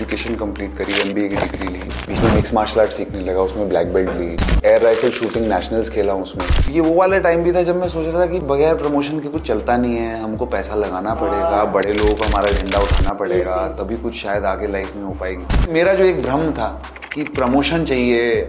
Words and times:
Education 0.00 0.34
complete 0.34 0.76
करी 0.76 0.92
MBA 1.00 1.28
की 1.28 1.36
degree 1.36 1.66
ली 1.68 1.78
बीच 1.78 2.18
में 2.18 2.34
मिक्स 2.34 2.52
मार्शल 2.54 2.80
आर्ट 2.80 2.90
सीखने 2.90 3.20
लगा 3.22 3.40
उसमें 3.40 3.68
ब्लैक 3.68 3.92
बेल्ट 3.94 4.10
ली 4.10 4.26
एयर 4.68 4.82
राइफल 4.82 5.10
शूटिंग 5.10 5.46
नेशनल्स 5.46 5.90
खेला 5.90 6.12
उसमें। 6.16 6.44
ये 6.74 6.80
वो 6.80 6.94
वाला 6.94 7.18
टाइम 7.26 7.42
भी 7.44 7.52
था 7.52 7.62
जब 7.62 7.76
मैं 7.80 7.88
सोच 7.88 8.06
रहा 8.06 8.20
था 8.20 8.26
कि 8.26 8.38
बगैर 8.50 8.74
प्रमोशन 8.76 9.18
के 9.20 9.28
कुछ 9.28 9.46
चलता 9.48 9.76
नहीं 9.76 9.96
है 9.96 10.22
हमको 10.22 10.46
पैसा 10.46 10.74
लगाना 10.76 11.14
पड़ेगा 11.14 11.64
बड़े 11.74 11.92
लोगों 11.92 12.14
को 12.14 12.28
हमारा 12.28 12.52
झंडा 12.52 12.78
उठाना 12.78 13.12
पड़ेगा 13.18 13.56
तभी 13.80 13.96
कुछ 14.02 14.14
शायद 14.22 14.44
आगे 14.46 14.66
लाइफ 14.72 14.96
में 14.96 15.02
हो 15.02 15.14
पाएगी। 15.20 15.72
मेरा 15.72 15.94
जो 15.94 16.04
एक 16.04 16.22
भ्रम 16.22 16.50
था 16.52 16.70
कि 17.14 17.24
प्रमोशन 17.36 17.84
चाहिए 17.84 18.40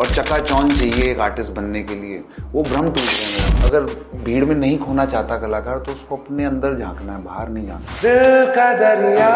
और 0.00 0.06
चकाचौंध 0.06 0.72
चाहिए 0.72 1.10
एक 1.10 1.20
आर्टिस्ट 1.20 1.52
बनने 1.56 1.82
के 1.82 1.94
लिए 1.94 2.22
वो 2.52 2.62
भ्रम 2.62 2.86
टूट 2.86 2.96
गया 2.96 3.26
मेरा। 3.28 3.68
अगर 3.68 3.82
भीड़ 4.24 4.44
में 4.44 4.54
नहीं 4.54 4.78
खोना 4.78 5.04
चाहता 5.06 5.36
कलाकार 5.38 5.78
तो 5.78 5.92
उसको 5.92 6.16
अपने 6.16 6.44
अंदर 6.46 6.78
झांकना 6.78 7.12
है 7.12 7.22
बाहर 7.24 7.50
नहीं 7.50 7.66
झांकना। 7.66 8.00
दिल 8.02 8.52
का 8.54 8.72
दरिया 8.78 9.28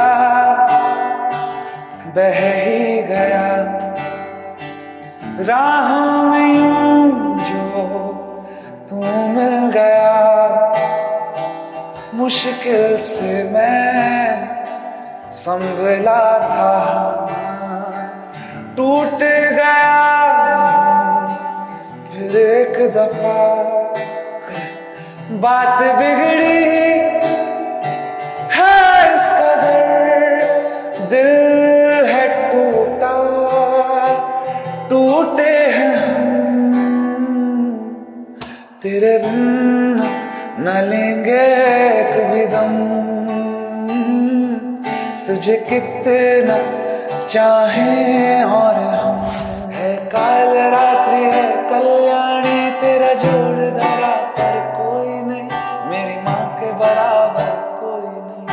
बह 2.19 2.39
ही 2.55 3.03
गया। 3.03 3.49
राहों 5.41 6.23
में 6.23 6.55
जो 7.39 7.83
तू 8.91 8.97
मिल 9.35 9.55
गया। 9.71 10.15
मुश्किल 12.15 12.99
से 13.01 13.45
मैं 13.45 14.65
संभला 15.33 16.25
था। 16.49 16.73
टूट 18.77 19.23
गया 19.55 19.87
फिर 22.09 22.37
एक 22.41 22.75
दफ़ा। 22.95 23.39
बात 25.41 25.79
बिगड़ी 25.99 26.69
है 28.57 29.15
इस 29.15 29.33
कदर 29.39 29.87
दिल 31.11 31.48
तेरे 38.89 39.19
बिन 39.19 39.99
न 40.61 40.75
लेंगे 40.91 41.47
कभी 42.13 42.47
दम। 42.47 42.71
तुझे 45.27 45.57
कितना 45.57 46.57
चाहे 47.29 48.45
और 48.45 48.75
हम। 48.75 49.19
है 49.73 49.97
काल 49.97 50.57
रात्रि, 50.57 51.25
है 51.25 51.45
कल्याणी, 51.71 52.71
तेरा 52.71 53.13
जोड़ 53.13 53.71
धरा 53.77 54.15
पर 54.39 54.57
कोई 54.77 55.09
नहीं, 55.09 55.49
मेरी 55.91 56.21
माँ 56.21 56.57
के 56.61 56.73
बराबर 56.73 57.51
कोई 57.81 58.11
नहीं। 58.25 58.47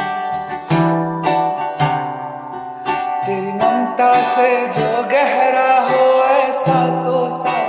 तेरी 3.25 3.53
ममता 3.53 4.13
से 4.23 4.67
जो 4.67 5.03
गहरा 5.03 5.80
हो, 5.80 6.23
ऐसा 6.23 7.03
तो 7.03 7.30
सागर 7.30 7.64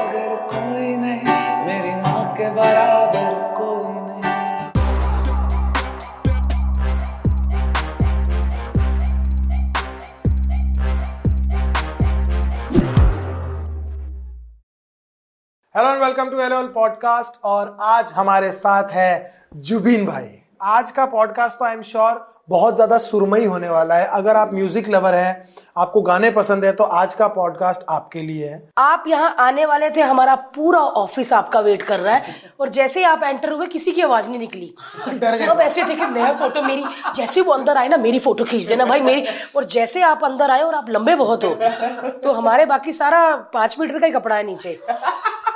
hello 15.77 15.89
and 15.91 16.03
welcome 16.03 16.29
to 16.31 16.41
L 16.41 16.67
podcast 16.67 17.41
और 17.45 17.77
आज 17.81 18.13
हमारे 18.13 18.53
साथ 18.53 18.91
है 18.91 19.35
जुबीन 19.57 20.07
भाई। 20.07 20.46
आज 20.61 20.91
का 20.91 21.05
पॉडकास्ट 21.07 21.59
तो 21.59 21.65
आई 21.65 21.73
एम 21.73 21.83
श्योर 21.83 22.25
बहुत 22.49 22.75
ज़्यादा 22.75 22.97
सुरमई 22.99 23.45
होने 23.45 23.69
वाला 23.69 23.95
है। 23.95 24.07
अगर 24.07 24.37
आप 24.37 24.51
म्यूज़िक 24.55 24.89
लवर 24.89 25.15
हैं 25.15 25.49
आपको 25.77 26.01
गाने 26.03 26.31
पसंद 26.31 26.65
है 26.65 26.73
तो 26.73 26.85
आज 26.85 27.15
का 27.15 27.27
पॉडकास्ट 27.29 27.81
आपके 27.89 28.23
लिए 28.23 28.49
है। 28.49 28.63
आप 28.79 29.05
यहाँ 29.09 29.35
आने 29.39 29.65
वाले 29.67 29.91
थे 29.91 30.03
हमारा 30.03 30.35
पूरा 30.55 30.81
ऑफ़िस 30.81 31.33
आपका 31.33 31.61
वेट 31.61 31.83
कर 31.83 32.01
रहा 32.01 32.15
है। 32.15 32.35
और 32.61 32.69
जैसे 32.69 33.01
ही 33.01 33.07
आप 33.07 33.23
एंटर 33.23 33.53
हुए 33.53 33.67
किसी 33.67 33.93
की 33.93 34.03
आवाज़ 34.03 34.29
नहीं 34.31 34.39
निकली। 34.39 34.75
सब 35.47 35.61
ऐसे 35.61 35.85
थे 35.85 35.95
कि 35.95 36.07
मैं 36.07 36.33
फ़ोटो 36.39 36.63
मेरी 36.63 36.85
जैसे 37.17 37.41
वो 37.41 37.53
अंदर 37.53 37.77
आए 37.77 37.89
ना 37.89 37.97
मेरी 37.97 38.19
फ़ोटो 38.19 38.45
खींच 38.45 38.63
देना 38.63 38.85
भाई 38.85 39.01
मेरी 39.01 39.25
और 39.57 39.65
जैसे 39.67 40.03
आप 40.05 40.25
अंदर 40.25 40.51
आए 40.51 40.63
और 40.63 40.75
आप 40.75 40.91
लंबे 40.91 41.15
बहुत 41.17 41.45
हो 41.45 41.55
तो 42.23 42.33
हमारे 42.33 42.67
बाकी 42.67 42.93
सारा 42.95 43.35
पाँच 43.55 43.79
मीटर 43.81 43.99
का 43.99 44.07
ही 44.07 44.13
कपड़ा 44.13 44.37
है 44.37 44.43
नीचे। 44.47 44.79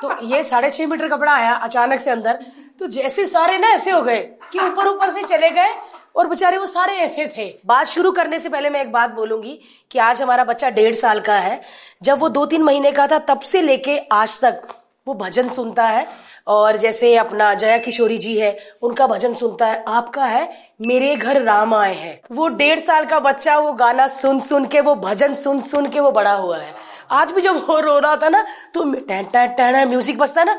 तो 0.02 0.10
ये 0.24 0.42
साढ़े 0.44 0.70
छह 0.70 0.86
मीटर 0.86 1.08
कपड़ा 1.08 1.32
आया 1.32 1.54
अचानक 1.54 2.00
से 2.00 2.10
अंदर। 2.10 2.38
तो 2.80 2.86
जैसे 2.86 3.24
सारे 3.26 3.56
ना 3.58 3.68
ऐसे 3.68 3.90
हो 3.90 4.00
गए 4.02 4.20
कि 4.52 4.58
ऊपर 4.58 4.86
ऊपर 4.88 5.10
से 5.10 5.22
चले 5.22 5.50
गए 5.50 5.74
और 6.16 6.26
बेचारे 6.28 6.58
वो 6.58 6.66
सारे 6.66 6.94
ऐसे 6.96 7.26
थे। 7.36 7.48
बात 7.66 7.86
शुरू 7.86 8.12
करने 8.12 8.38
से 8.38 8.48
पहले 8.48 8.70
मैं 8.70 8.80
एक 8.80 8.92
बात 8.92 9.10
बोलूँगी 9.10 9.58
कि 9.90 9.98
आज 9.98 10.22
हमारा 10.22 10.44
बच्चा 10.44 10.70
डेढ़ 10.70 10.94
साल 10.94 11.20
का 11.20 11.34
है। 11.34 11.60
जब 12.02 12.18
वो 12.18 12.28
दो 12.28 12.46
तीन 12.46 12.62
महीने 12.62 12.92
का 12.92 13.06
था 13.06 13.18
तब 13.28 13.40
से 13.42 13.62
लेके 13.62 13.98
आज 14.12 14.40
तक 14.40 14.62
वो 15.06 15.14
भजन 15.14 15.48
सुनता 15.50 15.86
है। 15.86 16.06
और 16.46 16.76
जैसे 16.76 17.14
अपना 17.16 17.52
जया 17.54 17.76
किशोरी 17.78 18.16
जी 18.18 18.36
है 18.38 18.56
उनका 18.82 19.06
भजन 19.06 19.34
सुनता 19.34 19.66
है। 19.66 19.82
आपका 19.88 20.24
है 20.24 20.48
मेरे 20.80 21.14
घर 21.16 21.40
राम 21.42 21.74
आए 21.74 21.94
हैं। 21.94 22.20
वो 22.32 22.48
डेढ़ 22.50 22.78
साल 22.80 23.04
का 23.04 23.18
बच्चा 23.20 23.58
वो 23.58 23.72
गाना 23.72 24.06
सुन 24.08 24.40
सुन 24.40 24.66
के 24.66 24.80
वो 24.80 24.94
भजन 24.96 25.34
सुन 25.34 25.60
सुन 25.60 25.88
के 25.88 26.00
वो 26.00 26.10
बड़ा 26.12 26.32
हुआ 26.32 26.58
है। 26.58 26.74
आज 27.12 27.32
भी 27.32 27.40
जब 27.40 27.56
वो 27.68 27.78
रो 27.80 27.98
रहा 27.98 28.16
था 28.16 28.28
ना 28.28 28.44
तो 28.74 28.92
टैं 28.94 29.24
टैं 29.26 29.48
टैं 29.54 29.84
म्यूज़िक 29.84 30.18
बजता 30.18 30.44
ना 30.44 30.58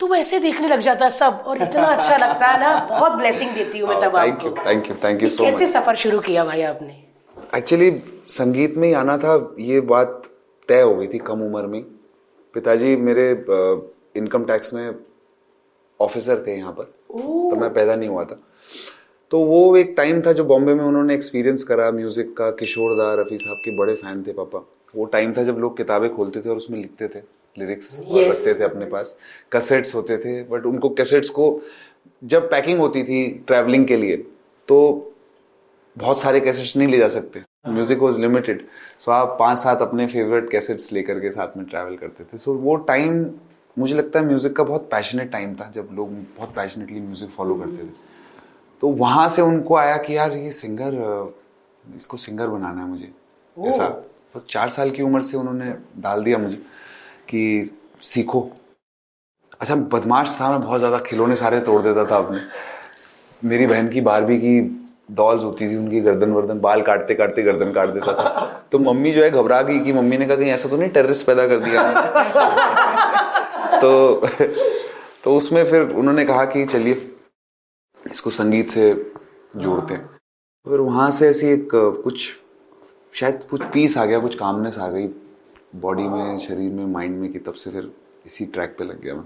तो 0.00 0.06
वो 0.06 0.14
ऐसे 0.14 0.38
देखने 0.40 0.68
लग 0.68 0.78
जाता 0.80 1.04
है 1.04 1.10
सब 1.10 1.42
और 1.46 1.62
इतना 1.62 1.86
अच्छा 1.86 2.16
लगता 2.16 2.46
है 2.46 2.60
ना 2.60 2.74
बहुत 2.90 3.12
ब्लेसिंग 3.12 3.50
देती 3.54 3.78
हूँ 3.78 3.88
मैं 3.88 4.00
तब 4.00 4.16
thank 4.18 4.44
you 4.44 4.50
thank 4.66 4.88
you 4.88 4.94
thank 5.02 5.22
you 5.22 5.28
so 5.28 5.44
कैसे 5.44 5.66
सफ़र 5.66 5.94
शुरू 6.02 6.20
किया 6.20 6.44
भाई 6.44 6.62
आपने? 6.64 6.94
एक्चुअली 7.56 7.90
संगीत 8.28 8.76
में 8.76 8.86
ही 8.88 8.94
आना 8.94 9.16
था 9.18 9.34
ये 9.60 9.80
बात 9.90 10.22
तय 10.68 10.80
हो 10.80 10.94
गई 10.96 11.06
थी 11.06 11.18
कम 11.26 11.42
उम्र 11.44 11.66
में। 11.66 11.82
पिताजी 12.54 12.94
मेरे 12.98 13.30
इनकम 14.16 14.44
टैक्स 14.44 14.72
में 14.74 14.94
ऑफिसर 16.00 16.42
थे 16.46 16.56
यहाँ 16.56 16.72
पर 16.72 16.84
तो 17.10 17.56
मैं 17.56 17.72
पैदा 17.74 17.96
नहीं 17.96 18.08
हुआ 18.08 18.24
था। 18.24 18.40
तो 19.32 19.38
वो 19.44 19.76
एक 19.76 19.92
टाइम 19.96 20.22
था 20.22 20.32
जो 20.32 20.44
बॉम्बे 20.44 20.74
में 20.74 20.84
उन्होंने 20.84 21.14
एक्सपीरियंस 21.14 21.64
करा 21.64 21.90
म्यूज़िक 21.90 22.32
का 22.36 22.50
किशोर 22.62 22.96
दा 22.96 23.12
रफ़ी 23.20 23.38
साहब 23.38 23.56
के 23.64 23.76
बड़े 23.76 23.94
फ़ैन 23.96 24.22
थे 24.26 24.32
पापा। 24.32 24.64
वो 24.96 25.04
टाइम 25.12 25.34
था 25.36 25.42
जब 25.44 25.58
लोग 25.58 25.76
किताबें 25.76 26.08
खोलते 26.16 26.40
थे 26.40 26.48
और 26.48 26.56
उसमें 26.56 26.78
लिखते 26.78 27.08
थे। 27.08 27.22
Lyrics 27.56 27.98
Yes. 28.00 28.26
रखते 28.26 28.54
थे 28.54 28.64
अपने 28.64 28.86
पास 28.86 29.16
कैसेट्स 29.52 29.94
होते 29.94 30.16
थे 30.18 30.42
बट 30.44 30.66
उनको 30.66 30.88
कैसेट्स 30.90 31.30
को 31.30 31.46
जब 32.22 32.50
पैकिंग 32.50 32.78
होती 32.78 33.02
थी 33.04 33.28
ट्रैवलिंग 33.46 33.86
के 33.86 33.96
लिए 33.96 34.16
तो 34.68 34.78
बहुत 35.96 36.20
सारे 36.20 36.40
कैसेट्स 36.40 36.76
नहीं 36.76 36.88
ले 36.88 36.98
जा 36.98 37.08
सकते। 37.08 37.42
म्यूज़िक 37.68 37.98
वॉज़ 37.98 38.20
लिमिटेड 38.20 38.66
सो 39.00 39.10
आप 39.12 39.36
पाँच 39.38 39.58
सात 39.58 39.82
अपने 39.82 40.06
फेवरेट 40.06 40.50
कैसेट्स 40.50 40.92
लेकर 40.92 41.20
के 41.20 41.30
साथ 41.30 41.56
में 41.56 41.64
ट्रैवल 41.66 41.96
करते 41.96 42.24
थे। 42.24 42.38
सो 42.38 42.50
so, 42.50 42.60
वो 42.60 42.76
टाइम 42.76 43.24
मुझे 43.76 43.94
लगता 43.94 44.18
है 44.18 44.26
म्यूज़िक 44.26 44.56
का 44.56 44.64
बहुत 44.64 44.88
पैशनेट 44.90 45.30
टाइम 45.32 45.54
था 45.54 45.70
जब 45.70 45.88
लोग 45.92 46.12
बहुत 46.38 46.54
पैशनेटली 46.54 47.00
म्यूज़िक 47.00 47.30
फॉलो 47.30 47.54
करते 47.54 47.84
थे। 47.84 48.08
तो 48.82 48.88
वहाँ 48.88 49.28
से 49.28 49.42
उनको 49.42 49.76
आया 49.76 49.96
कि 49.96 50.16
यार 50.16 50.36
ये 50.36 50.50
सिंगर 50.50 50.94
इसको 51.96 52.16
सिंगर 52.16 52.46
बनाना 52.46 52.80
है 52.80 52.88
मुझे 52.88 53.12
ऐसा। 53.56 53.88
तो 54.34 54.40
चार 54.40 54.68
साल 54.68 54.90
की 54.90 55.02
उम्र 55.02 55.20
से 55.22 55.36
उन्होंने 55.36 55.74
डाल 55.98 56.24
दिया 56.24 56.38
मुझे। 56.38 56.58
कि 57.30 57.70
सीखो। 58.02 58.50
अच्छा 59.60 59.74
बदमाश 59.74 60.36
था, 60.40 60.50
मैं 60.50 60.60
बहुत 60.60 60.78
ज़्यादा 60.78 60.98
खिलौने 61.06 61.36
सारे 61.36 61.60
तोड़ 61.60 61.80
देता 61.82 62.04
था 62.04 62.16
अपने। 62.18 62.40
मेरी 63.42 63.66
बहन 63.66 63.88
की 63.88 64.00
बारहवीं 64.00 64.38
की 64.38 64.60
डॉल्स 65.10 65.44
होती 65.44 65.68
थी, 65.68 65.76
उनकी 65.76 66.00
गर्दन 66.00 66.30
वर्दन, 66.30 66.60
बाल 66.60 66.82
काटते 66.82 67.14
काटते 67.14 67.42
गर्दन 67.42 67.72
काट 67.72 67.88
देता 67.90 68.12
था। 68.14 68.66
तो 68.72 68.78
मम्मी 68.78 69.12
जो 69.12 69.22
है 69.24 69.30
घबरा 69.30 69.60
गई 69.62 69.78
कि 69.78 69.92
मम्मी 69.92 70.18
ने 70.18 70.26
कहा, 70.26 70.36
कहीं 70.36 70.50
ऐसा 70.50 70.68
तो 70.68 70.76
नहीं 70.76 70.90
टेररिस्ट 70.90 71.26
पैदा 71.26 71.46
कर 71.46 71.58
दिया 71.58 71.82
तो 73.80 74.26
तो 75.24 75.36
उसमें 75.36 75.64
फिर 75.64 75.82
उन्होंने 75.82 76.24
कहा 76.24 76.44
कि 76.44 76.64
चलिए, 76.66 76.94
इसको 78.06 78.30
संगीत 78.30 78.68
से 78.68 78.92
जोड़ते 79.56 79.94
हैं। 79.94 80.06
फिर 80.66 80.80
वहाँ 80.80 81.10
से 81.10 81.28
ऐसी 81.28 81.46
एक 81.46 81.68
कुछ, 81.74 82.28
शायद 83.14 83.42
कुछ 83.50 83.64
पीस 83.72 83.96
आ 83.98 84.04
गया, 84.04 84.18
कुछ 84.18 84.34
कामनेस 84.34 84.78
आ 84.78 84.88
गई। 84.88 85.06
बॉडी 85.72 86.02
में 86.02 86.38
शरीर 86.38 86.70
में 86.72 86.84
माइंड 86.86 87.18
में 87.18 87.30
कि 87.32 87.38
तब 87.38 87.54
से 87.54 87.70
फिर 87.70 87.90
इसी 88.26 88.44
ट्रैक 88.46 88.74
पे 88.78 88.84
लग 88.84 89.00
गया 89.02 89.14
मैं। 89.14 89.24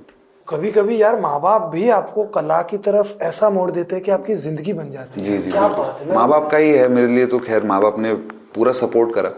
कभी 0.48 0.70
कभी 0.72 1.00
यार 1.02 1.20
माँ 1.20 1.40
बाप 1.40 1.62
भी 1.72 1.88
आपको 1.90 2.24
कला 2.30 2.60
की 2.62 2.78
तरफ़ 2.80 3.12
ऐसा 3.22 3.50
मोड़ 3.50 3.70
देते 3.70 3.94
हैं 3.94 4.04
कि 4.04 4.10
आपकी 4.10 4.34
ज़िंदगी 4.36 4.72
बन 4.72 4.90
जाती 4.90 5.20
है। 5.20 5.26
जी 5.26 5.38
जी 5.38 5.50
क्या 5.50 5.68
बात 5.68 6.00
है 6.00 6.14
माँ 6.14 6.28
बाप 6.28 6.50
का 6.50 6.58
ही 6.58 6.70
है 6.70 6.88
मेरे 6.88 7.14
लिए 7.14 7.26
तो 7.26 7.38
खैर 7.38 7.64
माँ 7.64 7.80
बाप 7.82 7.98
ने 7.98 8.12
पूरा 8.54 8.72
सपोर्ट 8.74 9.14
करा। 9.14 9.28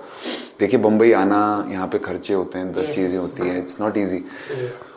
देखिए 0.61 0.81
बम्बई 0.81 1.13
आना 1.15 1.39
यहाँ 1.71 1.87
पे 1.89 1.99
खर्चे 1.99 2.35
होते 2.35 2.59
हैं 2.59 2.73
दस 2.73 2.95
चीज़ें 2.95 3.19
होती 3.19 3.49
हैं 3.49 3.59
इट्स 3.59 3.81
नॉट 3.81 3.97
इजी 3.97 4.23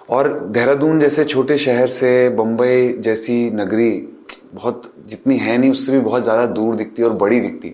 और 0.09 0.29
देहरादून 0.49 0.99
जैसे 0.99 1.23
छोटे 1.25 1.57
शहर 1.59 1.87
से 1.95 2.29
बम्बई 2.37 2.93
जैसी 2.99 3.49
नगरी 3.55 3.91
बहुत 4.53 4.91
जितनी 5.07 5.37
है 5.37 5.57
नहीं 5.57 5.71
उससे 5.71 5.91
भी 5.91 5.99
बहुत 5.99 6.23
ज़्यादा 6.23 6.45
दूर 6.53 6.75
दिखती 6.75 7.01
है 7.01 7.07
और 7.07 7.17
बड़ी 7.17 7.39
दिखती 7.39 7.67
है। 7.67 7.73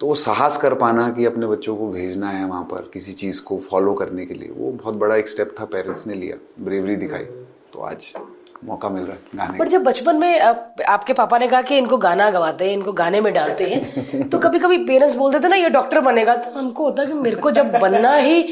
तो 0.00 0.06
वो 0.06 0.14
साहस 0.14 0.56
कर 0.56 0.74
पाना 0.74 1.08
कि 1.08 1.24
अपने 1.24 1.46
बच्चों 1.46 1.76
को 1.76 1.88
भेजना 1.88 2.30
है 2.30 2.44
वहाँ 2.44 2.62
पर 2.64 2.88
किसी 2.92 3.12
चीज़ 3.12 3.42
को 3.42 3.58
फॉलो 3.70 3.92
करने 3.94 4.24
के 4.26 4.34
लिए। 4.34 4.48
वो 4.48 4.70
बहुत 4.72 4.94
बड़ा 4.94 5.16
एक 5.16 5.28
स्टेप 5.28 5.54
था 5.60 5.64
पेरेंट्स 5.64 6.06
ने 6.06 6.14
लिया 6.14 6.36
ब्रेवरी 6.60 6.96
दिखाई। 6.96 7.24
तो 7.72 7.80
आज 7.80 8.12
मौका 8.64 8.88
मिल 8.88 9.02
रहा 9.02 9.14
है 9.14 9.38
गाने 9.38 9.58
पर 9.58 9.68
जब 9.68 9.82
बचपन 9.84 10.16
में 10.16 10.40
आप, 10.40 10.76
आपके 10.88 11.12
पापा 11.12 11.38
ने 11.38 11.48
कहा 11.48 11.62
कि 11.62 11.78
इनको 11.78 11.96
गाना 11.96 12.30
गवाते 12.30 12.64
हैं 12.64 12.72
इनको 12.72 12.92
गाने 12.92 13.20
में 13.20 13.32
डालते 13.34 13.64
हैं 13.64 14.28
तो 14.30 14.38
कभी 14.38 14.58
कभी 14.58 14.78
पेरेंट्स 14.86 15.14
बोलते 15.14 15.40
थे 15.40 15.48
ना 15.48 15.56
ये 15.56 15.70
डॉक्टर 15.70 16.00
बनेगा। 16.00 16.36
तो 16.36 16.58
हमको 16.58 16.84
होता 16.84 17.04
कि 17.04 17.12
मेरे 17.12 17.36
को 17.36 17.50
जब 17.50 17.78
बनना 17.80 18.14
ही 18.14 18.44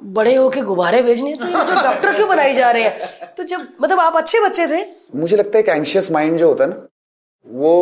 बड़े 0.00 0.34
होके 0.34 0.60
गुब्बारे 0.60 1.02
भेजने 1.02 1.32
तो 1.36 1.46
जो 1.46 1.82
डॉक्टर 1.82 2.14
क्यों 2.16 2.28
बनाई 2.28 2.54
जा 2.54 2.70
रहे 2.70 2.82
हैं? 2.82 3.34
तो 3.36 3.44
जब 3.44 3.66
मतलब 3.82 4.00
आप 4.00 4.16
अच्छे 4.16 4.40
बच्चे 4.40 4.66
थे? 4.66 4.84
मुझे 5.14 5.36
लगता 5.36 5.58
है 5.58 5.62
कि 5.62 5.70
एंशियस 5.70 6.10
माइंड 6.12 6.38
जो 6.38 6.48
होता 6.48 6.64
है 6.64 6.70
ना 6.70 6.86
वो 7.46 7.74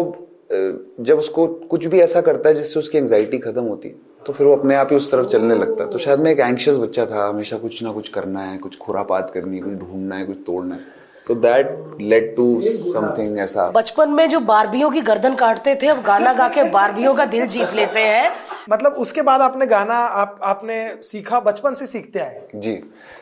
जब 1.01 1.19
उसको 1.19 1.47
कुछ 1.47 1.87
भी 1.87 2.01
ऐसा 2.01 2.21
करता 2.21 2.49
है 2.49 2.55
जिससे 2.55 2.79
उसकी 2.81 2.99
एंग्जाइटी 2.99 3.39
खत्म 3.39 3.63
होती 3.63 3.89
तो 4.27 4.33
फिर 4.33 4.47
वो 4.47 4.57
अपने 4.57 4.75
आप 4.75 4.89
ही 4.91 4.97
उस 4.97 5.11
तरफ़ 5.13 5.27
चलने 5.27 5.55
लगता 5.55 5.87
तो 5.87 5.99
शायद 5.99 6.19
मैं 6.19 6.33
एक 6.33 6.41
एंक्शियस 6.41 6.77
बच्चा 6.77 7.07
था, 7.07 7.29
हमेशा 7.29 7.59
कुछ 7.59 7.83
ना 7.83 7.93
कुछ 7.93 8.09
करना 8.09 8.41
है, 8.41 8.59
कुछ 8.59 8.79
खुरापात 8.79 9.31
करनी 9.31 9.57
है, 9.57 9.63
कुछ 9.63 9.73
ढूंढना 9.73 10.17
है, 10.17 10.27
कुछ 10.27 10.39
तोड़ना 10.47 10.75
है। 10.75 11.02
So 11.27 11.35
that 11.35 11.79
led 12.01 12.35
to 12.37 12.45
something 12.63 13.39
ऐसा। 13.39 13.67
बचपन 13.71 14.11
में 14.11 14.29
जो 14.29 14.41
बारबियों 14.43 14.91
की 14.91 15.01
गर्दन 15.01 15.35
काटते 15.35 15.75
थे 15.83 15.89
अब 15.89 16.03
गाना 16.03 16.33
गा 16.33 16.49
के 16.49 16.63
बारबियों 16.71 17.15
का 17.15 17.25
दिल 17.25 17.47
जीत 17.47 17.75
लेते 17.75 18.01
हैं। 18.01 18.31
मतलब 18.71 18.93
उसके 18.99 19.23
बाद 19.23 19.41
आपने 19.41 19.67
गाना 19.67 19.95
आप 19.95 20.39
आपने 20.43 20.77
सीखा 21.03 21.41
बचपन 21.41 21.75
से 21.75 21.87
सीखते 21.87 22.19
आए? 22.19 22.43
जी। 22.55 22.79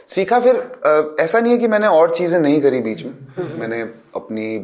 सीखा 0.09 0.41
फिर 0.41 0.57
अ, 0.57 1.17
ऐसा 1.21 1.41
नहीं 1.41 1.53
है 1.53 1.59
कि 1.59 1.69
मैंने 1.69 1.87
और 1.89 2.15
चीज़ें 2.15 2.39
नहीं 2.41 2.61
करी 2.63 2.81
बीच 2.81 3.05
में। 3.05 3.59
मैंने 3.59 3.81
अपनी 4.17 4.55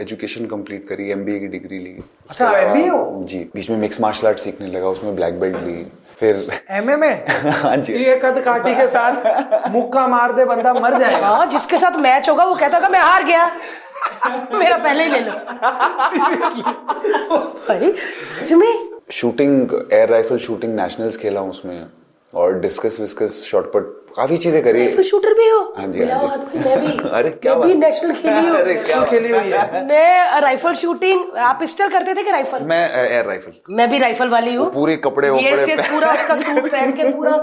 एजुकेशन 0.00 0.46
कंप्लीट 0.46 0.86
करी 0.88 1.10
एमबीए 1.10 1.38
की 1.38 1.46
डिग्री 1.48 1.78
ली। 1.78 1.98
अच्छा, 2.30 2.48
हो? 2.88 3.22
जी 3.24 3.38
बीच 3.54 3.70
में 3.70 3.76
मिक्स 3.76 4.00
मार्शल 4.00 4.26
आर्ट 4.26 4.38
सीखने 4.38 4.66
लगा 4.68 4.88
उसमें 4.88 5.14
ब्लैक 5.16 5.40
बेल्ट 5.40 5.56
ली। 5.56 5.86
फिर 6.22 6.36
एमएमए 6.70 6.96
में 6.96 7.52
हाँ 7.62 7.76
जी। 7.76 7.92
ये 7.92 8.14
कद 8.24 8.40
काठी 8.44 8.74
के 8.74 8.86
साथ 8.88 9.68
मुक्का 9.70 10.06
मार 10.08 10.32
दे 10.32 10.44
बंदा 10.44 10.72
मर 10.74 10.98
जाएगा। 11.00 11.26
हाँ 11.26 11.46
जिसके 11.54 11.78
साथ 11.78 11.96
मैच 12.00 12.28
होगा 12.30 12.44
वो 12.44 12.54
कहता 12.54 12.76
होगा 12.76 12.88
मैं 12.88 13.00
हार 13.00 13.24
गया। 13.24 13.46
मेरा 14.58 14.76
पहले 14.76 15.04
ही 15.04 15.10
ले 15.10 15.20
लो। 15.20 15.32
भाई 17.68 17.92
सच 17.92 18.52
में? 18.52 18.72
Shooting 19.12 19.72
air 19.92 20.08
rifle 20.08 20.38
shooting 20.46 20.74
nationals 20.76 21.16
खेला 21.22 21.40
हूँ 21.40 21.50
उसमें 21.50 21.84
और 22.32 22.58
डिस्कस 22.60 22.96
विस्कस 23.00 23.42
शॉर्टपट 23.50 24.01
काफ़ी 24.16 24.36
चीज़ें 24.36 24.62
करी। 24.64 24.86
फिर 24.94 25.04
शूटर 25.04 25.34
भी 25.34 25.48
हो 25.48 25.58
हाँ। 25.76 25.86
जी, 25.86 25.98
मिलाओ 25.98 26.26
हाँ 26.26 26.36
जी। 26.36 26.58
मैं 26.58 26.80
भी। 26.80 27.08
अरे 27.18 27.30
क्या 27.42 27.54
मैं 27.56 27.68
भी 27.68 27.74
नेशनल 27.74 28.12
खेली 28.14 28.48
हूँ। 28.48 28.56
अरे 28.58 28.74
क्या 28.74 29.02
खेली 29.10 29.30
हुई 29.30 29.50
है। 29.52 29.84
मैं 29.86 30.40
राइफल 30.40 30.72
शूटिंग 30.74 31.36
आप 31.46 31.56
पिस्टल 31.60 31.88
करते 31.88 32.14
थे 32.14 32.22
कि 32.24 32.30
राइफल 32.30 32.62
मैं 32.64 32.82
एयर 33.00 33.24
राइफल 33.26 33.52
मैं 33.70 33.88
भी 33.90 33.98
राइफल 33.98 34.28
वाली 34.28 34.54
हूँ। 34.54 34.70
पूरे 34.72 34.96
कपड़े 35.06 35.28
ये 35.38 35.56
से 35.66 35.76
पूरा 35.82 36.12
उसका 36.12 36.34
सूट 36.36 36.70
पहन 36.70 36.92
के 36.92 37.08
पूरा 37.12 37.34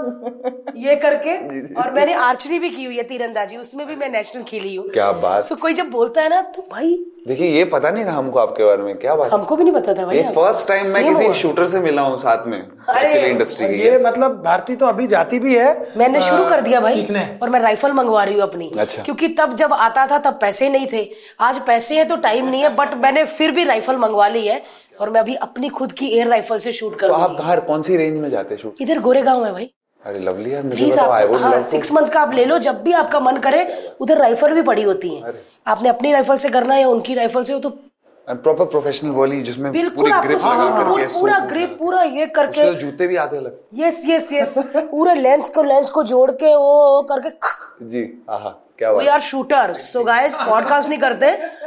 ये 0.76 0.96
करके। 0.96 1.36
और 1.80 1.92
मैंने 1.94 2.14
आर्चरी 2.22 2.58
भी 2.58 2.70
की 2.70 2.84
हुई 2.84 2.96
है 2.96 3.02
तीरंदाजी 3.04 3.56
उसमें 3.56 3.86
भी 3.86 3.96
मैं 3.96 4.08
नेशनल 4.10 4.42
खेली 4.42 4.74
हूँ। 4.74 4.88
क्या 4.90 5.10
बात। 5.22 5.42
सो 5.42 5.56
कोई 5.56 5.72
जब 5.74 5.90
बोलता 5.90 6.22
है 6.22 6.28
ना 6.28 6.40
तो 6.56 6.68
भाई 6.72 6.98
देखिए 7.26 7.48
ये 7.48 7.64
पता 7.72 7.90
नहीं 7.90 8.04
था 8.04 8.12
हमको 8.12 8.38
आपके 8.38 8.64
बारे 8.64 8.82
में 8.82 8.94
क्या 8.98 9.14
बात। 9.14 9.32
हमको 9.32 9.56
भी 9.56 9.64
नहीं 9.64 9.74
पता 9.74 9.94
था 9.94 10.04
भाई। 10.06 10.16
ये 10.16 10.22
फ़र्स्ट 10.34 10.68
टाइम 10.68 10.86
मैं 10.94 11.04
किसी 11.06 11.32
शूटर 11.40 11.66
से 11.66 11.80
मिला 11.80 12.02
हूँ 12.02 12.16
साथ 12.18 12.46
में 12.46 12.58
एक्चुअली 12.58 13.28
इंडस्ट्री 13.28 13.68
की। 13.68 13.80
ये 13.82 13.98
मतलब 14.04 14.40
भारती 14.44 14.76
तो 14.76 14.86
अभी 14.86 15.06
जाती 15.06 15.38
भी 15.38 15.54
है। 15.56 15.74
मैंने 15.96 16.20
शुरू 16.20 16.44
कर 16.44 16.59
दिया 16.60 16.80
भाई। 16.80 16.94
सीखने 16.94 17.24
और 17.42 17.50
मैं 17.50 17.60
राइफल 17.60 17.92
मंगवा 17.92 18.24
रही 18.24 18.34
हूँ 18.34 18.42
अपनी। 18.42 18.70
अच्छा। 18.78 19.02
क्योंकि 19.02 19.28
तब 19.34 19.54
जब 19.56 19.72
आता 19.72 20.06
था 20.06 20.18
तब 20.20 20.38
पैसे 20.40 20.68
नहीं 20.68 20.86
थे। 20.92 21.08
आज 21.40 21.60
पैसे 21.66 21.96
हैं 21.96 22.06
तो 22.08 22.16
टाइम 22.18 22.48
नहीं 22.48 22.62
है 22.62 22.74
बट 22.76 22.94
मैंने 23.02 23.24
फिर 23.26 23.50
भी 23.50 23.64
राइफल 23.64 23.96
मंगवा 23.96 24.28
ली 24.28 24.46
है। 24.46 24.62
और 25.00 25.10
मैं 25.10 25.20
अभी 25.20 25.34
अपनी 25.42 25.68
खुद 25.70 25.92
की 25.92 26.06
एयर 26.08 26.28
राइफल 26.28 26.58
से 26.58 26.72
शूट 26.72 26.98
कर 26.98 27.08
तो 27.08 27.14
रही 27.14 27.22
आप 27.22 27.40
हूँ। 27.40 27.66
कौन 27.66 27.82
सी 27.82 27.96
रेंज 27.96 28.18
में 28.18 28.28
जाते 28.30 28.56
शूट 28.56 28.80
इधर 28.80 28.98
गोरेगांव 29.00 29.44
है 29.44 29.52
भाई। 29.52 29.70
अरे 30.04 30.18
लवली 30.18 30.52
यार 30.54 30.62
मुझे 30.62 30.76
प्लीज़ 30.76 30.96
बताओ 30.96 31.10
आप 31.12 31.42
हाँ 31.42 31.60
सिक्स 31.70 31.92
मंथ 31.92 32.08
का 32.08 32.20
आप 32.20 32.34
ले 32.34 32.44
लो 32.44 32.58
जब 32.60 32.82
भी 32.82 32.92
आपका 32.94 33.20
मन 33.20 33.36
करे 33.38 33.64
उधर 34.00 34.18
राइफल 34.18 34.54
भी 34.54 34.62
पड़ी 34.62 34.82
होती 34.82 35.08
है। 35.08 35.32
आपने 35.66 35.88
अपनी 35.88 36.12
राइफल 36.12 36.36
से 36.36 36.48
करना 36.48 36.74
है 36.74 36.80
या 36.80 36.88
उनकी 36.88 37.14
राइफल 37.14 37.44
से 37.44 37.52
हो 37.52 37.58
तो 37.58 37.70
प्रॉपर 38.34 38.64
प्रोफेशनल 38.64 39.10
वाली 39.10 39.40
जिसमें 39.40 39.70
पूरी 39.72 40.10
ग्रिप 40.10 40.40
लगा 40.40 40.54
full- 40.54 40.76
करके 40.76 41.06
पूरा 41.20 41.38
ग्रिप 41.38 41.76
पूरा 41.78 42.02
ये 42.02 42.26
करके 42.26 42.68
उसके 42.68 42.80
जूते 42.80 43.06
भी 43.06 43.16
आते 43.16 43.36
अलग। 43.36 43.58
यस 43.74 44.02
यस 44.06 44.32
यस 44.32 44.54
पूरे 44.76 45.14
लेंस 45.14 45.48
को 45.48 45.62
लेंस 45.62 45.90
को 45.90 46.02
जोड़ 46.02 46.30
के 46.30 46.54
वो 46.54 46.72
वो 46.90 47.02
करके 47.02 47.30
जी 47.86 48.02
आहा 48.30 48.48
क्या 48.78 48.90
we 48.90 49.06
are 49.06 49.20
shooter 49.20 49.72
so 49.72 50.04
guys 50.04 50.34
podcast 50.34 50.88
नहीं 50.88 50.98
करते। 50.98 51.26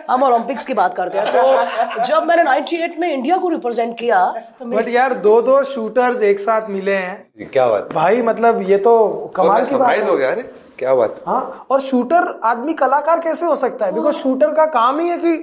हम 0.10 0.24
ओलंपिक्स 0.24 0.66
की 0.66 0.74
बात 0.74 0.96
करते 0.96 1.18
हैं। 1.18 1.28
तो 1.32 2.04
जब 2.04 2.24
मैंने 2.24 2.44
98 2.44 2.98
में 3.00 3.14
इंडिया 3.14 3.38
को 3.38 3.50
रिप्रेजेंट 3.50 3.98
किया 4.00 4.26
तो 4.60 4.66
बट 4.66 4.88
यार 4.88 5.14
दो 5.14 5.42
दो 5.42 5.64
शूटर्स 5.64 6.22
एक 6.24 6.40
साथ 6.40 6.70
मिले 6.70 6.96
हैं। 6.96 7.48
क्या 7.52 7.68
बात 7.68 7.90
भाई 7.94 8.22
मतलब 8.22 8.62
ये 8.70 8.78
तो 8.78 8.98
कमाल 9.36 9.66
की 9.66 9.76
बात 9.76 10.04
हो 10.04 10.18
गया 10.18 10.32
अरे। 10.32 10.63
क्या 10.80 10.94
बात? 10.96 11.16
हाँ 11.28 11.66
और 11.72 11.82
शूटर 11.82 12.28
आदमी 12.46 12.74
कलाकार 12.74 13.20
कैसे 13.20 13.46
हो 13.46 13.56
सकता 13.56 13.86
है? 13.86 13.92
बिकॉज़ 13.92 14.16
शूटर 14.18 14.54
का 14.54 14.66
काम 14.74 15.00
ही 15.00 15.08
है 15.08 15.18
कि 15.18 15.34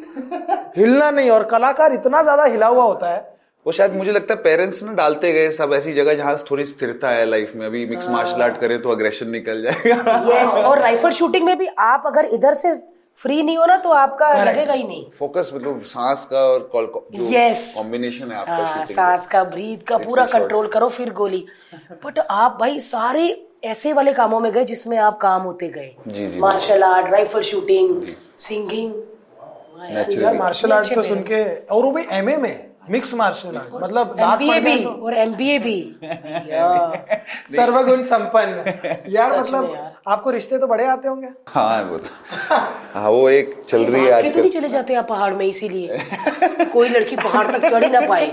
हिलना 0.77 1.11
नहीं 1.11 1.31
और 1.31 1.45
कलाकार 1.51 1.93
इतना 1.93 2.23
ज़्यादा 2.23 2.45
हिला 2.45 2.67
हुआ 2.67 2.85
होता 2.85 3.13
है। 3.15 3.29
वो 3.67 3.73
शायद 3.73 3.97
मुझे 3.97 4.13
लगता 4.13 4.35
है 4.35 4.43
पेरेंट्स 4.43 4.83
ना 4.83 4.93
डालते 4.95 5.33
गए 5.33 5.51
सब 5.53 5.73
ऐसी 5.75 5.93
जगह 5.95 6.15
जहाँ 6.15 6.37
थोड़ी 6.51 6.65
स्थिरता 6.65 7.09
है 7.11 7.25
लाइफ 7.27 7.53
में। 7.57 7.67
अभी 7.67 7.85
मिक्स 7.87 8.09
मार्शल 8.11 8.43
आर्ट 8.43 8.57
करे 8.61 8.79
तो 8.79 8.91
अग्रेशन 8.91 9.29
निकल 9.31 9.63
जाएगा। 9.63 10.23
यस 10.31 10.55
और 10.57 10.79
राइफल 10.79 11.11
शूटिंग 11.13 11.45
में 11.47 11.57
भी 11.59 11.67
आप 11.81 12.03
अगर 12.07 12.25
इधर 12.35 12.55
से 12.55 12.73
फ्री 13.19 13.43
नहीं 13.43 13.57
हो 13.59 13.65
ना 13.67 13.77
तो 13.77 13.91
आपका 13.93 14.33
लगेगा 14.45 14.73
ही 14.73 14.83
नहीं। 14.85 15.05
फोकस 15.19 15.51
मतलब 15.55 15.83
सांस 15.87 16.25
का 16.31 16.41
और 16.45 16.69
कॉल 16.73 16.91
Yes. 17.31 17.59
कॉम्बिनेशन 17.75 18.31
है 18.33 18.39
आपका 18.39 18.57
हाँ, 18.57 18.85
सांस 18.87 19.27
का। 19.27 19.43
ब्रीथ 19.45 19.79
का 19.89 19.99
पूरा 19.99 20.25
कंट्रोल 20.29 20.67
करो 20.69 20.89
फिर 20.89 21.13
गोली। 21.13 21.45
बट 22.05 22.19
आप 22.21 22.57
भाई 22.61 22.79
सारे 22.81 23.29
ऐसे 23.65 23.93
वाले 23.93 24.13
कामों 24.13 24.41
में 24.41 24.53
गए 24.53 24.65
जिसमें 24.65 24.97
आप 24.99 25.19
काम 25.19 25.43
होते 25.43 25.69
गए। 25.69 25.95
जी, 26.09 26.27
जी। 26.27 26.39
Martial 26.41 26.83
art 26.83 27.11
rifle 27.13 27.43
shooting 27.43 28.03
singing 28.39 28.93
martial 30.39 30.73
art 30.73 30.95
तो 30.95 31.03
सुन 31.03 31.23
के 31.23 31.45
और 31.67 31.83
वो 31.85 31.91
भी 31.91 32.05
एमए 32.13 32.37
में? 32.37 32.70
मिक्स 32.91 33.13
मार्शल 33.15 33.57
आर्ट 33.57 33.75
मतलब 33.83 34.17
एमबीए 34.21 34.61
भी 34.61 34.79
तो 34.85 34.91
और 35.07 35.15
एमबीए 35.25 35.59
भी 35.67 35.77
सर्वगुण 37.57 38.03
संपन्न। 38.03 38.73
यार 39.13 39.39
मतलब 39.41 39.73
यार। 39.75 39.93
आपको 40.13 40.31
रिश्ते 40.31 40.59
तो 40.59 40.67
बड़े 40.67 40.85
आते 40.87 41.09
होंगे। 41.09 41.29
हाँ 41.49 41.83
वो 41.85 41.99
तो। 41.99 42.57
हाँ 42.95 43.11
वो 43.11 43.29
एक 43.31 43.55
चल 43.71 43.85
रही 43.85 44.05
है 44.05 44.11
भाग 44.11 44.23
के 44.23 44.31
तो 44.31 44.39
नहीं 44.39 44.49
आजकल 44.49 44.59
चले 44.59 44.69
जाते 44.69 44.95
आप 44.95 45.07
पहाड़ 45.09 45.33
में 45.35 45.45
इसीलिए। 45.47 45.99
कोई 46.73 46.89
लड़की 46.89 47.17
पहाड़ 47.17 47.47
तक 47.47 47.69
चढ़ 47.71 47.85
ही 47.85 47.91
ना 47.91 48.01
पाए। 48.09 48.27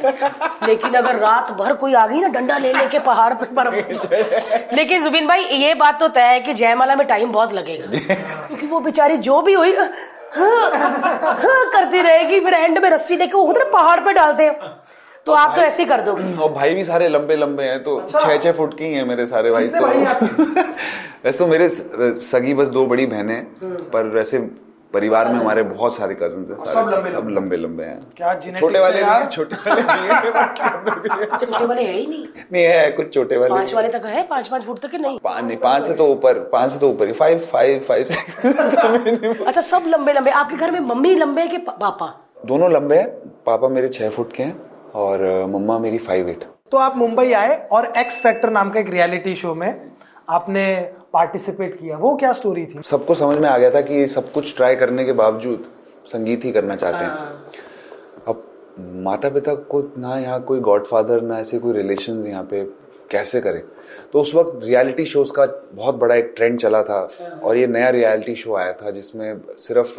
लेकिन 0.68 0.94
अगर 0.94 1.20
रात 1.20 1.52
भर 1.60 1.74
कोई 1.84 1.94
आ 1.94 2.06
गई 2.08 2.22
ना 2.22 2.28
डंडा 2.40 2.58
ले 2.58 2.74
लेके 2.74 3.00
पहाड़ 3.10 3.34
पे 3.34 3.54
बर्फ़ 3.54 4.76
लेकिन 4.76 5.04
जुबिन 5.04 5.28
भाई 5.28 5.44
ये 5.64 5.74
बात 5.76 6.00
तो 6.00 6.08
तय 6.18 6.32
है 6.32 6.40
कि 6.40 6.54
जयमाला 6.54 6.96
में 6.96 7.06
टाइम 7.08 7.32
बहुत 7.32 7.54
लगेगा। 7.54 7.88
क्योंकि 8.48 8.68
वो 8.68 8.80
बेचारी 8.80 9.18
जो 9.30 9.42
भी 9.42 9.54
हुई 9.54 9.76
करती 10.36 12.02
रहेगी 12.02 12.40
फिर 12.40 12.54
एंड 12.54 12.78
में 12.84 12.90
रस्सी 12.90 13.16
देके 13.16 13.38
वो 13.38 13.46
खुद 13.46 13.58
ना 13.58 13.66
पहाड़ 13.72 14.00
पे 14.00 14.14
डालते 14.14 14.44
हैं। 14.44 14.60
तो 15.26 15.34
आप 15.34 15.56
तो 15.56 15.62
ऐसे 15.62 15.84
ही 15.84 15.90
कर 15.90 16.02
दोगे। 16.02 16.34
और 16.38 16.52
भाई 16.52 16.74
भी 16.76 16.84
सारे 16.84 17.08
लंबे 17.10 17.36
लंबे 17.36 17.64
हैं 17.64 17.84
तो 17.84 18.02
छह 18.08 18.38
छह 18.38 18.52
फुट 18.52 18.78
के 18.78 18.86
ही 18.86 18.94
हैं 18.94 19.06
मेरे 19.06 19.26
सारे 19.26 19.52
भाई 19.52 19.68
तो 19.68 19.86
वैसे 21.26 21.38
तो 21.38 21.48
मेरे 21.48 21.70
सगी 21.70 22.54
बस 22.54 22.68
दो 22.68 22.86
बड़ी 22.88 23.06
बहनें 23.06 23.34
हैं 23.36 23.46
पर 23.90 24.10
वैसे 24.16 24.38
परिवार 24.94 25.28
में 25.28 25.34
हमारे 25.36 25.64
बहुत 25.64 25.96
सारे 25.96 26.16
कज़न 26.16 26.46
हैं 26.50 26.58
सब 26.74 26.90
लंबे 26.90 27.10
सब 27.10 27.28
लंबे? 27.30 27.58
लंबे 27.58 27.84
हैं। 27.84 28.00
क्या 28.18 28.34
छोटे 28.34 28.80
वाले 28.80 28.98
है 28.98 29.02
नहीं 29.02 29.12
यार? 29.12 29.22
हैं, 29.22 29.30
छोटे 29.30 29.56
वाले 29.56 29.82
नहीं 29.82 30.10
हैं, 30.10 30.22
भी 30.22 31.10
हैं। 31.10 31.38
छोटे 31.38 31.66
वाले 31.66 31.84
है 31.84 31.94
ही 31.94 32.06
नहीं। 32.08 32.26
नहीं 32.54 32.64
है 32.64 32.92
कुछ 32.92 33.14
छोटे 33.14 33.38
वाले। 33.38 33.54
पाँच 33.54 33.74
वाले 33.76 33.90
तक 33.90 34.06
है? 34.06 34.24
पाँच 34.28 34.48
पाँच 34.48 34.64
फुट 34.64 34.80
तक 34.80 34.96
नहीं? 34.96 35.20
पाँच 35.20 35.44
नहीं 35.44 35.58
पाँच 35.58 35.84
से 35.84 35.94
तो 35.94 36.08
ऊपर 36.08 36.40
पाँच 36.54 36.72
से 36.72 36.80
तो 36.80 36.90
ऊपर 36.90 37.08
ही 37.08 37.14
फाइव 37.14 37.38
फाइव 37.52 37.80
फाइव 37.80 38.06
अच्छा 39.48 39.62
सब 39.62 39.84
लंबे 39.88 40.14
लंबे। 40.14 40.32
आपके 40.32 40.56
घर 40.56 40.72
में 40.72 40.80
मम्मी 40.80 41.16
लंबे 41.16 41.48
के 41.48 41.58
पा- 41.58 41.80
पापा? 41.82 42.14
दोनों 42.46 42.72
लंबे 42.72 42.98
हैं 42.98 43.08
पापा 43.46 43.68
मेरे 43.68 43.90
छह 43.90 44.10
फुट 44.10 44.34
के 44.34 44.44
हैं 44.44 44.60
और 44.96 45.46
मम्मा 45.50 45.78
मेरी 45.80 45.98
फाइव 45.98 46.30
एट 46.30 46.44
तो 46.72 46.78
आप 46.78 46.98
मुंबई 46.98 47.32
आए 47.32 47.56
और 47.72 47.86
एक्स 47.98 48.20
फैक्टर 48.22 48.50
नाम 48.50 48.70
का 48.70 48.80
एक 48.80 48.90
रियलिटी 48.90 49.36
शो 49.36 49.54
में 49.56 49.92
आपने 50.30 50.64
पार्टिसिपेट 51.14 51.80
किया। 51.80 51.98
वो 51.98 52.16
क्या 52.16 52.32
स्टोरी 52.34 52.66
थी? 52.66 52.82
सबको 52.86 53.14
समझ 53.16 53.38
में 53.38 53.48
आ 53.50 53.58
गया 53.58 53.70
था 53.72 53.82
कि 53.82 54.08
सब 54.08 54.32
कुछ 54.32 54.56
ट्राई 54.56 54.76
करने 54.76 55.06
के 55.06 55.14
बावजूद 55.14 55.66
संगीत 56.06 56.46
ही 56.46 56.52
करना 56.52 56.76
चाहते 56.76 56.98
हैं। 56.98 57.12
अब 58.28 58.44
माता 59.04 59.30
पिता 59.30 59.54
को 59.56 59.82
ना 59.98 60.18
यहाँ 60.20 60.42
कोई 60.44 60.60
गॉडफादर 60.60 61.22
ना 61.22 61.40
ऐसे 61.40 61.60
कोई 61.60 61.74
रिलेशंस 61.74 62.28
यहाँ 62.28 62.44
पे 62.44 62.64
कैसे 63.12 63.42
करें? 63.42 63.62
तो 64.14 64.22
उस 64.22 64.34
वक्त 64.36 64.60
रियलिटी 64.64 65.06
शोज़ 65.06 65.32
का 65.34 65.46
बहुत 65.74 65.96
बड़ा 65.96 66.16
एक 66.16 66.34
ट्रेंड 66.38 66.60
चला 66.60 66.84
था 66.84 67.08
और 67.44 67.58
ये 67.58 67.68
नया 67.68 67.90
रियलिटी 67.90 68.36
शो 68.36 68.56
आया 68.56 68.74
था 68.74 68.92
जिसमें 68.92 69.40
सिर्फ़ 69.58 69.96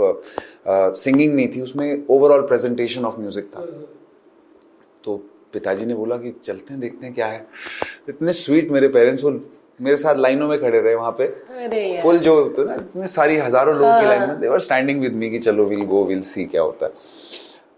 सिंगिंग 0.68 1.34
नहीं 1.34 1.48
थी 1.48 1.60
उसमें 1.62 2.06
ओवरऑल 2.10 2.46
प्रेजेंटेशन 2.46 3.04
ऑफ़ 3.04 3.18
म्यूज़िक 3.20 3.50
था। 3.56 3.66
तो 5.04 5.16
पिताजी 5.52 5.86
ने 5.86 5.94
बोला 5.94 6.16
कि 6.16 6.34
चलते 6.44 6.72
हैं 6.72 6.80
देखते 6.80 7.06
हैं 7.06 7.14
क्या 7.14 7.26
है। 7.26 7.46
इतने 8.08 8.32
स्वीट 8.34 8.70
मेरे 8.70 8.88
पेरेंट्स 8.88 9.24
वो 9.24 9.30
मेरे 9.80 9.96
साथ 9.96 10.16
लाइनों 10.16 10.48
में 10.48 10.58
खड़े 10.60 10.80
रहे 10.80 10.94
वहाँ 10.94 11.14
पे। 11.20 12.00
फुल 12.02 12.18
जो 12.18 12.34
होते 12.34 12.62
हैं 12.62 12.68
ना 12.68 12.74
इतने 12.74 13.06
सारी 13.08 13.36
हज़ारों 13.38 13.74
लोगों 13.76 14.00
की 14.00 14.06
लाइन 14.06 14.28
में 14.28 14.40
देवर 14.40 14.60
स्टैंडिंग 14.60 15.00
विद 15.00 15.12
मी 15.14 15.30
कि 15.30 15.38
चलो 15.38 15.64
विल 15.64 15.84
गो 15.86 16.04
विल 16.04 16.22
सी 16.24 16.44
क्या 16.46 16.62
होता 16.62 16.86
है। 16.86 16.92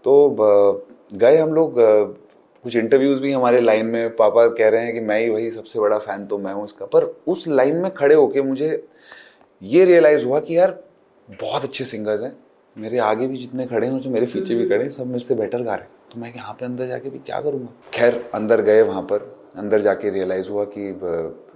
तो 0.05 0.83
गए 1.13 1.37
हम 1.37 1.53
लोग 1.53 1.75
कुछ 1.77 2.75
इंटरव्यूज़ 2.75 3.21
भी 3.21 3.31
हमारे 3.31 3.61
लाइन 3.61 3.85
में। 3.85 4.15
पापा 4.15 4.47
कह 4.49 4.69
रहे 4.69 4.85
हैं 4.85 4.93
कि 4.93 4.99
मैं 5.01 5.19
ही 5.19 5.29
वही 5.29 5.51
सबसे 5.51 5.79
बड़ा 5.79 5.97
फ़ैन 5.99 6.25
तो 6.25 6.37
मैं 6.37 6.53
हूँ 6.53 6.63
उसका 6.63 6.85
पर 6.85 7.03
उस 7.27 7.47
लाइन 7.47 7.75
में 7.75 7.91
खड़े 7.93 8.15
होके 8.15 8.41
मुझे 8.41 8.69
ये 9.61 9.85
रियलाइज़ 9.85 10.25
हुआ 10.25 10.39
कि 10.39 10.57
यार 10.57 10.79
बहुत 11.41 11.63
अच्छे 11.63 11.83
सिंगर्स 11.85 12.23
हैं। 12.23 12.35
मेरे 12.75 12.97
आगे 12.99 13.27
भी 13.27 13.37
जितने 13.37 13.65
खड़े 13.65 13.87
हैं 13.87 13.99
जो 13.99 14.09
मेरे 14.09 14.25
पीछे 14.25 14.55
भी 14.55 14.65
खड़े 14.65 14.81
हैं 14.81 14.89
सब 14.89 15.07
मेरे 15.07 15.25
से 15.25 15.35
बेटर 15.35 15.61
गा 15.61 15.75
रहे 15.75 15.83
हैं। 15.83 15.99
तो 16.13 16.19
मैं 16.19 16.33
यहाँ 16.35 16.53
पे 16.53 16.65
अंदर 16.65 16.87
जाके 16.87 17.09
भी 17.09 17.19
क्या 17.19 17.39
करूँगा? 17.41 17.67
खैर 17.93 18.21
अंदर 18.35 18.61
गए 18.61 18.81
वहाँ 18.81 19.01
पर। 19.03 19.29
अंदर 19.57 19.81
जाके 19.81 20.09
रियलाइज़ 20.09 20.49
हुआ 20.49 20.65
कि 20.65 20.99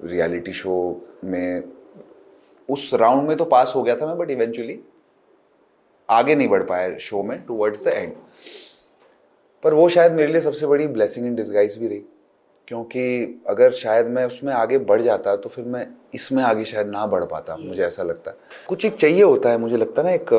रियलिटी 0.04 0.54
शो 0.54 1.02
में 1.24 1.64
उस 2.70 2.94
राउंड 2.94 3.28
में 3.28 3.38
तो 3.38 3.46
पास 3.46 3.74
हो 3.76 3.84
गया 3.84 3.96
था 3.96 4.06
मैं 4.06 4.18
बट 4.18 4.32
इवेंचुअली 4.32 4.80
आगे 6.10 6.36
नहीं 6.36 6.48
बढ़ 6.48 6.64
पाया 6.64 6.98
शो 6.98 7.24
में 7.24 7.46
टूवर्ड्स 7.46 7.84
द 7.84 7.88
एंड 7.88 8.14
पर 9.64 9.74
वो 9.74 9.90
शायद 9.90 10.12
मेरे 10.12 10.32
लिए 10.32 10.42
सबसे 10.42 10.68
बड़ी 10.68 10.88
ब्लेसिंग 10.88 11.26
इन 11.28 11.36
डिस्गाइज 11.36 11.78
भी 11.78 11.88
रही 11.88 12.04
क्योंकि 12.68 13.42
अगर 13.48 13.72
शायद 13.72 14.08
मैं 14.08 14.26
उसमें 14.26 14.54
आगे 14.54 14.78
बढ़ 14.78 15.02
जाता 15.02 15.36
तो 15.36 15.50
फिर 15.50 15.66
मैं 15.66 15.88
इसमें 16.14 16.44
आगे 16.44 16.64
शायद 16.66 16.88
ना 16.88 17.06
बढ़ 17.06 17.24
पाता 17.24 17.58
मुझे 17.58 17.84
ऐसा 17.84 18.04
लगता। 18.04 18.34
कुछ 18.68 18.86
एक 18.86 18.96
चाहिए 18.96 19.24
होता 19.24 19.50
है 19.50 19.58
मुझे 19.58 19.78
लगता 19.78 20.04
ना 20.04 20.12
एक 20.12 20.34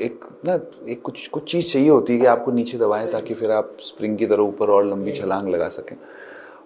एक 0.00 0.24
ना 0.44 0.58
एक 0.88 1.02
कुछ 1.02 1.26
कुछ 1.28 1.50
चीज़ 1.52 1.72
चाहिए 1.72 1.88
होती 1.88 2.12
है 2.12 2.20
कि 2.20 2.26
आपको 2.26 2.52
नीचे 2.52 2.78
दबाएँ 2.78 3.06
ताकि 3.06 3.34
फिर 3.34 3.50
आप 3.50 3.76
स्प्रिंग 3.80 4.16
की 4.18 4.26
तरह 4.26 4.42
ऊपर 4.42 4.70
और 4.70 4.84
लंबी 4.84 5.12
छलांग 5.12 5.48
लगा 5.48 5.68
सकें। 5.68 5.96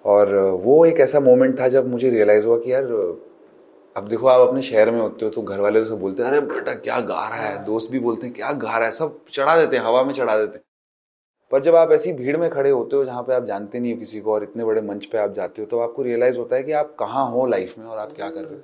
और 0.09 0.35
वो 0.65 0.85
एक 0.87 1.01
ऐसा 1.01 1.21
मोमेंट 1.21 1.59
था 1.61 1.69
जब 1.69 1.89
मुझे 1.89 2.11
रियलाइज़ 2.11 2.47
हुआ 2.47 2.59
कि 2.59 2.73
यार, 2.73 2.85
अब 3.97 4.09
देखो 4.09 4.27
आप 4.27 4.49
अपने 4.49 4.63
शहर 4.63 4.91
में 4.91 5.01
होते 5.01 5.25
हो 5.25 5.31
तो 5.31 5.43
घर 5.43 5.61
वाले 5.61 5.85
से 5.85 5.95
बोलते 5.95 6.23
हैं, 6.23 6.31
अरे 6.31 6.41
बेटा, 6.41 6.75
क्या 6.75 7.01
गा 7.01 7.29
रहा 7.29 7.49
है? 7.49 7.65
दोस्त 7.65 7.91
भी 7.91 7.99
बोलते 7.99 8.27
हैं, 8.27 8.35
क्या 8.37 8.53
गा 8.53 8.77
रहा 8.77 8.85
है? 8.85 8.91
सब 8.91 9.19
चढ़ा 9.33 9.57
देते 9.57 9.77
हैं, 9.77 9.85
हवा 9.85 10.03
में 10.03 10.13
चढ़ा 10.15 10.37
देते 10.39 10.59
हैं। 10.59 10.65
पर 11.53 11.63
जब 11.63 11.75
आप 11.77 11.93
ऐसी 11.93 12.13
भीड़ 12.13 12.37
में 12.37 12.49
खड़े 12.51 12.71
होते 12.71 12.97
हो 12.97 13.05
जहाँ 13.05 13.23
पे 13.23 13.35
आप 13.35 13.45
जानते 13.45 13.81
नहीं 13.81 13.93
हो 13.93 13.99
किसी 13.99 14.21
को 14.21 14.33
और 14.33 14.43
इतने 14.43 14.65
बड़े 14.65 14.81
मंच 14.81 15.05
पे 15.07 15.19
आप 15.19 15.33
जाते 15.33 15.63
हो 15.63 15.67
तो 15.67 15.79
आपको 15.79 16.03
रियलाइज़ 16.03 16.39
होता 16.39 16.57
है 16.57 16.63
कि 16.63 16.73
आप 16.73 16.95
कहाँ 16.99 17.27
हो 17.31 17.47
लाइफ 17.47 17.79
में 17.79 17.87
और 17.87 17.99
आप 17.99 18.13
क्या 18.13 18.29
कर 18.31 18.41
रहे 18.41 18.55
हो। 18.55 18.63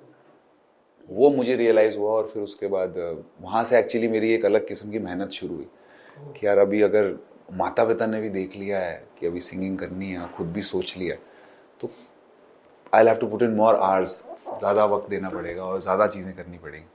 वो 1.11 1.31
मुझे 1.31 1.55
रियलाइज़ 1.57 1.99
हुआ 1.99 2.11
और 2.11 2.27
फिर 2.27 2.43
उसके 2.43 2.67
बाद, 2.67 2.95
वहाँ 3.43 3.65
से 3.65 3.79
एक्चुअली 3.79 4.09
मेरी 4.09 4.33
एक 4.35 4.45
अलग 4.45 4.67
किस्म 4.69 4.91
की 4.91 4.99
मेहनत 4.99 5.31
शुरू 5.31 5.55
हुई 5.55 5.67
कि 6.41 6.47
यार 6.47 6.59
अभी 6.59 6.83
अगर 6.83 7.15
माता 7.53 7.85
पिता 7.85 8.07
ने 8.07 8.21
भी 8.21 8.29
देख 8.29 8.57
लिया 8.57 8.79
है 8.79 9.05
कि 9.21 9.27
अभी 9.27 9.41
सिंगिंग 9.41 9.79
करनी 9.79 10.13
है, 10.13 10.29
खुद 10.37 10.47
भी 10.47 10.63
सोच 10.63 10.97
लिया 10.99 11.17
तो 11.85 12.97
I 12.97 13.07
have 13.07 13.17
to 13.17 13.27
put 13.27 13.43
in 13.43 13.55
more 13.55 13.75
hours 13.75 14.17
ज़्यादा 14.49 14.85
वक्त 14.85 15.11
देना 15.11 15.31
पड़ेगा 15.31 15.65
और 15.65 15.81
ज़्यादा 15.83 16.07
चीज़ें 16.07 16.35
करनी 16.37 16.59
पड़ेंगी। 16.59 16.87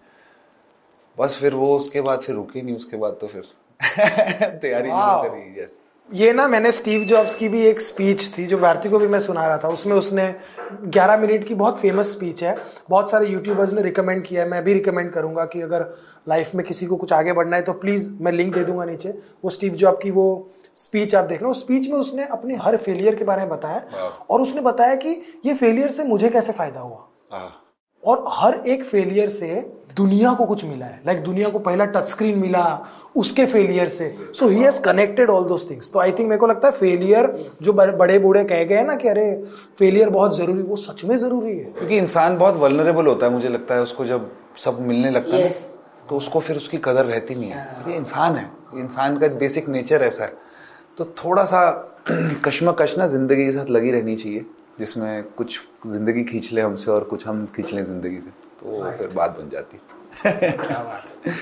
बस 1.17 1.37
फिर 1.41 1.53
वो 1.53 1.75
उसके 1.77 2.01
बाद 2.01 2.19
फिर 2.19 2.35
रुके 2.35 2.61
नहीं 2.61 2.75
उसके 2.75 2.97
बाद 2.97 3.17
तो 3.21 3.27
फिर 3.27 3.43
तैयारी 4.61 4.89
शुरू 4.89 5.29
करी 5.29 5.61
यस 5.61 5.85
ये 6.09 6.31
ना 6.33 6.47
मैंने 6.47 6.71
स्टीव 6.71 7.03
जॉब्स 7.03 7.35
की 7.35 7.47
भी 7.49 7.61
एक 7.65 7.81
स्पीच 7.81 8.37
थी 8.37 8.45
जो 8.47 8.57
भारती 8.57 8.89
को 8.89 8.99
भी 8.99 9.07
मैं 9.07 9.19
सुना 9.19 9.45
रहा 9.47 9.57
था। 9.57 9.67
उसमें 9.69 9.95
उसने 9.95 10.23
11 10.87 11.17
मिनट 11.17 11.43
की 11.43 11.55
बहुत 11.55 11.77
फ़ेमस 11.79 12.11
स्पीच 12.11 12.43
है। 12.43 12.55
बहुत 12.89 13.09
सारे 13.11 13.27
यूट्यूबर्स 13.27 13.73
ने 13.73 13.81
रिकमेंड 13.81 14.23
किया 14.25 14.43
है 14.43 14.49
मैं 14.49 14.63
भी 14.63 14.73
रिकमेंड 14.73 15.11
करूँगा 15.13 15.45
कि 15.45 15.61
अगर 15.61 15.85
लाइफ 16.29 16.55
में 16.55 16.65
किसी 16.65 16.85
को 16.85 16.95
कुछ 16.95 17.13
आगे 17.13 17.33
बढ़ना 17.33 17.55
है 17.55 17.61
तो 17.61 17.73
प्लीज़ 17.73 18.09
मैं 18.21 18.31
लिंक 18.31 18.53
दे 18.55 18.63
दूँगा 18.63 18.85
नीचे। 18.85 19.09
वो 19.43 19.49
स्टीव 19.49 19.73
जॉब 19.73 19.99
की 20.03 20.11
वो 20.11 20.25
स्पीच 20.77 21.15
आप 21.15 21.25
देखना 21.25 21.49
उस 21.49 21.59
स्पीच 21.59 21.89
में 21.89 21.97
उसने 21.97 22.25
अपने 22.27 22.55
हर 22.55 22.77
फेलियर 22.77 23.15
के 23.15 23.25
बारे 23.25 23.41
में 23.41 23.49
बताया 23.49 24.09
और 24.29 24.41
उसने 24.41 24.61
बताया 24.61 24.95
कि 24.95 25.09
ये 25.45 25.53
फेलियर 25.53 25.91
से 25.91 26.03
मुझे 26.03 26.29
कैसे 26.29 26.51
फ़ायदा 26.51 26.79
हुआ? 26.79 27.07
हाँ। 27.31 27.51
और 28.03 28.23
हर 28.29 28.61
एक 28.67 28.83
फेलियर 28.83 29.29
से 29.29 29.55
दुनिया 29.95 30.33
को 30.33 30.45
कुछ 30.45 30.63
मिला 30.65 30.85
है। 30.85 31.01
लाइक 31.05 31.17
like, 31.17 31.29
दुनिया 31.29 31.49
को 31.49 31.59
पहला 31.59 31.85
टच 31.85 32.07
स्क्रीन 32.07 32.37
मिला 32.39 32.63
उसके 33.15 33.45
फेलियर 33.45 33.89
से। 33.89 34.15
So 34.33 34.47
he 34.47 34.61
has 34.61 34.81
connected 34.81 35.29
all 35.29 35.45
those 35.45 35.69
things 35.69 35.91
तो 35.93 35.99
आई 35.99 36.11
थिंक 36.11 36.29
मेरे 36.29 36.39
को 36.39 36.47
लगता 36.47 36.67
है 36.67 36.73
फेलियर 36.73 37.27
जो 37.61 37.73
बड़े 37.73 38.19
बूढ़े 38.19 38.43
कह 38.43 38.63
गए 38.63 38.83
ना 38.83 38.95
कि 38.95 39.07
अरे 39.07 39.31
फेलियर 39.79 40.09
बहुत 40.09 40.37
ज़रूरी 40.37 40.61
वो 40.61 40.75
सच 40.75 41.03
में 41.05 41.15
ज़रूरी 41.17 41.57
है। 41.57 41.63
क्योंकि 41.63 41.97
इंसान 41.97 42.37
बहुत 42.37 42.55
वलनरेबल 42.55 43.07
होता 43.07 43.25
है 43.25 43.31
मुझे 43.31 43.49
लगता 43.49 43.75
है 43.75 43.81
उसको 43.81 44.05
जब 44.05 44.31
सब 44.57 44.79
मिलने 44.81 45.09
लगता 45.09 45.37
है 45.37 45.49
तो 46.09 46.17
उसको 46.17 46.39
फिर 46.39 46.57
उसकी 46.57 46.77
कदर 46.77 47.05
रहती 47.05 47.35
नहीं 47.35 47.49
है। 47.49 47.83
ये 47.87 47.95
इंसान 47.95 48.35
है। 48.35 48.49
इंसान 48.75 49.17
का 49.17 49.27
बेसिक 49.39 49.67
नेचर 49.69 50.01
ऐसा 50.01 50.23
है। 50.23 50.48
तो 50.99 51.05
थोड़ा 51.17 51.43
सा 51.45 51.59
कश्मकश 52.45 52.97
ना 52.97 53.05
ज़िंदगी 53.07 53.45
के 53.45 53.51
साथ 53.51 53.69
लगी 53.69 53.91
रहनी 53.91 54.15
चाहिए 54.15 54.45
जिसमें 54.79 55.23
कुछ 55.37 55.59
ज़िंदगी 55.87 56.23
खींच 56.23 56.51
ले 56.53 56.61
हमसे 56.61 56.91
और 56.91 57.03
कुछ 57.03 57.25
हम 57.27 57.45
खींच 57.55 57.73
लें 57.73 57.83
ज़िंदगी 57.83 58.19
से 58.21 58.29
तो 58.61 58.91
फिर 58.97 59.07
बात 59.15 59.37
बन 59.39 59.49
जाती। 59.49 59.79
क्या 60.23 60.83
बात 60.83 61.33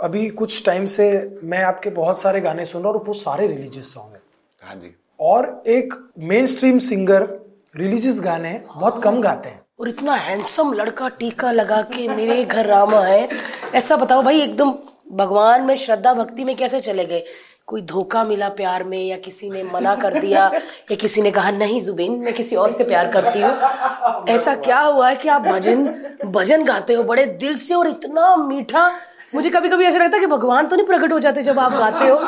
अभी 0.00 0.28
कुछ 0.40 0.64
टाइम 0.66 0.84
से 0.86 1.08
मैं 1.44 1.62
आपके 1.64 1.90
बहुत 1.90 2.20
सारे 2.20 2.40
गाने 2.40 2.64
सुन 2.66 2.82
रहा 2.82 2.90
हूँ 2.90 3.00
और 3.00 3.06
वो 3.06 3.14
सारे 3.14 3.46
रिलीजियस 3.46 3.92
सॉन्ग 3.94 4.14
है। 4.14 4.20
हाँ 4.64 4.76
जी। 4.76 4.94
और 5.20 5.62
एक 5.68 5.94
मेन 6.30 6.46
स्ट्रीम 6.46 6.78
सिंगर 6.78 7.28
रिलीजियस 7.74 8.20
गाने 8.20 8.52
बहुत 8.66 9.02
कम 9.04 9.20
गाते 9.22 9.48
हैं। 9.48 9.60
और 9.80 9.88
इतना 9.88 10.14
हैंडसम 10.28 10.72
लड़का 10.72 11.08
टीका 11.18 11.50
लगा 11.52 11.82
के 11.92 12.06
मेरे 12.08 12.44
घर 12.44 12.66
रामा 12.66 13.00
है 13.02 13.28
ऐसा 13.74 13.96
बताओ 13.96 14.22
भाई 14.22 14.40
एकदम 14.42 14.74
भगवान 15.16 15.62
में 15.62 15.76
श्रद्धा 15.76 16.14
भक्ति 16.14 16.44
में 16.44 16.54
कैसे 16.56 16.80
चले 16.80 17.04
गए? 17.04 17.24
कोई 17.68 17.80
धोखा 17.82 18.22
मिला 18.24 18.48
प्यार 18.58 18.84
में 18.84 18.98
या 18.98 19.16
किसी 19.16 19.48
ने 19.50 19.62
मना 19.62 19.94
कर 19.96 20.18
दिया 20.20 20.44
या 20.90 20.94
किसी 20.96 21.22
ने 21.22 21.30
कहा 21.30 21.50
नहीं 21.50 21.80
जुबीन 21.80 22.12
मैं 22.20 22.32
किसी 22.34 22.56
और 22.56 22.70
से 22.70 22.84
प्यार 22.84 23.10
करती 23.12 23.40
हूँ। 23.40 24.24
ऐसा 24.28 24.54
क्या 24.56 24.78
हुआ 24.80 25.08
है 25.08 25.16
कि 25.16 25.28
आप 25.28 25.42
भजन 25.42 25.86
भजन 26.26 26.64
गाते 26.64 26.94
हो 26.94 27.02
बड़े 27.02 27.26
दिल 27.42 27.56
से 27.56 27.74
और 27.74 27.88
इतना 27.88 28.34
मीठा? 28.36 28.88
मुझे 29.34 29.50
कभी 29.50 29.68
कभी 29.68 29.84
ऐसा 29.84 29.98
लगता 29.98 30.16
है 30.16 30.20
कि 30.20 30.26
भगवान 30.26 30.66
तो 30.66 30.76
नहीं 30.76 30.86
प्रकट 30.86 31.12
हो 31.12 31.18
जाते 31.18 31.42
जब 31.42 31.58
आप 31.58 31.72
गाते 31.72 32.08
हो 32.08 32.18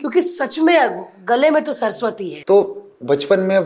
क्योंकि 0.00 0.20
सच 0.22 0.58
में 0.58 1.04
गले 1.28 1.50
में 1.50 1.62
तो 1.64 1.72
सरस्वती 1.72 2.28
है। 2.30 2.42
तो 2.42 2.60
बचपन 3.04 3.40
में 3.40 3.58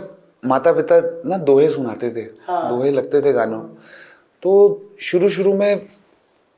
माता 0.46 0.72
पिता 0.72 1.00
ना 1.26 1.36
दोहे 1.44 1.68
सुनाते 1.68 2.10
थे 2.10 2.26
हाँ। 2.46 2.68
दोहे 2.68 2.90
लगते 2.90 3.22
थे 3.22 3.32
गानों। 3.32 3.60
तो 4.42 4.54
शुरू 5.00 5.28
शुरू 5.30 5.54
में 5.54 5.86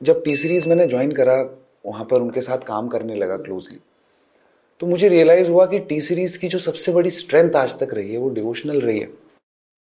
जब 0.01 0.23
टी 0.23 0.35
सीरीज़ 0.35 0.69
मैंने 0.69 0.87
ज्वाइन 0.87 1.11
करा 1.11 1.41
वहाँ 1.85 2.05
पर 2.05 2.21
उनके 2.21 2.41
साथ 2.41 2.57
काम 2.67 2.87
करने 2.87 3.15
लगा 3.15 3.37
क्लोजली 3.37 3.79
तो 4.79 4.87
मुझे 4.87 5.07
रियलाइज़ 5.07 5.49
हुआ 5.49 5.65
कि 5.65 5.79
टी 5.79 6.01
सीरीज़ 6.01 6.39
की 6.39 6.47
जो 6.47 6.59
सबसे 6.59 6.93
बड़ी 6.93 7.09
स्ट्रेंथ 7.09 7.55
आज 7.55 7.79
तक 7.79 7.93
रही 7.93 8.11
है 8.11 8.17
वो 8.17 8.29
डिवोशनल 8.29 8.81
रही 8.81 8.99
है। 8.99 9.09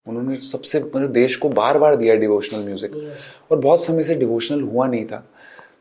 उन्होंने 0.07 0.37
सबसे 0.37 0.79
मतलब 0.79 1.11
देश 1.11 1.35
को 1.35 1.49
बार 1.49 1.77
बार 1.77 1.95
दिया 1.95 2.15
डिवोशनल 2.15 2.65
म्यूज़िक 2.65 3.15
और 3.51 3.57
बहुत 3.57 3.85
समय 3.85 4.03
से 4.03 4.15
डिवोशनल 4.15 4.61
हुआ 4.61 4.87
नहीं 4.87 5.05
था। 5.05 5.27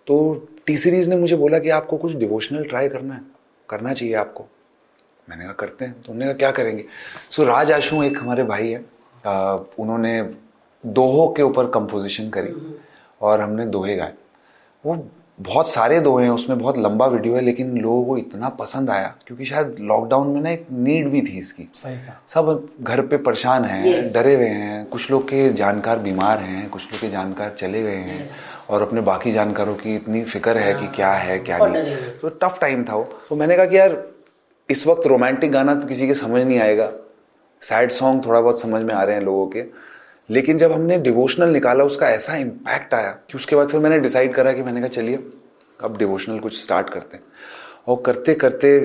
तो 0.07 0.47
टी 0.67 0.77
सीरीज़ 0.77 1.11
ने 1.11 1.17
मुझे 1.17 1.37
बोला 1.37 1.59
कि 1.59 1.69
आपको 1.69 1.97
कुछ 1.97 2.13
डिवोशनल 2.13 2.65
ट्राई 2.65 2.89
करना 2.89 3.15
है 3.15 3.21
करना 3.69 3.95
चाहिए 3.95 4.15
आपको। 4.15 4.45
मैंने 5.29 5.45
कहा 5.45 5.53
करते 5.53 5.85
हैं। 5.85 5.93
तो 5.93 6.13
उन्होंने 6.13 6.25
कहा 6.25 6.39
क्या 6.39 6.51
करेंगे? 6.51 6.85
सो 7.31 7.43
so, 7.43 7.49
राज 7.49 7.73
आशू 7.73 8.03
एक 8.03 8.19
हमारे 8.19 8.43
भाई 8.43 8.69
है। 8.69 8.85
आ, 9.27 9.57
उन्होंने 9.79 10.35
दोहों 10.87 11.33
के 11.33 11.43
ऊपर 11.43 11.67
कंपोजिशन 11.67 12.31
करी 12.31 12.79
और 13.21 13.41
हमने 13.41 13.67
दोहे 13.67 13.97
गाए। 13.97 14.15
वो 14.87 15.11
बहुत 15.39 15.69
सारे 15.69 15.99
दो 16.01 16.17
हैं 16.17 16.29
उसमें 16.31 16.59
बहुत 16.59 16.79
लंबा 16.79 17.07
वीडियो 17.07 17.35
है 17.35 17.41
लेकिन 17.41 17.77
लोगों 17.79 18.05
को 18.05 18.17
इतना 18.19 18.49
पसंद 18.59 18.91
आया 18.91 19.15
क्योंकि 19.27 19.45
शायद 19.45 19.77
लॉकडाउन 19.81 20.29
में 20.29 20.41
ना 20.41 20.51
एक 20.51 20.67
नीड 20.73 21.09
भी 21.09 21.21
थी 21.23 21.37
इसकी। 21.39 21.69
सब 22.29 22.69
घर 22.81 23.01
पे 23.01 23.17
परेशान 23.17 23.65
हैं 23.65 23.83
yes. 23.85 24.13
डरे 24.15 24.35
हुए 24.35 24.47
हैं 24.47 24.85
कुछ 24.87 25.11
लोग 25.11 25.25
के 25.25 25.49
जानकार 25.53 25.99
बीमार 25.99 26.39
हैं 26.39 26.69
कुछ 26.71 26.85
लोग 26.85 27.01
के 27.01 27.09
जानकार 27.09 27.55
चले 27.59 27.83
गए 27.83 27.97
हैं 27.97 28.19
yes. 28.27 28.35
और 28.71 28.83
अपने 28.83 29.01
बाकी 29.01 29.33
जानकारों 29.33 29.75
की 29.75 29.95
इतनी 29.95 30.23
फ़िक्र 30.25 30.59
है 30.59 30.75
कि 30.75 30.87
क्या 30.97 31.13
है 31.13 31.39
क्या 31.39 31.59
नहीं। 31.59 31.97
तो 32.23 32.29
टफ 32.43 32.59
टाइम 32.61 32.85
था 32.85 32.95
वो। 32.95 33.09
तो 33.29 33.37
मैंने 33.37 33.57
कहा 33.57 33.67
कि 33.67 33.79
यार 33.79 34.03
इस 34.69 34.87
वक्त 34.87 35.07
रोमांटिक 35.07 35.53
गाना 35.53 35.75
तो 35.75 35.87
किसी 35.87 36.07
के 36.07 36.15
समझ 36.15 36.43
नहीं 36.43 36.59
आएगा। 36.61 36.91
सैड 37.63 37.91
सॉन्ग 37.91 38.27
थोड़ा 38.27 38.41
बहुत 38.41 38.61
समझ 38.61 38.83
में 38.83 38.95
आ 38.95 39.03
रहे 39.03 39.17
हैं 39.17 39.23
लोगों 39.23 39.47
के। 39.47 39.61
लेकिन 40.31 40.59
जब 40.59 40.73
हमने 40.73 40.99
डिवोशनल 40.99 41.49
निकाला, 41.49 41.85
उसका 41.85 42.09
ऐसा 42.11 42.37
इम्पैक्ट 42.37 42.95
आया 42.95 43.11
कि 43.11 43.37
उसके 43.39 43.57
बाद 43.57 43.69
फिर 43.69 43.81
मैंने 43.81 43.99
डिसाइड 44.01 44.33
करा 44.35 44.53
कि 44.53 44.63
मैंने 44.63 44.81
कहा, 44.81 44.89
चलिए, 44.89 45.19
अब 45.81 45.97
डिवोशनल 45.99 46.39
कुछ 46.39 46.63
स्टार्ट 46.63 46.91
करते 46.91 47.17
हैं। 47.17 47.25
और 47.89 48.03
करते 48.07 48.35
करते 48.35 48.79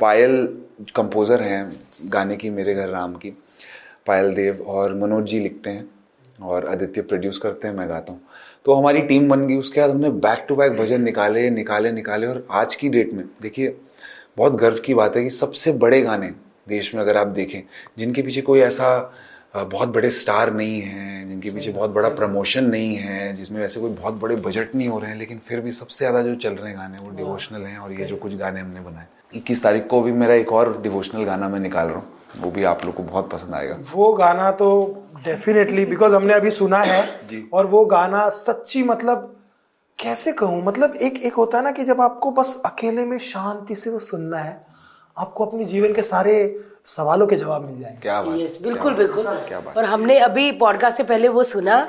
पायल 0.00 0.46
कंपोज़र 0.96 1.42
हैं, 1.42 1.72
गाने 2.12 2.36
की, 2.36 2.50
मेरे 2.50 2.74
घर 2.74 2.88
राम 2.88 3.14
की, 3.14 3.30
पायल 4.06 4.32
देव 4.34 4.64
और 4.68 4.94
मनोज 4.94 5.24
जी 5.24 5.40
लिखते 5.40 5.70
हैं 5.70 5.88
और 6.42 6.66
आदित्य 6.66 7.02
प्रोड्यूस 7.02 7.38
करते 7.38 7.68
हैं, 7.68 7.74
मैं 7.74 7.88
गाता 7.88 8.12
हूँ। 8.12 8.20
तो 8.64 8.74
हमारी 8.74 9.00
टीम 9.02 9.28
बन 9.28 9.46
गई, 9.46 9.56
उसके 9.56 9.80
बाद 9.80 9.90
हमने 9.90 10.10
बैक 10.10 10.44
टू 10.48 10.56
बैक 10.56 10.72
भजन 10.72 11.02
निकाले 11.02 11.48
निकाले 11.50 11.92
निकाले 11.92 12.26
और 12.26 12.46
आज 12.50 12.74
की 12.74 12.88
डेट 12.88 13.12
में, 13.12 13.24
देखिए, 13.42 13.76
बहुत 14.36 14.54
गर्व 14.54 14.78
की 14.84 14.94
बात 14.94 15.16
है 15.16 15.22
कि 15.22 15.30
सबसे 15.30 15.72
बड़े 15.74 16.00
गाने 16.02 16.30
देश 16.66 16.94
में 16.94 17.00
अगर 17.02 17.16
आप 17.16 17.26
देखें 17.26 17.62
जिनके 17.98 18.22
पीछे 18.22 18.40
कोई 18.42 18.60
ऐसा 18.60 18.88
बहुत 19.56 19.88
बड़े 19.88 20.10
स्टार 20.10 20.52
नहीं 20.54 20.80
हैं 20.80 21.28
जिनके 21.28 21.50
पीछे 21.50 21.72
बहुत 21.72 21.90
बड़ा 21.90 22.08
प्रमोशन 22.10 22.64
नहीं 22.64 22.94
है 22.96 23.32
जिसमें 23.32 23.60
वैसे 23.60 23.80
कोई 23.80 23.90
बहुत 23.90 24.14
बड़े 24.14 24.36
बजट 24.36 24.74
नहीं 24.74 24.88
हो 24.88 24.98
रहे 24.98 25.10
हैं 25.10 25.18
लेकिन 25.18 25.38
फिर 25.38 25.60
भी 25.60 25.72
सबसे 25.72 25.98
ज़्यादा 25.98 26.22
जो 26.22 26.34
चल 26.34 26.54
रहे 26.54 26.70
हैं 26.70 26.78
गाने 26.78 27.04
वो 27.04 27.10
डिवोशनल 27.16 27.66
हैं 27.66 27.78
और 27.78 27.92
ये 27.92 28.04
जो 28.04 28.16
कुछ 28.16 28.34
गाने 28.36 28.60
हमने 28.60 28.80
बनाए। 28.80 29.06
इक्कीस 29.34 29.62
तारीख 29.62 29.86
को 29.86 30.00
भी 30.02 30.12
मेरा 30.12 30.34
एक 30.34 30.52
और 30.52 30.80
डिवोशनल 30.82 31.24
गाना 31.24 31.48
मैं 31.48 31.60
निकाल 31.60 31.88
रहा 31.88 31.98
हूँ 31.98 32.40
वो 32.40 32.50
भी 32.50 32.64
आप 32.64 32.84
लोग 32.84 32.94
को 32.94 33.02
बहुत 33.02 33.30
पसंद 33.30 33.54
आएगा। 33.54 33.76
वो 33.92 34.12
गाना 34.12 34.50
तो 34.52 34.70
डेफिनेटली 35.24 35.84
बिकॉज़ 35.84 36.14
हमने 36.14 36.34
अभी 36.34 36.50
सुना 36.50 36.82
है 36.82 37.04
और 37.52 37.66
वो 37.66 37.84
गाना 37.86 38.28
सच्ची 38.30 38.82
मतलब 38.82 39.28
कैसे 39.98 40.32
कहूँ 40.32 40.62
मतलब 40.64 40.94
एक 41.02 41.22
एक 41.22 41.34
होता 41.34 41.58
है 41.58 41.64
ना 41.64 41.70
कि 41.70 41.84
जब 41.84 42.00
आपको 42.00 42.30
बस 42.30 42.60
अकेले 42.66 43.04
में 43.06 43.18
शांति 43.18 43.74
से 43.74 43.90
वो 43.90 43.98
सुनना 43.98 44.38
है 44.38 44.60
आपको 45.18 45.46
अपने 45.46 45.64
जीवन 45.64 45.92
के 45.92 46.02
सारे 46.02 46.34
सवालों 46.86 47.26
के 47.26 47.36
जवाब 47.36 47.64
मिल 47.64 47.80
जाएँगे। 47.80 48.00
क्या 48.00 48.22
बात 48.22 48.38
यस 48.38 48.58
बिल्कुल 48.62 48.94
बिल्कुल। 48.94 49.24
क्या 49.48 49.60
बात 49.60 49.76
और 49.76 49.84
हमने 49.84 50.18
अभी 50.18 50.50
पॉडकास्ट 50.52 50.96
से 50.96 51.04
पहले 51.04 51.28
वो 51.28 51.42
सुना 51.42 51.86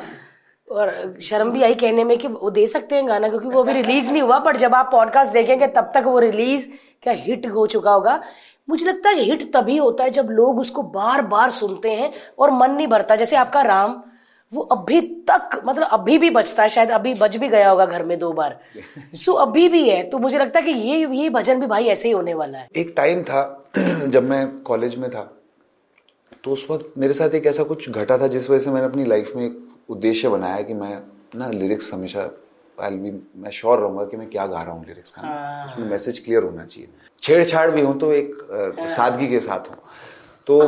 और 0.71 1.17
शर्म 1.21 1.51
भी 1.51 1.63
आई 1.63 1.75
कहने 1.75 2.03
में 2.03 2.17
कि 2.17 2.27
वो 2.27 2.49
दे 2.49 2.67
सकते 2.67 2.95
हैं 2.95 3.07
गाना 3.07 3.29
क्योंकि 3.29 3.47
वो 3.47 3.63
अभी 3.63 3.73
रिलीज़ 3.73 4.11
नहीं 4.11 4.21
हुआ 4.21 4.39
पर 4.39 4.57
जब 4.57 4.75
आप 4.75 4.89
पॉडकास्ट 4.91 5.33
देखेंगे 5.33 5.67
तब 5.67 5.91
तक 5.95 6.03
वो 6.05 6.19
रिलीज़ 6.19 6.67
क्या 7.03 7.13
हिट 7.13 7.47
हो 7.47 7.67
चुका 7.67 7.91
होगा। 7.91 8.21
मुझे 8.69 8.85
लगता 8.85 9.09
है 9.09 9.23
हिट 9.23 9.53
तभी 9.53 9.77
होता 9.77 10.03
है 10.03 10.09
जब 10.09 10.27
लोग 10.29 10.59
उसको 10.59 10.83
बार 10.83 11.21
बार 11.21 11.51
सुनते 11.51 11.91
हैं 11.91 12.11
और 12.39 12.51
मन 12.51 12.71
नहीं 12.71 12.87
भरता। 12.87 13.15
जैसे 13.15 13.35
आपका 13.35 13.61
राम 13.61 14.01
वो 14.53 14.61
अभी 14.61 14.99
तक 15.29 15.61
मतलब 15.65 15.87
अभी 15.91 16.17
भी 16.17 16.29
बचता 16.29 16.63
है 16.63 16.69
शायद 16.69 16.91
अभी 16.91 17.13
बज 17.21 17.35
भी 17.37 17.47
गया 17.47 17.69
होगा 17.69 17.85
घर 17.85 18.03
में 18.03 18.17
दो 18.19 18.31
बार। 18.31 18.59
सो 19.15 19.33
अभी 19.33 19.67
भी 19.69 19.87
है 19.89 20.03
तो 20.09 20.19
मुझे 20.19 20.37
लगता 20.37 20.59
है 20.59 20.65
कि 20.65 20.71
ये 20.71 21.07
ये 21.15 21.29
भजन 21.29 21.59
भी 21.59 21.67
भाई 21.67 21.85
ऐसे 21.85 22.07
ही 22.07 22.13
होने 22.13 22.33
वाला 22.33 22.57
है। 22.57 22.67
एक 22.75 22.93
टाइम 22.97 23.23
था 23.23 23.41
जब 23.77 24.29
मैं 24.29 24.45
कॉलेज 24.61 24.95
में 24.95 25.09
था 25.11 25.31
तो 26.43 26.51
उस 26.51 26.67
वक्त 26.71 26.93
मेरे 26.97 27.13
साथ 27.13 27.29
एक 27.29 27.45
ऐसा 27.45 27.63
कुछ 27.63 27.89
घटा 27.89 28.17
था 28.17 28.27
जिस 28.27 28.49
वजह 28.49 28.59
से 28.59 28.71
मैंने 28.71 28.85
अपनी 28.85 29.05
लाइफ 29.05 29.31
में 29.35 29.45
एक 29.45 29.59
उद्देश्य 29.89 30.29
बनाया 30.29 30.61
कि 30.61 30.73
मैं 30.73 30.97
ना 31.35 31.49
लिरिक्स 31.49 31.93
हमेशा 31.93 32.29
आई 32.77 32.95
भी 32.95 33.11
मैं 33.35 33.51
श्योर 33.51 33.79
रहूँगा 33.79 34.03
कि 34.05 34.17
मैं 34.17 34.29
क्या 34.29 34.45
गा 34.47 34.61
रहा 34.63 34.73
हूँ 34.73 34.85
लिरिक्स 34.85 35.11
का। 35.11 35.85
मैसेज 35.89 36.19
क्लियर 36.19 36.43
होना 36.43 36.65
चाहिए। 36.65 36.89
छेड़छाड़ 37.21 37.69
भी 37.71 37.81
हो 37.81 37.93
तो 37.93 38.11
एक 38.13 38.35
सादगी 38.89 39.27
के 39.27 39.39
साथ 39.39 39.69
हो। 39.69 39.75
तो 40.47 40.59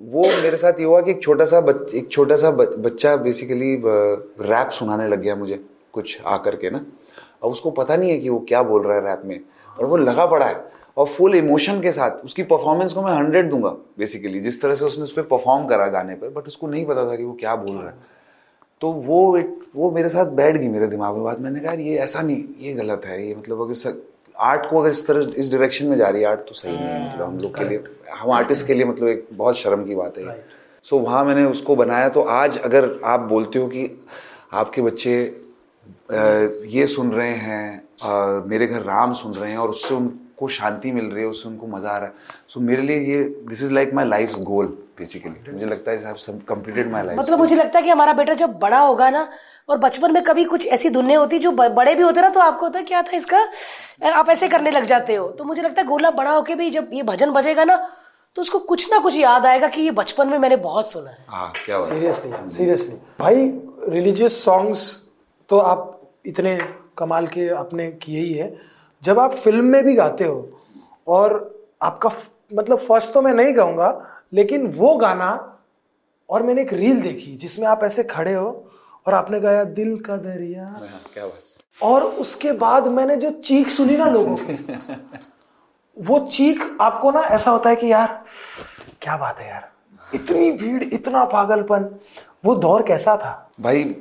वो 0.00 0.22
मेरे 0.42 0.56
साथ 0.56 0.80
ये 0.80 0.84
हुआ 0.84 1.00
कि 1.00 1.10
एक 1.10 1.22
छोटा 1.22 1.44
सा 1.44 1.60
बच, 1.60 1.94
एक 1.94 2.08
छोटा 2.08 2.36
सा 2.36 2.50
बच, 2.50 2.68
बच्चा 2.68 3.16
बेसिकली 3.16 3.74
रैप 3.84 4.70
सुनाने 4.70 5.08
लग 5.08 5.20
गया 5.20 5.34
मुझे 5.36 5.60
कुछ 5.92 6.20
आकर 6.26 6.56
के 6.56 6.70
ना। 6.70 6.84
अब 7.44 7.50
उसको 7.50 7.70
पता 7.70 7.96
नहीं 7.96 8.10
है 8.10 8.18
कि 8.18 8.28
वो 8.28 8.38
क्या 8.48 8.62
बोल 8.62 8.82
रहा 8.82 8.96
है 8.96 9.06
रैप 9.06 9.22
में। 9.24 9.40
और 9.78 9.84
वो 9.84 9.96
लगा 9.96 10.26
पड़ा 10.26 10.46
है। 10.46 10.66
और 10.96 11.06
फुल 11.06 11.34
इमोशन 11.34 11.80
के 11.80 11.92
साथ 11.92 12.24
उसकी 12.24 12.42
परफॉर्मेंस 12.42 12.92
को 12.92 13.02
मैं 13.02 13.12
हंड्रेड 13.12 13.50
दूँगा 13.50 13.68
बेसिकली 13.98 14.40
जिस 14.40 14.60
तरह 14.62 14.74
से 14.74 14.84
उसने 14.84 15.04
उस 15.04 15.12
पर 15.12 15.22
परफॉर्म 15.22 15.66
करा 15.66 15.86
गाने 15.86 16.14
पर 16.14 16.28
बट 16.28 16.46
उसको 16.46 16.66
नहीं 16.66 16.86
पता 16.86 17.04
था 17.10 17.16
कि 17.16 17.24
वो 17.24 17.32
क्या 17.40 17.54
बोल 17.56 17.76
रहा 17.76 17.88
है। 17.88 17.94
तो 18.80 18.90
वो 18.92 19.38
वो 19.76 19.90
मेरे 19.90 20.08
साथ 20.08 20.26
बैठ 20.32 20.56
गई 20.56 20.68
मेरे 20.68 20.86
दिमाग 20.86 21.14
में 21.14 21.24
बात। 21.24 21.40
मैंने 21.40 21.60
कहा 21.60 21.72
ये 21.72 21.96
ऐसा 21.98 22.22
नहीं 22.22 22.42
ये 22.60 22.72
गलत 22.74 23.02
है 23.06 23.26
ये 23.28 23.34
मतलब 23.34 23.60
अगर 23.62 23.74
आर्ट 24.38 24.70
को 24.70 24.80
अगर 24.80 24.90
इस 24.90 25.06
तरह 25.06 25.32
इस 25.36 25.50
डायरेक्शन 25.50 25.86
में 25.86 25.96
जा 25.96 26.08
रही 26.08 26.22
है 26.22 26.28
आर्ट 26.28 26.40
तो 26.40 26.54
सही 26.54 26.76
नहीं 26.76 26.88
है 26.88 27.08
मतलब 27.08 27.26
हम 27.26 27.38
लोग 27.38 27.58
के 27.58 27.64
लिए 27.64 27.82
हम 28.14 28.30
आर्टिस्ट 28.30 28.66
के 28.66 28.74
लिए 28.74 28.84
मतलब 28.84 29.08
एक 29.08 29.26
बहुत 29.32 29.58
शर्म 29.58 29.84
की 29.84 29.94
बात 29.94 30.18
है। 30.18 30.46
सो 30.84 30.98
वहाँ 30.98 31.24
मैंने 31.24 31.44
उसको 31.44 31.76
बनाया 31.76 32.08
तो 32.08 32.22
आज 32.22 32.58
अगर 32.58 33.00
आप 33.04 33.20
बोलते 33.20 33.58
हो 33.58 33.66
कि 33.68 34.00
आपके 34.52 34.82
बच्चे 34.82 35.24
अ, 36.10 36.48
ये 36.66 36.86
सुन 36.86 37.12
रहे 37.12 37.34
हैं 37.34 37.82
अ, 38.04 38.44
मेरे 38.46 38.66
घर 38.66 38.82
राम 38.82 39.12
सुन 39.12 39.32
रहे 39.32 39.50
हैं 39.50 39.58
और 39.58 39.68
उससे 39.68 39.94
उनको 39.94 40.48
शांति 40.48 40.92
मिल 40.92 41.04
रही 41.04 41.22
है 41.22 41.28
उससे 41.28 41.48
उनको 41.48 41.66
मज़ा 41.66 41.90
आ 41.90 41.96
रहा 41.98 42.06
है। 42.06 42.12
सो 42.48 42.60
so, 42.60 42.66
मेरे 42.66 42.82
लिए 42.82 42.98
ये 42.98 43.24
this 43.48 43.62
is 43.62 43.72
like 43.72 43.94
my 43.94 44.04
life 44.08 44.38
goal 44.38 44.78
basically 44.98 45.52
मुझे 45.52 45.66
लगता 45.66 45.90
है 45.90 46.14
सब 46.18 46.44
कंप्लीटेड 46.48 46.90
माई 46.92 47.02
लाइफ 47.02 47.18
मतलब 47.18 47.38
मुझे 47.38 47.56
लगता 47.56 47.78
है 47.78 47.84
कि 47.84 47.90
हमारा 47.90 48.12
बेटा 48.12 48.34
जब 48.34 48.58
बड़ा 48.58 48.80
होगा 48.80 49.10
ना 49.10 49.28
और 49.68 49.78
बचपन 49.78 50.12
में 50.12 50.22
कभी 50.24 50.44
कुछ 50.44 50.66
ऐसी 50.66 50.90
धुनें 50.90 51.16
होती 51.16 51.38
जो 51.38 51.50
बड़े 51.52 51.94
भी 51.94 52.02
होते 52.02 52.20
ना 52.20 52.28
तो 52.28 52.40
आपको 52.40 52.66
होता 52.66 52.78
है 52.78 52.84
क्या 52.84 53.02
था 53.02 53.16
इसका? 53.16 53.38
आप 54.12 54.28
ऐसे 54.28 54.48
करने 54.48 54.70
लग 54.70 54.84
जाते 54.84 55.14
हो। 55.14 55.28
तो 55.28 55.44
मुझे 55.44 55.62
लगता 55.62 55.82
है 55.82 55.86
गोला 55.88 56.10
बड़ा 56.10 56.30
होके 56.30 56.54
भी 56.54 56.70
जब 56.70 56.90
ये 56.92 57.02
भजन 57.02 57.30
बजेगा 57.30 57.64
ना 57.64 57.76
तो 58.36 58.42
उसको 58.42 58.58
कुछ 58.70 58.90
ना 58.92 58.98
कुछ 58.98 59.18
याद 59.18 59.46
आएगा 59.46 59.68
कि 59.68 59.82
ये 59.82 59.90
बचपन 59.90 60.28
में 60.28 60.38
मैंने 60.38 60.56
बहुत 60.56 60.90
सुना 60.90 61.10
है। 61.10 61.24
हाँ 61.28 61.52
क्या 61.64 61.78
सीरियसली 61.80 62.32
सीरियसली 62.56 62.94
भाई 63.20 63.50
रिलीजियस 63.88 64.42
सॉन्ग्स 64.44 64.90
तो 65.50 65.58
आप 65.58 66.00
इतने 66.26 66.58
कमाल 66.98 67.26
के 67.26 67.48
आपने 67.54 67.90
किए 68.02 68.20
ही 68.20 68.32
है। 68.32 68.52
जब 69.02 69.18
आप 69.18 69.34
फ़िल्म 69.34 69.64
में 69.64 69.84
भी 69.84 69.94
गाते 69.94 70.24
हो 70.24 70.48
और 71.08 71.34
आपका 71.82 72.10
मतलब 72.54 72.78
फ़र्स्ट 72.78 73.12
तो 73.12 73.22
मैं 73.22 73.34
नहीं 73.34 73.52
कहूँगा 73.54 73.88
लेकिन 74.32 74.66
वो 74.66 74.94
गाना 74.96 75.30
और 76.30 76.42
मैंने 76.42 76.62
एक 76.62 76.72
रील 76.72 77.00
देखी 77.02 77.36
जिसमें 77.36 77.66
आप 77.66 77.84
ऐसे 77.84 78.02
खड़े 78.04 78.34
हो 78.34 78.48
और 79.06 79.14
आपने 79.14 79.40
गाया 79.40 79.64
दिल 79.64 79.96
का 79.98 80.16
दरिया। 80.16 80.64
हाँ, 80.64 81.00
क्या 81.14 81.26
बात 81.26 81.82
और 81.82 82.02
उसके 82.02 82.52
बाद 82.52 82.86
मैंने 82.86 83.16
जो 83.16 83.30
चीख 83.30 83.68
सुनी 83.68 83.96
ना 83.96 84.04
लोगों 84.04 84.36
की 84.36 84.58
वो 85.96 86.18
चीख 86.32 86.76
आपको 86.80 87.10
ना 87.10 87.20
ऐसा 87.20 87.50
होता 87.50 87.70
है 87.70 87.76
कि 87.76 87.92
यार 87.92 88.24
क्या 89.02 89.16
बात 89.16 89.38
है 89.38 89.48
यार। 89.48 89.70
इतनी 90.14 90.50
भीड़ 90.52 90.84
इतना 90.84 91.24
पागलपन। 91.24 91.88
वो 92.44 92.54
दौर 92.54 92.82
कैसा 92.82 93.16
था? 93.16 93.50
भाई 93.60 93.96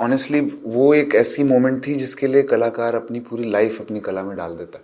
ऑनेस्टली 0.00 0.40
वो 0.64 0.94
एक 0.94 1.14
ऐसी 1.14 1.44
मोमेंट 1.44 1.86
थी 1.86 1.94
जिसके 1.94 2.26
लिए 2.26 2.42
कलाकार 2.42 2.94
अपनी 2.94 3.20
पूरी 3.20 3.50
लाइफ 3.50 3.80
अपनी 3.80 4.00
कला 4.00 4.22
में 4.22 4.36
डाल 4.36 4.56
देता। 4.56 4.78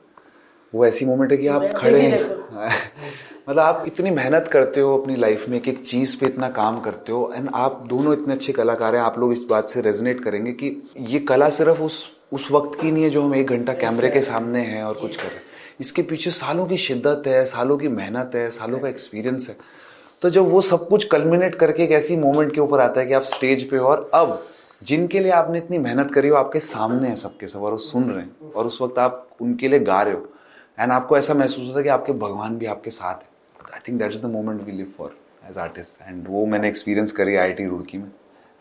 वो 0.74 0.86
ऐसी 0.86 1.06
मोमेंट 1.06 1.32
है 1.32 1.38
कि 1.38 1.46
आप 1.46 1.62
खड़े 1.76 2.00
हैं। 2.00 2.18
मतलब 3.48 3.62
आप 3.62 3.84
इतनी 3.86 4.10
मेहनत 4.10 4.48
करते 4.48 4.80
हो 4.80 4.98
अपनी 4.98 5.16
लाइफ 5.16 5.48
में 5.48 5.56
एक 5.56 5.68
एक 5.68 5.84
चीज़ 5.84 6.20
पे 6.20 6.26
इतना 6.26 6.48
काम 6.48 6.80
करते 6.80 7.12
हो 7.12 7.32
एंड 7.36 7.48
आप 7.54 7.82
दोनों 7.86 8.12
इतने 8.12 8.34
अच्छे 8.34 8.52
कलाकार 8.52 8.94
हैं 8.94 9.02
आप 9.02 9.18
लोग 9.18 9.32
इस 9.32 9.44
बात 9.50 9.68
से 9.68 9.80
रेजोनेट 9.80 10.22
करेंगे 10.24 10.52
कि 10.52 10.90
ये 10.98 11.18
कला 11.18 11.48
सिर्फ़ 11.48 11.80
उस 11.82 12.04
उस 12.32 12.50
वक्त 12.52 12.80
की 12.80 12.90
नहीं 12.90 13.04
है 13.04 13.10
जो 13.10 13.22
हम 13.22 13.34
एक 13.34 13.46
घंटा 13.46 13.72
कैमरे 13.72 14.10
के 14.10 14.20
सामने 14.20 14.60
हैं 14.60 14.82
और 14.84 14.94
कुछ 14.94 15.16
कर 15.16 15.22
रहे 15.22 15.34
हैं। 15.34 15.42
इसके 15.80 16.02
पीछे 16.02 16.30
सालों 16.30 16.66
की 16.66 16.76
शिद्दत 16.76 17.26
है 17.26 17.44
सालों 17.44 17.76
की 17.78 17.88
मेहनत 17.88 18.32
है 18.34 18.48
सालों 18.50 18.78
का 18.78 18.88
एक्सपीरियंस 18.88 19.48
है। 19.48 19.56
तो 20.22 20.30
जब 20.30 20.50
वो 20.50 20.60
सब 20.60 20.88
कुछ 20.88 21.04
कल्मिनेट 21.04 21.54
करके 21.54 21.84
एक 21.84 21.90
ऐसी 21.90 22.16
मोमेंट 22.16 22.54
के 22.54 22.60
ऊपर 22.60 22.80
आता 22.80 23.00
है 23.00 23.06
कि 23.06 23.12
आप 23.12 23.22
स्टेज 23.22 23.68
पे 23.70 23.76
हो 23.76 23.88
और 23.88 24.10
अब 24.14 24.38
जिनके 24.82 25.20
लिए 25.20 25.32
आपने 25.32 25.58
इतनी 25.58 25.78
मेहनत 25.78 26.14
करी 26.14 26.28
हो 26.28 26.36
आपके 26.36 26.60
सामने 26.60 27.08
है 27.08 27.16
सबके 27.16 27.46
सब 27.46 27.62
और 27.62 27.72
वो 27.72 27.78
सुन 27.78 28.10
रहे 28.10 28.22
हैं 28.22 28.52
और 28.52 28.66
उस 28.66 28.78
वक्त 28.82 28.98
आप 28.98 29.28
उनके 29.40 29.68
लिए 29.68 29.80
गा 29.80 30.00
रहे 30.02 30.14
हो। 30.14 30.28
एंड 30.78 30.92
आपको 30.92 31.18
ऐसा 31.18 31.34
महसूस 31.34 31.66
होता 31.66 31.78
है 31.78 31.82
कि 31.82 31.88
आपके 31.88 32.12
भगवान 32.12 32.56
भी 32.58 32.66
आपके 32.66 32.90
साथ 32.90 33.14
है। 33.14 33.31
Think 33.88 33.98
that 33.98 34.12
is 34.12 34.22
the 34.22 34.30
moment 34.30 34.62
we 34.62 34.72
live 34.72 34.92
for 34.98 35.16
as 35.50 35.58
artist 35.58 36.02
and 36.02 36.26
वो 36.28 36.44
मैंने 36.46 36.68
एक्सपीरियंस 36.68 37.12
करी 37.12 37.36
आई 37.36 37.52
टी 37.52 37.66
रुड़की 37.66 37.98
में। 37.98 38.10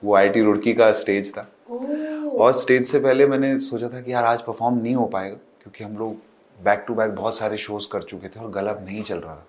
वो 0.04 0.16
आई 0.16 0.30
टी 0.30 0.42
रुड़की 0.42 0.74
का 0.74 0.92
स्टेज 0.94 1.32
था। 1.34 1.48
और 1.72 2.52
स्टेज 2.54 2.86
से 2.88 3.00
पहले 3.00 3.26
मैंने 3.28 3.60
सोचा 3.62 3.90
था 3.90 4.02
कि 4.02 4.14
यार 4.14 4.24
आज 4.26 4.42
परफॉर्म 4.42 4.78
नहीं 4.78 4.96
हो 4.96 5.06
पाएगा 5.08 5.36
क्योंकि 5.36 5.84
हम 5.84 5.98
लोग 5.98 6.16
बैक 6.60 6.84
टू 6.88 6.94
बैक 6.96 7.12
बहुत 7.16 7.38
सारे 7.38 7.58
शोज़ 7.58 7.88
कर 7.92 8.04
चुके 8.04 8.28
थे 8.28 8.40
और 8.40 8.50
गला 8.52 8.74
नहीं 8.76 9.02
चल 9.04 9.18
रहा 9.18 9.36
था। 9.36 9.46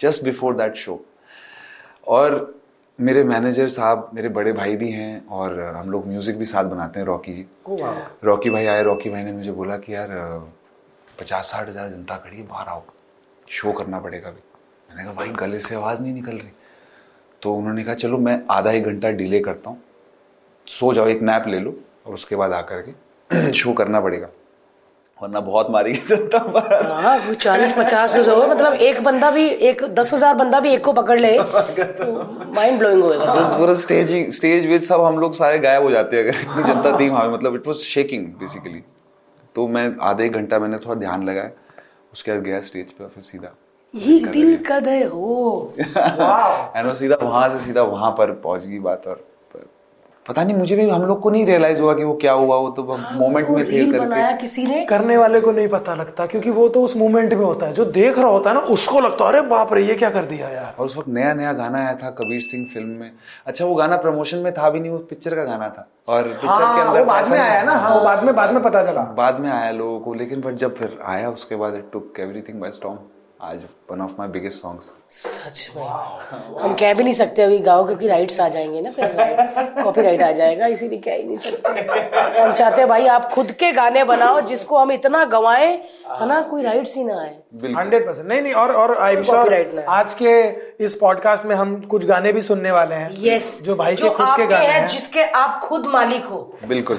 जस्ट 0.00 0.24
बिफोर 0.24 0.54
दैट 0.56 0.74
शो 0.76 1.00
और 2.08 2.54
मेरे 2.98 3.22
मैनेजर 3.24 3.68
साहब 3.68 4.10
मेरे 4.14 4.28
बड़े 4.28 4.52
भाई 4.52 4.76
भी 4.76 4.90
हैं 4.90 5.26
और 5.28 5.60
हम 5.76 5.90
लोग 5.90 6.06
म्यूज़िक 6.06 6.38
भी 6.38 6.44
साथ 6.44 6.64
बनाते 6.64 7.00
हैं 7.00 7.06
रॉकी 7.06 7.34
जी। 7.34 7.46
रॉकी 8.24 8.50
भाई 8.50 8.66
आए 8.66 8.82
रॉकी 8.82 9.10
भाई 9.10 9.24
ने 9.24 9.32
मुझे 9.32 9.52
बोला 9.52 9.76
कि 9.78 9.94
यार 9.94 10.08
पचास 11.20 11.50
साठ 11.50 11.68
हज़ार 11.68 11.88
जनता 11.90 12.16
खड़ी 12.16 12.36
है 12.36 12.46
बाहर 12.48 12.68
आओ। 12.68 12.82
शो 13.48 13.72
करना 13.72 14.00
पड़ेगा 14.00 14.28
अभी। 14.28 14.40
मैंने 14.88 15.04
कहा 15.04 15.12
भाई 15.14 15.28
गले 15.38 15.58
से 15.58 15.74
आवाज़ 15.74 16.02
नहीं 16.02 16.14
निकल 16.14 16.32
रही। 16.32 16.50
तो 17.42 17.54
उन्होंने 17.54 17.84
कहा 17.84 17.94
चलो 17.94 18.18
मैं 18.18 18.40
आधा 18.50 18.70
एक 18.70 18.84
घंटा 18.84 19.10
डिले 19.20 19.40
करता 19.40 19.70
हूँ। 19.70 19.82
सो 20.66 20.92
जाओ 20.94 21.06
एक 21.08 21.22
नैप 21.22 21.44
ले 21.48 21.58
लो 21.60 21.74
और 22.06 22.14
उसके 22.14 22.36
बाद 22.36 22.52
आकर 22.52 22.82
के 22.82 23.52
शो 23.60 23.72
करना 23.72 24.00
पड़ेगा। 24.00 24.28
वरना 25.18 25.40
बहुत 25.40 25.70
मारेगी 25.70 25.98
जनता 26.08 26.38
हाँ 27.02 27.34
चालीस 27.34 27.72
पचास 27.78 28.14
हो 28.16 28.46
मतलब 28.48 28.72
एक 28.72 29.02
बंदा 29.04 29.30
भी 29.30 29.46
एक 29.70 29.82
दस 29.94 30.12
हज़ार 30.14 30.34
बंदा 30.34 30.60
भी 30.60 30.72
एक 30.72 30.84
को 30.84 30.92
पकड़ 30.92 31.18
ले 31.20 31.32
तो 31.38 32.52
माइंड 32.54 32.78
ब्लोइंग 32.78 33.02
होएगा 33.02 33.56
पूरा 33.56 33.74
स्टेज 33.84 34.12
स्टेज 34.36 34.66
वेज 34.66 34.86
सब 34.88 35.00
हम 35.04 35.18
लोग 35.18 35.34
सारे 35.34 35.58
गायब 35.58 35.82
हो 35.82 35.90
जाते 35.90 36.16
हैं 36.16 36.24
अगर 36.24 36.40
इतनी 36.40 36.62
जनता 36.72 36.98
थी 37.00 37.08
वहाँ 37.08 37.28
मतलब 37.32 37.54
इट 37.54 37.66
वाज 37.66 37.76
शेकिंग 37.76 38.26
बेसिकली 38.40 38.82
तो 39.56 39.66
मैं 39.68 39.90
आधे 40.10 40.26
एक 40.26 40.32
घंटा 40.32 40.58
मैंने 40.58 40.78
थोड़ा 40.78 40.94
ध्यान 41.00 41.24
लगाया 41.28 41.50
उसके 42.12 42.32
बाद 42.32 42.42
गया 42.42 42.60
स्टेज 42.68 42.92
पे 42.92 43.04
और 43.04 43.10
फिर 43.10 43.22
सीधा 43.22 43.54
ये 43.94 44.18
दिल 44.20 44.56
का 44.64 44.78
दे 44.80 45.02
हो 45.04 45.72
एंड 45.78 46.92
सीधा 46.92 47.16
वहाँ 47.22 47.48
से 47.48 47.64
सीधा 47.64 47.82
वहाँ 47.84 48.10
पर 48.18 48.32
पहुँच 48.44 48.66
गई 48.66 48.78
बात 48.80 49.06
और 49.06 49.26
पता 50.26 50.42
नहीं 50.44 50.56
मुझे 50.56 50.76
भी 50.76 50.88
हम 50.88 51.02
लोग 51.06 51.20
को 51.20 51.30
नहीं 51.30 51.44
रियलाइज़ 51.46 51.80
हुआ 51.82 51.92
कि 51.94 52.04
वो 52.04 52.14
क्या 52.14 52.32
हुआ 52.32 52.56
वो 52.56 52.68
तो 52.70 52.82
मोमेंट 52.82 53.48
में 53.48 53.64
थे 53.64 53.70
रील 53.70 53.92
करके 53.92 54.04
बनाया 54.06 54.32
किसी 54.36 54.66
ने। 54.66 54.84
करने 54.84 55.16
वाले 55.16 55.40
को 55.40 55.52
नहीं 55.52 55.68
पता 55.68 55.94
लगता 55.94 56.26
क्योंकि 56.26 56.50
वो 56.50 56.68
तो 56.68 56.82
उस 56.84 56.96
मोमेंट 56.96 57.32
में 57.34 57.44
होता 57.44 57.66
है। 57.66 57.72
जो 57.72 57.84
देख 57.84 58.18
रहा 58.18 58.28
होता 58.28 58.50
है 58.50 58.56
ना 58.56 58.60
उसको 58.74 59.00
लगता 59.00 59.24
है 59.24 59.32
अरे 59.32 59.40
बाप 59.48 59.72
रे 59.74 59.84
ये 59.84 59.94
क्या 59.94 60.10
कर 60.10 60.24
दिया 60.24 60.48
यार? 60.48 60.74
और 60.78 60.86
उस 60.86 60.96
वक्त 60.96 61.08
नया 61.08 61.32
नया 61.34 61.52
गाना 61.52 61.78
आया 61.78 61.94
था 62.02 62.10
कबीर 62.10 62.40
सिंह 62.40 62.66
फ़िल्म 62.74 62.88
में। 62.90 63.10
अच्छा 63.46 63.64
वो 63.64 63.74
गाना 63.74 63.96
प्रमोशन 63.96 64.38
में 64.38 64.52
था 64.54 64.70
भी 64.70 64.80
नहीं 64.80 64.90
वो 64.90 64.98
पिक्चर 64.98 65.34
का 65.34 65.44
गाना 65.44 65.68
था। 65.68 65.88
और 66.08 66.22
पिक्चर 66.22 66.46
के 66.46 66.64
हाँ, 66.64 66.86
अंदर 66.88 67.04
बाद 67.04 67.30
में 67.30 67.38
आया 67.38 67.62
ना। 67.62 67.72
हाँ 67.72 67.94
वो 67.94 68.04
बाद 68.04 68.24
में 68.24 68.34
बाद 68.36 68.52
में 68.52 68.62
पता 68.62 68.84
चला। 68.84 69.02
बाद 69.18 69.40
में 69.40 69.50
आया 69.50 69.70
लोगों 69.70 70.00
को 70.00 70.14
लेकिन 70.14 70.40
बट 70.40 70.54
जब 70.56 70.76
फिर 70.76 70.98
आया 71.06 71.30
उसके 71.30 71.56
बाद 71.56 71.74
it 71.74 71.90
took 71.92 72.20
everything 72.20 72.60
by 72.60 72.70
storm 72.70 72.98
आज 73.42 73.62
one 73.90 74.00
of 74.00 74.12
my 74.18 74.28
biggest 74.28 74.62
songs 74.62 74.86
सच 75.10 75.70
में। 75.76 75.82
हम 76.60 76.74
कह 76.74 76.94
भी 76.94 77.04
नहीं 77.04 77.14
सकते 77.14 77.42
अभी 77.42 77.58
गाओ 77.58 77.84
क्योंकि 77.86 78.08
राइट्स 78.08 78.40
आ 78.40 78.48
जाएँगे 78.48 78.80
ना 78.80 78.90
फिर। 78.90 79.82
कॉपी 79.82 80.02
राइट 80.02 80.22
आ 80.22 80.30
जाएगा 80.32 80.66
इसीलिए 80.66 80.98
कह 80.98 81.14
ही 81.14 81.22
नहीं 81.24 81.36
सकते। 81.36 82.40
हम 82.40 82.52
चाहते 82.52 82.80
हैं 82.80 82.88
भाई 82.88 83.06
आप 83.06 83.30
खुद 83.32 83.50
के 83.52 83.70
गाने 83.72 84.04
बनाओ 84.04 84.40
जिसको 84.40 84.78
हम 84.78 84.92
इतना 84.92 85.24
गवाएँ 85.24 85.70
है 86.10 86.26
ना? 86.28 86.40
कोई 86.40 86.62
राइट्स 86.62 86.96
ही 86.96 87.04
ना 87.04 87.20
आए। 87.20 87.36
हंड्रेड 87.76 88.06
परसेंट 88.06 88.28
नहीं 88.28 88.42
नहीं 88.42 88.52
और 88.54 88.72
और 88.72 88.96
आई 88.98 89.16
एम 89.16 89.22
श्योर। 89.24 89.84
आज 89.88 90.14
के 90.14 90.40
इस 90.80 90.94
पॉडकास्ट 90.94 91.46
में 91.46 91.54
हम 91.56 91.80
कुछ 91.80 92.06
गाने 92.06 92.32
भी 92.32 92.42
सुनने 92.42 92.70
वाले 92.70 92.94
हैं 92.94 93.10
यस 93.18 93.62
जो 93.62 93.76
भाई 93.76 93.94
जो 93.94 94.10
के 94.10 94.16
खुद 94.16 94.26
के 94.36 94.46
गाने 94.46 94.66
हैं 94.66 94.80
हैं। 94.80 94.88
जिसके 94.88 95.22
आप 95.22 95.60
खुद 95.60 95.86
मालिक 95.86 96.24
हो। 96.24 96.58
बिल्कुल। 96.68 96.96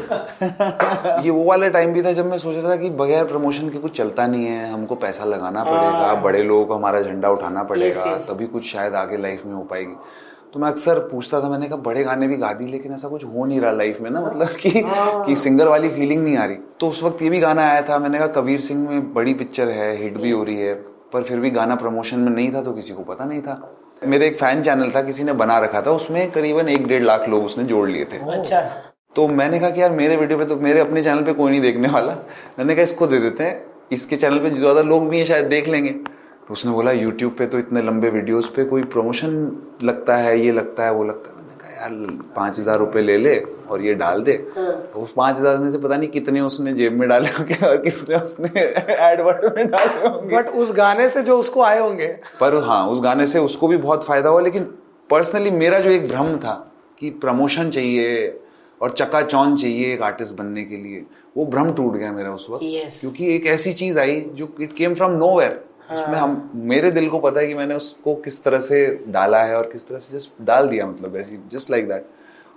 ये 1.24 1.30
वो 1.30 1.44
वाला 1.44 1.68
टाइम 1.68 1.94
भी 1.94 2.04
था 2.04 2.12
जब 2.14 2.26
मैं 2.26 2.38
सोचा 2.38 2.70
था 2.70 2.76
कि 2.76 2.90
बगैर 2.90 3.24
प्रमोशन 3.24 3.70
के 3.70 3.78
कुछ 3.78 3.98
चलता 3.98 4.28
नहीं 4.28 4.46
है 4.46 4.72
हमको 4.72 4.96
पैसा 4.96 5.26
लगाना 5.26 5.64
पड़ेगा 5.64 6.14
बड़े 6.16 6.44
लोगों 6.44 6.66
को 6.66 6.74
हमारा 6.74 7.02
झंडा 7.02 7.30
उठाना 7.30 7.64
पड़ेगा 7.64 8.04
Yes, 8.04 8.14
yes. 8.14 8.30
तभी 8.30 8.46
कुछ 8.46 8.66
शायद 8.66 8.96
आगे 8.96 9.18
लाइफ 9.18 9.46
में 9.46 9.54
हो 9.54 9.62
पाएगी। 9.62 9.96
तो 10.54 10.60
मैं 10.60 10.70
अक्सर 10.70 11.00
पूछता 11.00 11.42
था 11.42 11.50
मैंने 11.50 11.68
कहा 11.68 11.78
बड़े 11.78 12.04
गाने 12.04 12.28
भी 12.28 12.38
गा 12.38 12.54
दी 12.54 12.68
लेकिन 12.68 12.94
ऐसा 12.94 13.08
कुछ 13.08 13.26
हो 13.26 13.46
नहीं 13.46 13.62
रहा 13.62 13.72
लाइफ 13.72 14.02
में 14.02 14.12
ना? 14.12 14.22
मतलब 14.22 14.48
कि 14.48 14.72
कि 15.26 15.36
सिंगर 15.36 15.68
वाली 15.68 15.90
फीलिंग 15.90 16.24
नहीं 16.24 16.38
आ 16.38 16.46
रही। 16.46 16.58
तो 16.80 16.88
उस 16.88 17.04
वक्त 17.04 17.22
ये 17.22 17.30
भी 17.30 17.40
गाना 17.40 17.70
आया 17.70 17.82
था 17.82 18.00
मैंने 18.00 18.18
कहा 18.18 18.28
कबीर 18.28 18.62
सिंह 18.62 18.90
में 18.90 19.14
बड़ी 19.14 19.34
पिक्चर 19.34 19.70
है 19.70 20.04
हिट 20.04 20.18
भी 20.18 20.32
हो 20.32 20.44
रही 20.44 20.62
है। 20.62 20.99
पर 21.12 21.24
फिर 21.24 21.40
भी 21.40 21.50
गाना 21.52 21.76
प्रमोशन 21.76 22.20
में 22.20 22.32
नहीं 22.32 22.52
था 22.54 22.62
तो 22.62 22.74
किसी 22.74 22.94
को 22.94 23.04
पता 23.04 23.26
नहीं 23.26 23.42
था। 23.42 23.76
मेरे 24.06 24.28
एक 24.28 24.38
फ़ैन 24.40 24.62
चैनल 24.64 24.92
था 24.92 25.02
किसी 25.02 25.24
ने 25.24 25.34
बना 25.36 25.58
रखा 25.60 25.82
था 25.82 25.92
उसमें 25.92 26.30
करीबन 26.32 26.70
एक 26.70 26.88
डेढ़ 26.88 27.04
लाख 27.04 27.28
लोग 27.30 27.46
उसने 27.46 27.64
जोड़ 27.64 27.88
लिए 27.90 28.06
थे। 28.06 28.18
अच्छा। 28.32 28.62
तो 29.16 29.28
मैंने 29.30 29.60
कहा 29.60 29.70
कि 29.70 29.82
यार 29.82 29.92
मेरे 29.94 30.16
वीडियो 30.16 30.38
पे 30.40 30.46
तो 30.46 30.56
मेरे 30.58 30.80
अपने 30.80 31.04
चैनल 31.04 31.24
पे 31.24 31.34
कोई 31.34 31.52
नहीं 31.52 31.62
देखने 31.62 31.88
वाला। 31.90 32.14
मैंने 32.60 32.76
कहा 32.76 32.84
इसको 32.84 33.08
दे 33.08 33.20
देते 33.20 33.44
हैं। 33.44 33.66
इसके 33.92 34.16
चैनल 34.16 34.40
पे 34.40 34.50
ज़्यादा 34.52 34.82
लोग 34.84 35.10
भी 35.10 35.18
हैं 35.18 35.26
शायद 35.26 35.46
देख 35.48 35.68
लेंगे। 35.68 35.92
तो 35.92 36.54
उसने 36.54 36.72
बोला 36.72 36.92
यूट्यूब 36.92 37.36
पे 37.38 37.46
तो 37.46 37.60
इतने 37.60 37.82
लंबे 37.82 38.10
वीडियोस 38.10 38.52
पे 38.56 38.64
कोई 38.66 38.84
प्रमोशन 38.86 39.36
लगता 39.84 40.16
है 40.18 40.40
ये 40.40 40.52
लगता 40.52 40.86
है 40.86 40.94
वो 40.94 41.04
लगता 41.04 41.32
है। 41.32 41.39
यार 41.80 41.92
पाँच 42.36 42.60
हज़ार 42.60 42.78
रुपये 42.80 43.02
ले 43.04 43.18
ले 43.18 43.36
और 43.70 43.82
ये 43.82 43.94
डाल 43.96 44.22
दे। 44.24 44.34
तो 44.34 45.02
उस 45.02 45.14
पाँच 45.16 45.38
हज़ार 45.38 45.58
में 45.58 45.70
से 45.72 45.78
पता 45.78 45.98
नहीं 45.98 46.10
कितने 46.10 46.42
उसने 46.42 46.74
जेब 46.74 46.94
में 47.00 47.08
डाले 47.10 47.30
होंगे 47.30 47.66
और 47.68 47.78
कितने 47.78 48.16
उसने 48.16 48.62
एडवर्ट 49.12 49.56
में 49.58 49.68
डाले 49.68 50.08
होंगे। 50.08 50.36
बट 50.36 50.50
उस 50.56 50.74
गाने 50.78 51.10
से 51.10 51.22
जो 51.22 51.38
उसको 51.40 51.62
आए 51.62 51.80
होंगे। 51.80 52.08
पर 52.40 52.58
हाँ 52.64 52.86
उस 52.88 53.02
गाने 53.04 53.28
से 53.28 53.40
उसको 53.40 53.68
भी 53.68 53.78
बहुत 53.78 54.06
फ़ायदा 54.06 54.30
हुआ 54.30 54.42
लेकिन 54.42 54.64
पर्सनली 55.10 55.52
मेरा 55.52 55.80
जो 55.80 55.90
एक 55.92 56.08
भ्रम 56.08 56.36
था 56.38 56.54
कि 57.00 57.10
प्रमोशन 57.22 57.70
चाहिए 57.70 58.28
और 58.82 58.92
चकाचौंध 58.92 59.58
चाहिए 59.58 59.94
एक 59.94 60.02
आर्टिस्ट 60.02 60.36
बनने 60.36 60.64
के 60.64 60.78
लिए 60.78 61.06
वो 61.38 61.46
भ्रम 61.46 61.72
टूट 61.74 61.94
गया 61.94 62.12
मेरा 62.12 62.32
उस 62.34 62.48
वक्त। 62.50 62.64
Yes. 62.66 63.00
क्योंकि 63.02 63.36
एक 63.36 63.46
ऐसी 63.48 63.74
चीज़ 63.74 64.00
आई 64.00 64.22
जो 64.34 64.48
इट 64.62 64.74
केम 64.74 64.94
फ्रॉम 64.94 65.12
नो 65.18 65.40
उसमें 65.94 66.20
हम 66.20 66.52
मेरे 66.56 66.92
दिल 66.92 67.10
को 67.10 67.20
पता 67.20 67.40
है 67.40 67.48
कि 67.48 67.54
मैंने 67.54 67.76
उसको 67.76 68.16
किस 68.16 68.44
तरह 68.44 68.60
से 68.60 69.06
डाला 69.08 69.44
है 69.44 69.56
और 69.56 69.64
किस 69.64 69.88
तरह 69.88 70.00
से 70.00 70.18
जस्ट 70.18 70.30
डाल 70.42 70.68
दिया 70.70 70.86
मतलब 70.88 71.16
ऐसी 71.16 71.40
जस्ट 71.52 71.72
लाइक 71.72 71.88
दैट 71.88 72.06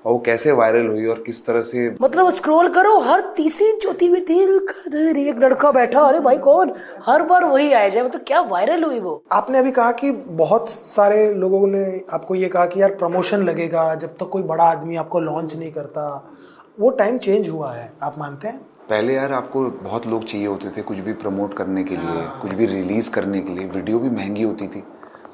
और 0.07 0.13
वो 0.13 0.19
कैसे 0.19 0.53
वायरल 0.53 0.87
हुई 0.87 1.07
और 1.07 1.23
किस 1.27 1.47
तरह 1.47 1.61
से 1.61 1.97
मतलब 2.03 2.31
स्क्रॉल 2.31 2.69
करो 2.69 2.99
हर 2.99 3.21
तीसरी 3.37 3.77
चौथी 3.77 4.09
में 4.09 4.25
दिल 4.25 4.59
का 4.59 5.11
एक 5.31 5.39
लड़का 5.39 5.73
बैठा 5.73 6.01
अरे 6.01 6.21
भाई 6.21 6.39
कौन? 6.39 6.73
हर 7.07 7.23
बार 7.23 7.45
वही 7.45 7.73
आया 7.73 7.89
जाए 7.89 8.05
मतलब 8.05 8.21
क्या 8.27 8.41
वायरल 8.41 8.85
हुई 8.85 9.01
वो? 9.01 9.25
आपने 9.33 9.59
अभी 9.59 9.71
कहा 9.71 9.93
कि 9.93 10.13
बहुत 10.13 10.71
सारे 10.71 11.35
लोगों 11.35 11.67
ने 11.67 12.01
आपको 12.11 12.35
ये 12.35 12.49
कहा 12.49 12.67
कि 12.67 12.83
यार 12.83 12.95
प्रमोशन 12.95 13.43
लगेगा 13.43 13.95
जब 13.95 14.09
तक 14.09 14.17
तो 14.19 14.27
कोई 14.27 14.43
बड़ा 14.43 14.65
आदमी 14.65 14.97
आपको 14.97 15.21
लॉन्च 15.21 15.57
नहीं 15.57 15.73
करता 15.73 16.33
वो 16.81 16.91
टाइम 16.91 17.19
चेंज 17.19 17.49
हुआ 17.49 17.73
है 17.73 17.93
आप 18.03 18.19
मानते 18.19 18.49
हैं? 18.49 18.72
पहले 18.89 19.15
यार 19.15 19.33
आपको 19.33 19.63
बहुत 19.83 20.07
लोग 20.07 20.25
चाहिए 20.25 20.47
होते 20.47 20.69
थे 20.77 20.83
कुछ 20.83 20.99
भी 20.99 21.13
प्रमोट 21.23 21.55
करने 21.57 21.85
के 21.85 21.97
लिए 21.97 22.23
कुछ 22.43 22.53
भी 22.55 22.67
रिलीज़ 22.67 23.11
करने 23.13 23.41
के 23.43 23.55
लिए। 23.55 23.67
वीडियो 23.69 23.99
भी 23.99 24.11
महँगी 24.11 24.43
होती 24.43 24.67
थी। 24.69 24.83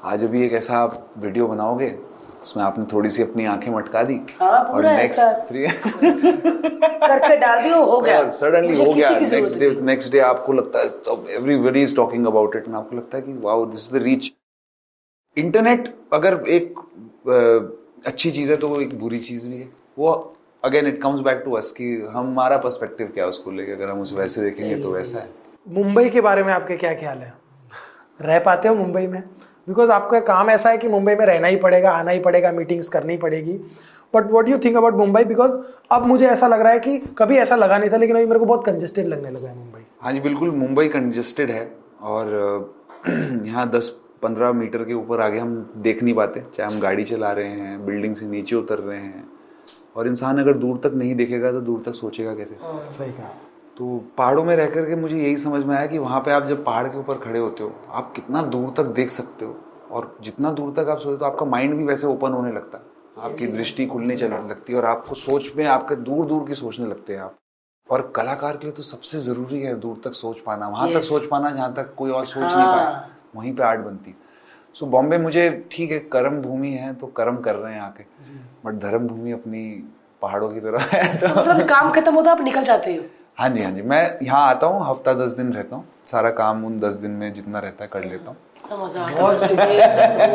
आज 0.03 0.23
अभी 0.23 0.45
एक 0.45 0.53
ऐसा 0.53 0.77
आप 0.77 1.09
वीडियो 1.17 1.47
बनाओगे 1.47 1.89
उसमें 2.43 2.63
आपने 2.63 2.85
थोड़ी 2.93 3.09
सी 3.09 3.23
अपनी 3.23 3.45
आँखें 3.45 3.71
मटका 3.71 4.03
दी 4.03 4.19
हाँ, 4.41 4.63
पूरा 4.63 4.91
ऐसा। 4.91 5.31
करके 7.09 7.35
डाल 7.37 7.61
दियो 7.63 7.83
हो 7.85 7.99
गया। 8.01 8.29
सडनली 8.29 8.75
हो 8.83 8.93
गया। 8.93 9.09
नेक्स्ट 9.19 9.59
डे 9.59 9.69
नेक्स्ट 9.81 10.11
डे 10.11 10.19
आपको 10.19 10.53
लगता 10.53 10.79
है 10.79 11.35
everybody 11.35 11.83
is 11.83 11.95
talking 11.95 12.25
about 12.27 12.55
it 12.55 12.69
आपको 12.75 12.95
लगता 12.95 13.17
है 13.17 13.23
कि 13.23 13.33
wow 13.41 13.65
this 13.65 13.87
is 13.89 13.99
the 13.99 14.03
reach 14.03 14.31
internet 15.37 15.93
अगर 16.13 16.43
एक 16.49 16.79
अच्छी 18.07 18.31
चीज़ 18.31 18.51
है 18.51 18.57
तो 18.57 18.67
वो 18.67 18.79
एक 18.81 18.99
बुरी 18.99 19.19
चीज़ 19.19 19.47
भी 19.49 19.57
है। 19.57 19.69
वो 19.99 20.11
again 20.63 20.87
it 20.87 21.01
comes 21.01 21.19
back 21.19 21.41
to 21.45 21.51
us 21.51 21.71
कि 21.71 22.07
हमारा 22.11 22.57
पर्सपेक्टिव 22.57 23.07
क्या 23.07 23.23
है 23.23 23.29
उसको 23.29 23.51
लेके। 23.51 23.71
अगर 23.71 23.89
हम 23.89 24.01
उसे 24.01 24.15
वैसे 24.15 24.41
देखेंगे 24.41 24.75
तो 24.75 24.91
वैसा 24.91 25.19
है। 25.19 25.29
मुंबई 25.67 26.09
के 26.09 26.21
बारे 26.21 26.43
में 26.43 26.53
आपके 26.53 26.77
क्या 26.77 26.93
ख्याल 26.93 27.17
है? 27.17 27.33
रह 28.21 28.39
पाते 28.39 28.67
हो 28.67 28.75
मुंबई 28.75 29.07
में? 29.07 29.21
बिकॉज़ 29.67 29.91
आपका 29.91 30.19
काम 30.19 30.49
ऐसा 30.49 30.69
है 30.69 30.77
कि 30.77 30.87
मुंबई 30.87 31.15
में 31.15 31.25
रहना 31.25 31.47
ही 31.47 31.55
पड़ेगा 31.55 31.91
आना 31.91 32.11
ही 32.11 32.19
पड़ेगा 32.19 32.51
मीटिंग्स 32.51 32.89
करनी 32.89 33.17
पड़ेगी। 33.17 33.53
But 34.15 34.31
what 34.31 34.49
you 34.49 34.57
think 34.57 34.77
about 34.77 34.93
Mumbai? 34.93 35.23
Because 35.23 35.57
अब 35.91 36.05
मुझे 36.05 36.27
ऐसा 36.27 36.47
लग 36.47 36.61
रहा 36.61 36.71
है 36.71 36.79
कि 36.79 36.97
कभी 37.17 37.37
ऐसा 37.37 37.55
लगा 37.55 37.77
नहीं 37.77 37.89
था 37.89 37.97
लेकिन 37.97 38.15
अभी 38.15 38.25
मेरे 38.25 38.39
को 38.39 38.45
बहुत 38.45 38.65
कंजेस्टेड 38.65 39.07
लगने 39.07 39.29
लगा 39.29 39.49
है 39.49 39.57
मुंबई। 39.57 39.85
हाँ 40.01 40.13
जी 40.13 40.19
बिल्कुल 40.19 40.51
मुंबई 40.51 40.87
कंजेस्टेड 40.87 41.51
है। 41.51 41.71
और 42.01 42.75
यहाँ 43.45 43.69
दस 43.69 43.87
पंद्रह 44.21 44.51
मीटर 44.51 44.83
के 44.83 44.93
ऊपर 44.93 45.21
आगे 45.21 45.39
हम 45.39 45.73
देख 45.77 46.03
नहीं 46.03 46.13
पाते। 46.15 46.43
चाहे 46.57 46.73
हम 46.73 46.79
गाड़ी 46.81 47.03
चला 47.03 47.31
रहे 47.31 47.49
हैं 47.49 47.85
बिल्डिंग 47.85 48.15
से 48.15 48.25
नीचे 48.25 48.55
उतर 48.55 48.79
रहे 48.79 48.97
हैं। 48.97 49.38
और 49.95 50.07
इंसान 50.07 50.39
अगर 50.39 50.57
दूर 50.57 50.77
तक 50.77 50.93
नहीं 50.93 51.15
देखेगा 51.15 51.51
तो 51.51 51.61
दूर 51.61 51.81
तक 51.85 51.95
सोचेगा 51.95 52.35
कैसे? 52.35 52.57
सही 52.89 53.11
कहा। 53.11 53.29
तो 53.77 53.97
पहाड़ों 54.17 54.43
में 54.43 54.55
रह 54.55 54.69
करके 54.69 54.95
मुझे 54.95 55.17
यही 55.17 55.37
समझ 55.37 55.63
में 55.65 55.75
आया 55.75 55.85
कि 55.87 55.97
वहाँ 55.97 56.19
पे 56.21 56.31
आप 56.31 56.45
जब 56.45 56.63
पहाड़ 56.65 56.87
के 56.87 56.97
ऊपर 56.97 57.17
खड़े 57.17 57.39
होते 57.39 57.63
हो 57.63 57.73
आप 57.89 58.11
कितना 58.15 58.41
दूर 58.43 58.73
तक 58.77 58.93
देख 58.95 59.09
सकते 59.09 59.45
हो? 59.45 59.55
और 59.91 60.15
जितना 60.21 60.51
दूर 60.51 60.73
तक 60.73 60.89
आप 60.89 60.97
सोचते 60.97 61.09
हो 61.09 61.17
तो 61.17 61.25
आपका 61.25 61.45
माइंड 61.45 61.73
भी 61.77 61.85
वैसे 61.85 62.07
ओपन 62.07 62.31
होने 62.31 62.51
लगता 62.51 62.77
है। 62.77 62.83
आपकी 63.23 63.47
दृष्टि 63.47 63.85
खुलने 63.85 64.15
चलने 64.17 64.37
लगती 64.49 64.73
है 64.73 64.79
और 64.79 64.85
आपको 64.85 65.15
सोच 65.15 65.51
में 65.57 65.65
आपके 65.67 65.95
दूर 65.97 66.25
दूर 66.25 66.47
की 66.47 66.53
सोचने 66.55 66.87
लगते 66.87 67.13
हैं 67.13 67.21
आप। 67.21 67.35
और 67.89 68.11
कलाकार 68.15 68.57
के 68.57 68.65
लिए 68.65 68.73
तो 68.73 68.83
सबसे 68.83 69.19
ज़रूरी 69.19 69.61
है 69.61 69.73
दूर 69.79 70.01
तक 70.03 70.13
सोच 70.13 70.39
पाना। 70.39 70.67
वहाँ 70.67 70.91
तक 70.93 71.01
सोच 71.03 71.25
पाना 71.25 71.51
जहाँ 71.51 71.73
तक 71.73 71.93
कोई 71.95 72.11
और 72.11 72.25
सोच 72.25 72.43
नहीं 72.43 72.65
पाया 72.65 73.09
वहीं 73.35 73.53
पे 73.55 73.63
आर्ट 73.63 73.81
बनती 73.81 74.15
सो 74.79 74.85
बॉम्बे 74.87 75.17
मुझे 75.17 75.49
ठीक 75.71 75.91
है 75.91 75.99
कर्म 76.11 76.41
भूमि 76.41 76.71
है 76.73 76.93
तो 76.95 77.07
कर्म 77.15 77.37
कर 77.37 77.55
रहे 77.55 77.73
हैं 77.73 77.81
आके। 77.81 78.03
बट 78.65 78.73
धर्म 78.81 79.07
भूमि 79.07 79.31
अपनी 79.31 79.63
पहाड़ों 80.21 80.49
की 80.49 80.59
तरह 80.59 80.83
है 80.91 81.17
तो 81.17 81.27
मतलब 81.29 81.67
काम 81.69 81.91
खत्म 81.91 82.13
होता 82.15 82.31
आप 82.31 82.41
निकल 82.41 82.63
जाते 82.63 82.93
हो? 82.95 83.03
हाँ 83.37 83.49
जी 83.49 83.63
हाँ 83.63 83.71
जी। 83.71 83.81
मैं 83.83 84.17
यहाँ 84.23 84.47
आता 84.49 84.67
हूँ 84.67 84.85
हफ़्ता 84.89 85.13
दस 85.15 85.31
दिन 85.31 85.51
रहता 85.53 85.75
हूँ। 85.75 85.85
सारा 86.07 86.29
काम 86.31 86.65
उन 86.65 86.79
दस 86.79 86.95
दिन 86.95 87.11
में 87.11 87.31
जितना 87.33 87.59
रहता 87.59 87.83
है 87.83 87.89
कर 87.93 88.03
लेता 88.05 88.29
हूँ। 88.29 88.37
है। 89.59 90.33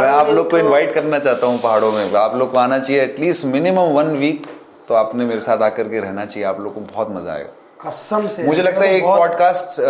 मैं 0.00 0.08
आप 0.10 0.28
लोग 0.30 0.50
को। 0.50 0.58
इनवाइट 0.58 0.92
करना 0.94 1.18
चाहता 1.18 1.46
हूँ 1.46 1.58
पहाड़ों 1.60 1.92
में। 1.92 2.14
आप 2.16 2.34
लोग 2.34 2.52
को 2.52 2.58
आना 2.58 2.78
चाहिए 2.78 3.02
एटलीस्ट 3.02 3.44
मिनिमम 3.46 3.92
वन 3.94 4.16
वीक 4.16 4.46
तो 4.88 4.94
आपने 4.94 5.24
मेरे 5.24 5.40
साथ 5.40 5.62
आकर 5.62 5.88
के 5.88 6.00
रहना 6.00 6.24
चाहिए। 6.26 6.46
आप 6.48 6.60
लोग 6.60 6.74
को 6.74 6.80
बहुत 6.92 7.10
मज़ा 7.10 7.32
आएगा। 7.32 7.88
कसम 7.88 8.26
से। 8.26 8.46
मुझे 8.46 8.62
लगता 8.62 8.80
है 8.80 8.94
एक 8.94 9.04
पॉडकास्ट 9.04 9.80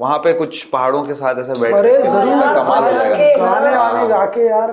वहाँ 0.00 0.18
पे 0.18 0.32
कुछ 0.32 0.62
पहाड़ों 0.64 1.02
के 1.02 1.14
साथ 1.14 1.34
ऐसा 1.38 1.52
बैठ 1.60 1.74
अरे 1.74 1.92
ज़रूर। 2.02 2.54
कमाल 2.54 2.84
हो 2.84 3.14
के- 3.14 3.38
गाने 3.40 3.76
वाने 3.76 4.08
गा 4.08 4.24
के 4.26 4.46
यार। 4.46 4.70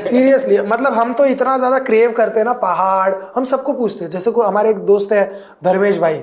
सीरियसली 0.00 0.58
मतलब 0.60 0.92
हम 0.92 1.12
तो 1.12 1.24
इतना 1.26 1.56
ज़्यादा 1.58 1.78
क्रेव 1.78 2.12
करते 2.12 2.40
हैं 2.40 2.44
ना 2.44 2.52
पहाड़। 2.52 3.14
हम 3.36 3.44
सबको 3.44 3.72
पूछते 3.72 4.04
हैं 4.04 4.10
जैसे 4.10 4.30
कोई 4.30 4.46
हमारे 4.46 4.70
एक 4.70 4.76
दोस्त 4.76 5.12
है 5.12 5.32
धर्मेश 5.64 5.98
भाई 5.98 6.14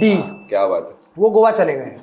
डी 0.00 0.14
क्या 0.48 0.66
बात 0.66 0.86
है। 0.88 0.94
वो 1.18 1.30
गोवा 1.30 1.50
चले 1.50 1.72
गए। 1.72 1.96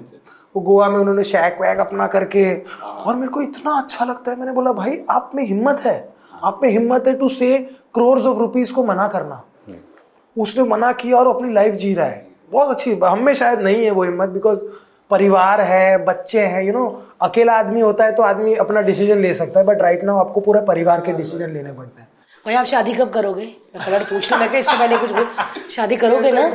वो 0.56 0.62
गोवा 0.62 0.90
में 0.90 1.00
उन्होंने 1.00 1.24
शैक 1.24 1.58
वैक 1.62 1.80
अपना 1.80 2.08
करके 2.08 2.54
और 2.84 3.16
मेरे 3.16 3.28
को 3.28 3.42
इतना 3.42 3.72
अच्छा 3.72 4.06
लगता 4.06 4.32
है। 4.32 4.40
मैंने 4.40 4.52
बोला 4.52 4.72
भाई 4.72 5.06
आप 5.10 5.32
में 5.36 5.44
हिम्मत 5.44 5.80
है। 5.80 6.14
आप 6.44 6.60
में 6.64 6.70
हिम्मत 6.70 7.08
है 7.08 7.16
टू 7.16 7.30
से 7.30 7.58
करोड़ 7.96 8.20
ऑफ़ 8.20 8.38
रुपीज़ 8.38 8.74
को 8.74 8.84
मना 8.84 9.08
करना। 9.08 9.44
उसने 10.38 10.64
मना 10.64 10.92
किया 10.92 11.18
और 11.18 11.28
अपनी 11.28 11.54
लाइफ 11.54 11.76
जी 11.76 11.94
रहा 11.94 12.06
है। 12.06 12.28
बहुत 12.52 12.70
अच्छी 12.70 13.00
हम 13.04 13.20
में 13.20 13.34
शायद 13.36 13.60
नहीं 13.60 13.86
है 13.86 13.92
वो 13.92 14.04
हिम्मत 14.04 14.30
बिकॉज़ 14.30 14.64
परिवार 15.12 15.62
है, 15.62 16.06
बच्चे 16.06 16.42
हैं 16.42 16.64
यू 16.64 16.74
नो 16.74 16.86
अकेला 17.22 17.54
आदमी 17.60 17.82
होता 17.82 18.06
है 18.06 18.16
तो 18.16 18.24
आदमी 18.24 18.54
अपना 18.58 18.82
डिसीज़न 18.82 19.20
ले 19.22 19.34
सकता 19.36 19.60
है 19.60 19.66
बट 19.66 19.82
राइट 19.82 20.04
नाउ 20.04 20.18
आपको 20.20 20.42
पूरा 20.42 20.62
परिवार 20.64 21.02
के 21.02 21.14
डिसीज़न 21.14 21.50
लेने 21.50 21.72
पड़ते 21.72 22.02
हैं। 22.02 22.09
भाई 22.46 22.56
आप 22.56 22.66
शादी 22.66 22.94
कब 22.94 23.10
करोगे? 23.10 23.46
पलट 23.78 24.02
पूछने 24.10 24.38
लगे 24.38 24.58
इससे 24.58 24.78
पहले 24.78 24.98
कुछ 24.98 25.72
शादी 25.72 25.96
करोगे 25.96 26.32
ना? 26.32 26.48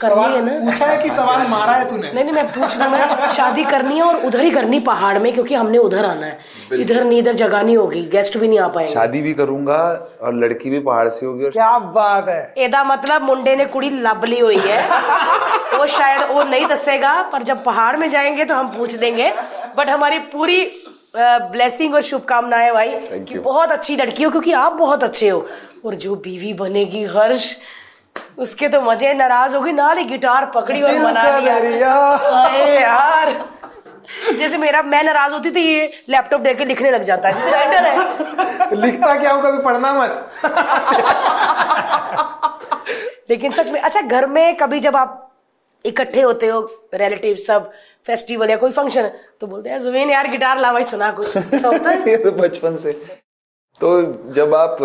करनी 0.00 0.22
है 0.24 0.40
ना? 0.44 0.52
पूछा 0.64 0.86
है 0.86 0.96
कि 1.02 1.08
सवाल 1.10 1.46
मारा 1.48 1.72
है 1.72 1.88
तूने? 1.88 2.10
नहीं 2.12 2.24
नहीं 2.24 2.34
मैं 2.34 2.44
पूछ 2.48 2.76
रहा 2.78 2.88
मैं 2.88 3.28
शादी 3.34 3.64
करनी 3.64 3.96
है 3.96 4.02
और 4.02 4.24
उधर 4.26 4.40
ही 4.40 4.50
करनी 4.50 4.80
पहाड़ 4.80 5.18
में 5.18 5.32
क्योंकि 5.32 5.54
हमने 5.54 5.78
उधर 5.78 6.04
आना 6.04 6.26
है। 6.26 6.80
इधर 6.80 7.02
नहीं 7.04 7.18
इधर 7.18 7.32
जगह 7.32 7.62
नहीं 7.62 7.76
होगी 7.76 8.02
गेस्ट 8.12 8.38
भी 8.38 8.48
नहीं 8.48 8.58
आ 8.58 8.68
पाएँगे। 8.68 8.92
शादी 8.92 9.22
भी 9.22 9.32
करूँगा 9.34 9.78
और 10.22 10.34
लड़की 10.34 10.70
भी 10.70 10.80
पहाड़ 10.80 11.08
से 11.08 11.26
होगी 11.26 11.50
क्या 11.50 11.78
बात 11.78 12.28
है। 12.28 12.54
एदा 12.64 12.84
मतलब 12.84 13.22
मुंडे 13.22 13.56
ने 13.56 13.66
कुड़ी 13.66 13.90
लब 13.90 14.24
ली 14.24 14.38
हुई 14.40 14.58
है। 14.58 14.82
वो 15.78 15.86
शायद 15.88 16.30
वो 16.30 16.42
नहीं 16.42 16.66
दसेगा 16.66 17.20
पर 17.22 17.42
जब 17.42 17.64
पहाड़ 17.64 17.96
में 17.96 18.08
जाएँगे 18.10 18.44
तो 18.44 18.54
हम 18.54 18.68
पूछ 18.68 18.94
देंगे 18.94 19.32
बट 19.78 19.88
हमारी 19.88 20.18
पूरी 20.32 20.64
ब्लेसिंग 21.14 21.94
और 21.94 22.02
शुभकामनाएँ 22.02 22.72
भाई। 22.72 22.88
कि 23.28 23.38
बहुत 23.38 23.72
अच्छी 23.72 23.96
लड़की 23.96 24.22
हो 24.22 24.30
क्योंकि 24.30 24.52
आप 24.52 24.72
बहुत 24.72 25.04
अच्छे 25.04 25.28
हो। 25.28 25.46
और 25.84 25.94
जो 25.94 26.14
बीवी 26.16 26.52
बनेगी 26.54 27.04
हर्ष 27.06 27.54
उसके 28.38 28.68
तो 28.68 28.80
मज़े 28.82 29.12
नाराज़ 29.14 29.56
होगी। 29.56 29.72
ना 29.72 29.90
ही 29.92 30.04
गिटार 30.04 30.50
पकड़ी 30.54 30.82
और 30.82 30.98
मना 30.98 31.38
लिया। 31.38 31.54
अरे 31.54 32.80
यार। 32.80 33.32
जैसे 34.38 34.58
मेरा 34.58 34.82
मैं 34.82 35.02
नाराज़ 35.04 35.32
होती 35.32 35.50
तो 35.50 35.60
ये 35.60 35.90
लैपटॉप 36.08 36.40
देके 36.40 36.64
लिखने 36.64 36.90
लग 36.90 37.02
जाता 37.02 37.28
है। 37.28 37.50
राइटर 37.52 37.84
है। 37.86 38.76
लिखता 38.76 39.14
क्या 39.16 39.32
हूँ 39.32 39.42
कभी 39.42 39.62
पढ़ना 39.62 39.92
मत। 39.94 40.30
लेकिन 43.30 43.52
सच 43.52 43.70
में 43.70 43.80
अच्छा 43.80 44.00
घर 44.00 44.26
में 44.26 44.56
कभी 44.56 44.80
जब 44.80 44.96
आप 44.96 45.26
इकट्ठे 45.84 46.20
होते 46.20 46.46
हो 46.46 46.60
रिलेटिव 46.94 47.36
सब 47.36 47.70
फेस्टिवल 48.04 48.50
या 48.50 48.56
कोई 48.56 48.70
फ़ंक्शन 48.72 49.04
है 49.04 49.12
तो 49.40 49.46
बोलते 49.46 49.70
हैं 49.70 49.78
जुबीन 49.78 50.10
यार 50.10 50.28
गिटार 50.30 50.58
ला 50.58 50.72
भाई 50.72 50.84
सुना 50.84 51.10
कुछ 51.12 51.36
ऐसा 51.36 51.68
होता 51.68 51.90
है 51.90 52.08
ये 52.10 52.16
तो 52.16 52.32
बचपन 52.32 52.76
से 52.76 52.92
तो 53.80 53.90
जब 54.32 54.54
आप 54.54 54.76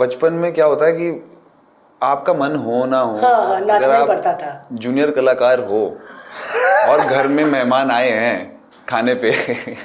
बचपन 0.00 0.32
में 0.32 0.52
क्या 0.52 0.66
होता 0.66 0.86
है 0.86 0.92
कि 0.92 1.10
आपका 2.00 2.32
मन 2.34 2.54
हो 2.64 2.84
ना 2.86 3.00
हो 3.00 3.16
हाँ, 3.18 3.46
हाँ, 3.46 3.60
नाचना 3.60 4.04
पड़ता 4.04 4.32
था। 4.32 4.66
जूनियर 4.72 5.10
कलाकार 5.10 5.60
हो 5.70 5.84
और 6.90 7.00
घर 7.00 7.28
में 7.28 7.44
मेहमान 7.44 7.90
आए 7.90 8.10
हैं 8.10 8.34
खाने 8.88 9.14
पे 9.22 9.30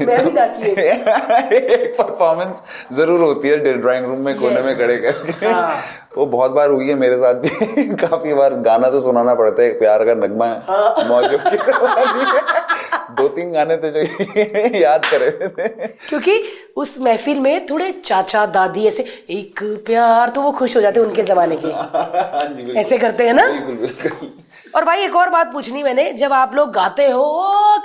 मैं 0.06 0.24
भी 0.26 0.32
नाची 0.32 0.70
हूँ। 0.70 0.78
एक 0.78 1.96
परफॉर्मेंस 1.98 2.62
ज़रूर 2.94 3.22
होती 3.22 3.50
है 3.50 3.78
ड्राइंग 3.78 4.06
रूम 4.06 4.20
में 4.26 4.36
कोने 4.39 4.56
Yes. 4.56 4.65
में 4.65 4.76
खड़े 4.78 4.98
करके 4.98 5.46
हाँ। 5.46 5.82
वो 6.17 6.26
बहुत 6.26 6.52
बार 6.52 6.69
हुई 6.69 6.88
है 6.88 6.93
मेरे 6.95 7.17
साथ 7.17 7.34
भी। 7.36 7.84
काफ़ी 8.04 8.34
बार 8.34 8.54
गाना 8.62 8.89
तो 8.91 9.00
सुनाना 9.02 9.34
पड़ता 9.36 9.63
है 9.63 9.71
प्यार 9.80 10.04
का 10.06 10.13
नगमा 10.15 10.45
हाँ। 10.67 10.95
है 10.97 11.08
मौजों 11.10 11.38
की 11.38 11.58
दो 13.15 13.28
तीन 13.28 13.52
गाने 13.52 13.78
थे 13.78 13.91
जो 13.91 14.00
याद 14.80 15.06
करे 15.06 15.30
थे 15.47 15.67
क्योंकि 16.10 16.41
उस 16.78 17.00
महफिल 17.02 17.39
में 17.39 17.65
थोड़े 17.65 17.91
चाचा 18.06 18.45
दादी 18.45 18.86
ऐसे 18.88 19.04
एक 19.30 19.60
प्यार 19.86 20.30
तो 20.30 20.41
वो 20.41 20.52
खुश 20.52 20.76
हो 20.76 20.82
जाते 20.82 21.00
हैं 21.00 21.08
उनके 21.08 21.24
जमाने 21.24 21.56
के। 21.56 21.67
हाँ 21.67 22.76
ऐसे 22.80 22.97
करते 22.97 23.26
हैं 23.28 23.34
ना? 23.34 23.47
बिल्कुल 23.47 23.76
बिल्कुल। 23.76 24.30
और 24.76 24.86
भाई 24.86 25.04
एक 25.04 25.15
और 25.15 25.30
बात 25.30 25.52
पूछनी 25.54 25.84
मैंने 25.84 26.12
जब 26.13 26.34
आप 26.34 26.56
लोग 26.56 26.71
गाते 26.74 27.10
हो 27.10 27.26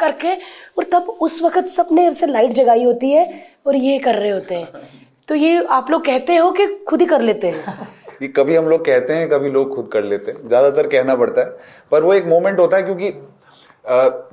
करके 0.01 0.35
और 0.79 0.85
तब 0.93 1.17
उस 1.21 1.43
वक्त 1.43 1.67
सबने 1.67 2.07
ऐसे 2.09 2.27
लाइट 2.27 2.53
जगाई 2.53 2.85
होती 2.85 3.11
है 3.11 3.27
और 3.67 3.77
ये 3.77 3.99
कर 3.99 4.15
रहे 4.15 4.31
होते 4.31 4.55
हैं। 4.55 4.89
तो 5.29 5.35
ये 5.35 5.65
आप 5.71 5.91
लोग 5.91 6.05
कहते 6.07 6.37
हो 6.37 6.51
कि 6.51 6.67
खुद 6.89 7.01
ही 7.01 7.07
कर 7.07 7.21
लेते 7.21 7.47
हैं? 7.47 7.89
ये 8.23 8.29
कभी 8.29 8.57
हम 8.57 8.69
लोग 8.69 8.85
कहते 8.87 9.13
हैं 9.13 9.29
कभी 9.29 9.51
लोग 9.51 9.75
खुद 9.75 9.89
कर 9.89 10.05
लेते 10.05 10.31
हैं। 10.31 10.49
ज़्यादातर 10.49 10.87
कहना 10.89 11.17
पड़ता 11.17 11.41
है। 11.41 11.57
पर 11.93 12.03
वो 12.03 12.13
एक 12.15 12.27
मोमेंट 12.27 12.59
होता 12.59 12.77
है 12.77 12.83
क्योंकि 12.83 13.11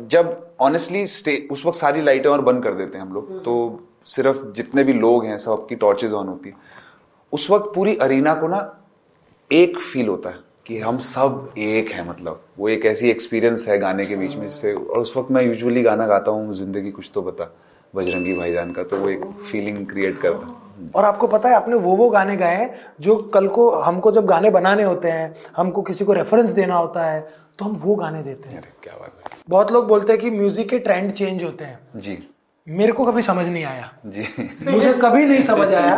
जब 0.08 0.36
ऑनेस्टली 0.62 1.04
उस 1.48 1.66
वक्त 1.66 1.78
सारी 1.78 2.02
लाइटें 2.02 2.30
और 2.30 2.42
बंद 2.42 2.64
कर 2.64 2.74
देते 2.74 2.98
हैं 2.98 3.06
हम 3.06 3.14
लोग। 3.14 3.44
तो 3.44 3.56
सिर्फ़ 4.08 4.46
जितने 4.54 4.84
भी 4.84 4.94
लोग 4.94 5.26
हैं 5.26 5.38
सबकी 5.40 5.76
टॉर्चेज 5.76 6.14
ऑन 6.14 6.28
होती 6.28 6.50
है। 6.50 6.56
उस 7.34 7.50
वक्त 7.52 7.72
पूरी 7.76 7.96
अरीना 7.98 8.34
को 8.34 8.48
ना 8.48 8.60
एक 9.52 9.78
फील 9.82 10.08
होता 10.08 10.30
है 10.30 10.40
कि 10.66 10.80
हम 10.80 10.98
सब 11.00 11.54
एक 11.58 11.90
हैं 11.92 12.08
मतलब। 12.08 12.42
वो 12.58 12.70
एक 12.70 12.86
ऐसी 12.86 13.10
एक्सपीरियंस 13.10 13.68
है 13.68 13.78
गाने 13.80 14.06
के 14.06 14.16
बीच 14.16 14.36
में 14.36 14.48
जिससे 14.48 14.74
और 14.74 15.00
उस 15.00 15.16
वक्त 15.18 15.32
मैं 15.32 15.44
यूजुअली 15.44 15.82
गाना 15.84 16.08
गाता 16.08 16.32
हूँ 16.32 16.54
ज़िंदगी 16.56 16.92
कुछ 16.92 17.12
तो 17.14 17.22
बता 17.22 17.54
बजरंगी 17.94 18.34
भाईजान 18.34 18.72
का 18.72 18.84
तो 18.84 18.98
वो 18.98 19.10
एक 19.10 19.26
फीलिंग 19.52 19.86
क्रिएट 19.88 20.18
करता 20.18 20.48
है। 20.48 20.63
और 20.96 21.06
आपको 21.06 21.28
पता 21.28 21.50
है 21.50 21.56
आपने 21.56 21.76
वो 21.76 21.96
वो 21.96 22.10
गाने 22.10 22.36
गाए 22.38 22.56
हैं 22.56 22.74
जो 23.00 23.16
कल 23.34 23.48
को 23.48 23.70
हमको 23.72 24.12
जब 24.12 24.26
गाने 24.26 24.50
बनाने 24.50 24.84
होते 24.84 25.12
हैं 25.12 25.34
हमको 25.58 25.82
किसी 25.82 26.06
को 26.06 26.14
रेफरेंस 26.14 26.52
देना 26.52 26.76
होता 26.76 27.06
है 27.06 27.22
तो 27.60 27.66
हम 27.66 27.76
वो 27.76 27.96
गाने 27.96 28.24
देते 28.24 28.50
हैं। 28.50 28.62
क्या 28.84 28.94
बात 28.94 29.14
है। 29.24 29.38
बहुत 29.50 29.72
लोग 29.72 29.88
बोलते 29.88 30.14
हैं 30.14 30.22
कि 30.22 30.30
म्यूज़िक 30.32 30.70
के 30.70 30.80
ट्रेंड 30.80 31.12
चेंज 31.12 31.44
होते 31.44 31.66
हैं। 31.66 31.80
जी। 31.96 32.18
मेरे 32.68 32.92
को 32.92 33.06
कभी 33.06 33.22
समझ 33.22 33.48
नहीं 33.48 33.64
आया। 33.66 33.92
जी। 34.06 34.28
मुझे 34.68 34.94
कभी 34.94 35.26
नहीं 35.26 35.42
समझ 35.42 35.68
आया 35.68 35.96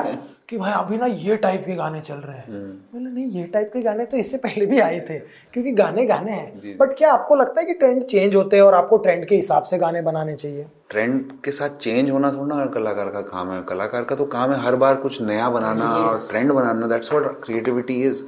कि 0.49 0.57
भाई 0.57 0.71
अभी 0.73 0.97
ना 0.97 1.05
ये 1.05 1.35
टाइप 1.35 1.63
के 1.65 1.75
गाने 1.75 1.99
चल 2.01 2.15
रहे 2.15 2.37
हैं। 2.37 2.59
मैंने 2.93 3.09
नहीं 3.09 3.25
ये 3.31 3.43
टाइप 3.43 3.69
के 3.73 3.81
गाने 3.81 4.05
तो 4.05 4.17
इससे 4.17 4.37
पहले 4.37 4.65
भी 4.65 4.79
आए 4.79 4.99
थे 4.99 5.17
क्योंकि 5.53 5.71
गाने 5.71 6.05
गाने 6.05 6.31
हैं। 6.31 6.77
बट 6.77 6.93
क्या 6.97 7.11
आपको 7.13 7.35
लगता 7.35 7.61
है 7.61 7.65
कि 7.67 7.73
ट्रेंड 7.73 8.03
चेंज 8.03 8.35
होते 8.35 8.55
हैं 8.55 8.63
और 8.63 8.73
आपको 8.73 8.97
ट्रेंड 8.97 9.25
के 9.25 9.35
हिसाब 9.35 9.63
से 9.63 9.77
गाने 9.77 10.01
बनाने 10.01 10.35
चाहिए? 10.35 10.65
ट्रेंड 10.89 11.31
के 11.43 11.51
साथ 11.51 11.77
चेंज 11.77 12.11
होना 12.11 12.31
थोड़ा 12.31 12.55
ना 12.55 12.65
कलाकार 12.65 13.09
का 13.09 13.21
काम 13.23 13.51
है। 13.51 13.61
कलाकार 13.69 14.03
का 14.03 14.15
तो 14.15 14.25
काम 14.27 14.51
है 14.51 14.59
हर 14.61 14.75
बार 14.75 14.95
कुछ 14.97 15.21
नया 15.21 15.49
बनाना 15.49 15.89
और 15.97 16.17
ट्रेंड 16.29 16.51
बनाना। 16.51 16.87
दैट्स 16.87 17.13
व्हाट 17.13 17.41
क्रिएटिविटी 17.43 18.01
इज़ 18.03 18.23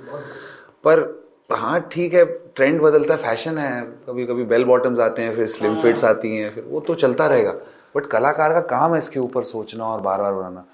पर 0.84 1.06
हाँ 1.52 1.80
ठीक 1.92 2.14
है 2.14 2.24
ट्रेंड 2.56 2.82
बदलता 2.82 3.14
है 3.14 3.20
फ़ैशन 3.20 3.58
है। 3.58 3.82
कभी 4.08 4.26
कभी 4.26 4.44
बेल 4.46 4.64
बॉटम्स 4.66 5.00
आते 5.00 5.22
हैं 5.22 5.36
फिर 5.36 5.46
स्लिम 5.48 5.76
फिट्स 5.82 6.04
आती 6.06 6.36
हैं 6.36 6.50
फिर 6.56 6.66
वो 6.70 6.80
तो 6.80 6.96
चलता 6.96 7.28
रहेगा। 7.28 7.52
बट 7.96 8.06
कलाकार 8.08 8.54
का 8.54 8.62
काम 8.70 8.92
है 8.94 8.98
इसके 8.98 9.20
ऊपर 9.20 9.44
सोचना 9.44 9.86
और 9.86 10.02
बार 10.02 10.22
बार 10.22 10.34
बनाना। 10.34 10.66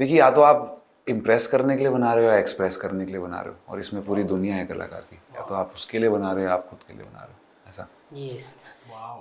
देखिए, 0.00 0.18
या 0.18 0.30
तो 0.30 0.40
आप 0.40 0.84
इम्प्रेस 1.08 1.46
करने 1.46 1.76
के 1.76 1.82
लिए 1.82 1.90
बना 1.90 2.12
रहे 2.14 2.24
हो 2.24 2.30
या 2.30 2.38
एक्सप्रेस 2.38 2.76
करने 2.76 3.04
के 3.04 3.12
लिए 3.12 3.20
बना 3.20 3.40
रहे 3.40 3.52
हो, 3.52 3.72
और 3.72 3.80
इसमें 3.80 4.04
पूरी 4.04 4.22
दुनिया 4.24 4.56
है 4.56 4.66
कलाकार 4.66 5.00
की, 5.00 5.16
या 5.36 5.42
तो 5.42 5.54
आप 5.54 5.72
उसके 5.74 5.98
लिए 5.98 6.08
बना 6.08 6.32
रहे 6.32 6.44
हो 6.44 6.48
या 6.48 6.54
आप 6.54 6.66
खुद 6.70 6.78
के 6.88 6.94
लिए 6.94 7.02
बना 7.02 7.20
रहे 7.20 7.32
हो। 7.32 7.38
ऐसा। 7.70 7.88
यस 8.18 8.54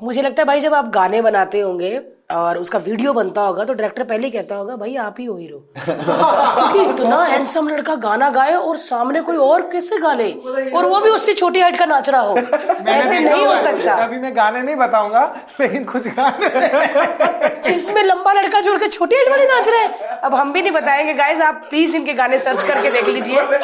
मुझे 0.04 0.22
लगता 0.22 0.42
है 0.42 0.46
भाई 0.48 0.60
जब 0.60 0.74
आप 0.74 0.88
गाने 0.94 1.22
बनाते 1.22 1.60
होंगे 1.60 2.00
और 2.32 2.58
उसका 2.58 2.80
वीडियो 2.80 3.12
बनता 3.14 3.42
होगा 3.42 3.64
तो 3.66 3.74
डायरेक्टर 3.74 4.04
पहले 4.04 4.28
ही 4.28 4.32
कहता 4.32 4.56
होगा 4.56 4.76
भाई 4.76 4.96
आप 5.04 5.16
ही 5.20 5.26
हो 5.26 5.36
हीरो 5.38 5.58
क्योंकि 5.80 6.84
इतना 6.84 7.24
हैंडसम 7.24 7.68
लड़का 7.68 7.96
गाना 8.06 8.30
गाए 8.30 8.54
और 8.54 8.78
सामने 8.78 9.22
कोई 9.22 9.38
और 9.38 9.62
कैसे 9.72 9.98
गा 9.98 10.14
ले? 10.14 10.32
और 10.76 10.86
वो 10.86 11.00
भी 11.02 11.10
उससे 11.10 11.34
छोटी 11.34 11.60
हाइट 11.62 11.78
का 11.80 11.86
नाच 11.86 12.10
रहा 12.10 12.22
हो 12.22 12.38
ऐसे 12.38 13.20
नहीं 13.20 13.46
हो 13.46 13.56
सकता। 13.62 13.94
अभी 14.04 14.20
मैं 14.20 14.36
गाने 14.36 14.62
नहीं 14.62 14.76
बताऊँगा 14.76 15.24
लेकिन 15.60 15.84
कुछ 15.86 16.08
गाने। 16.20 17.60
जिसमें 17.64 18.04
लंबा 18.04 18.34
लड़का 18.34 18.62
जोड़ 18.62 18.78
के 18.80 18.88
छोटी 18.88 19.16
हाइट 19.16 19.30
वाले 19.32 19.46
नाच 19.46 19.70
रहे 19.70 19.82
हैं। 19.82 20.20
अब 20.20 20.36
हम 20.36 20.52
भी 20.54 20.62
नहीं 20.62 20.72
बताएँगे 20.72 21.14
गाइस 21.14 21.42
आप 21.42 21.66
प्लीज़ 21.70 21.96
इनके 21.96 22.14
गाने 22.14 22.40
सर्च 22.40 22.64
करके 22.64 22.92
देख 22.92 23.08
लीजिए। 23.08 23.42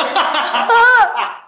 हाँ। 0.71 1.44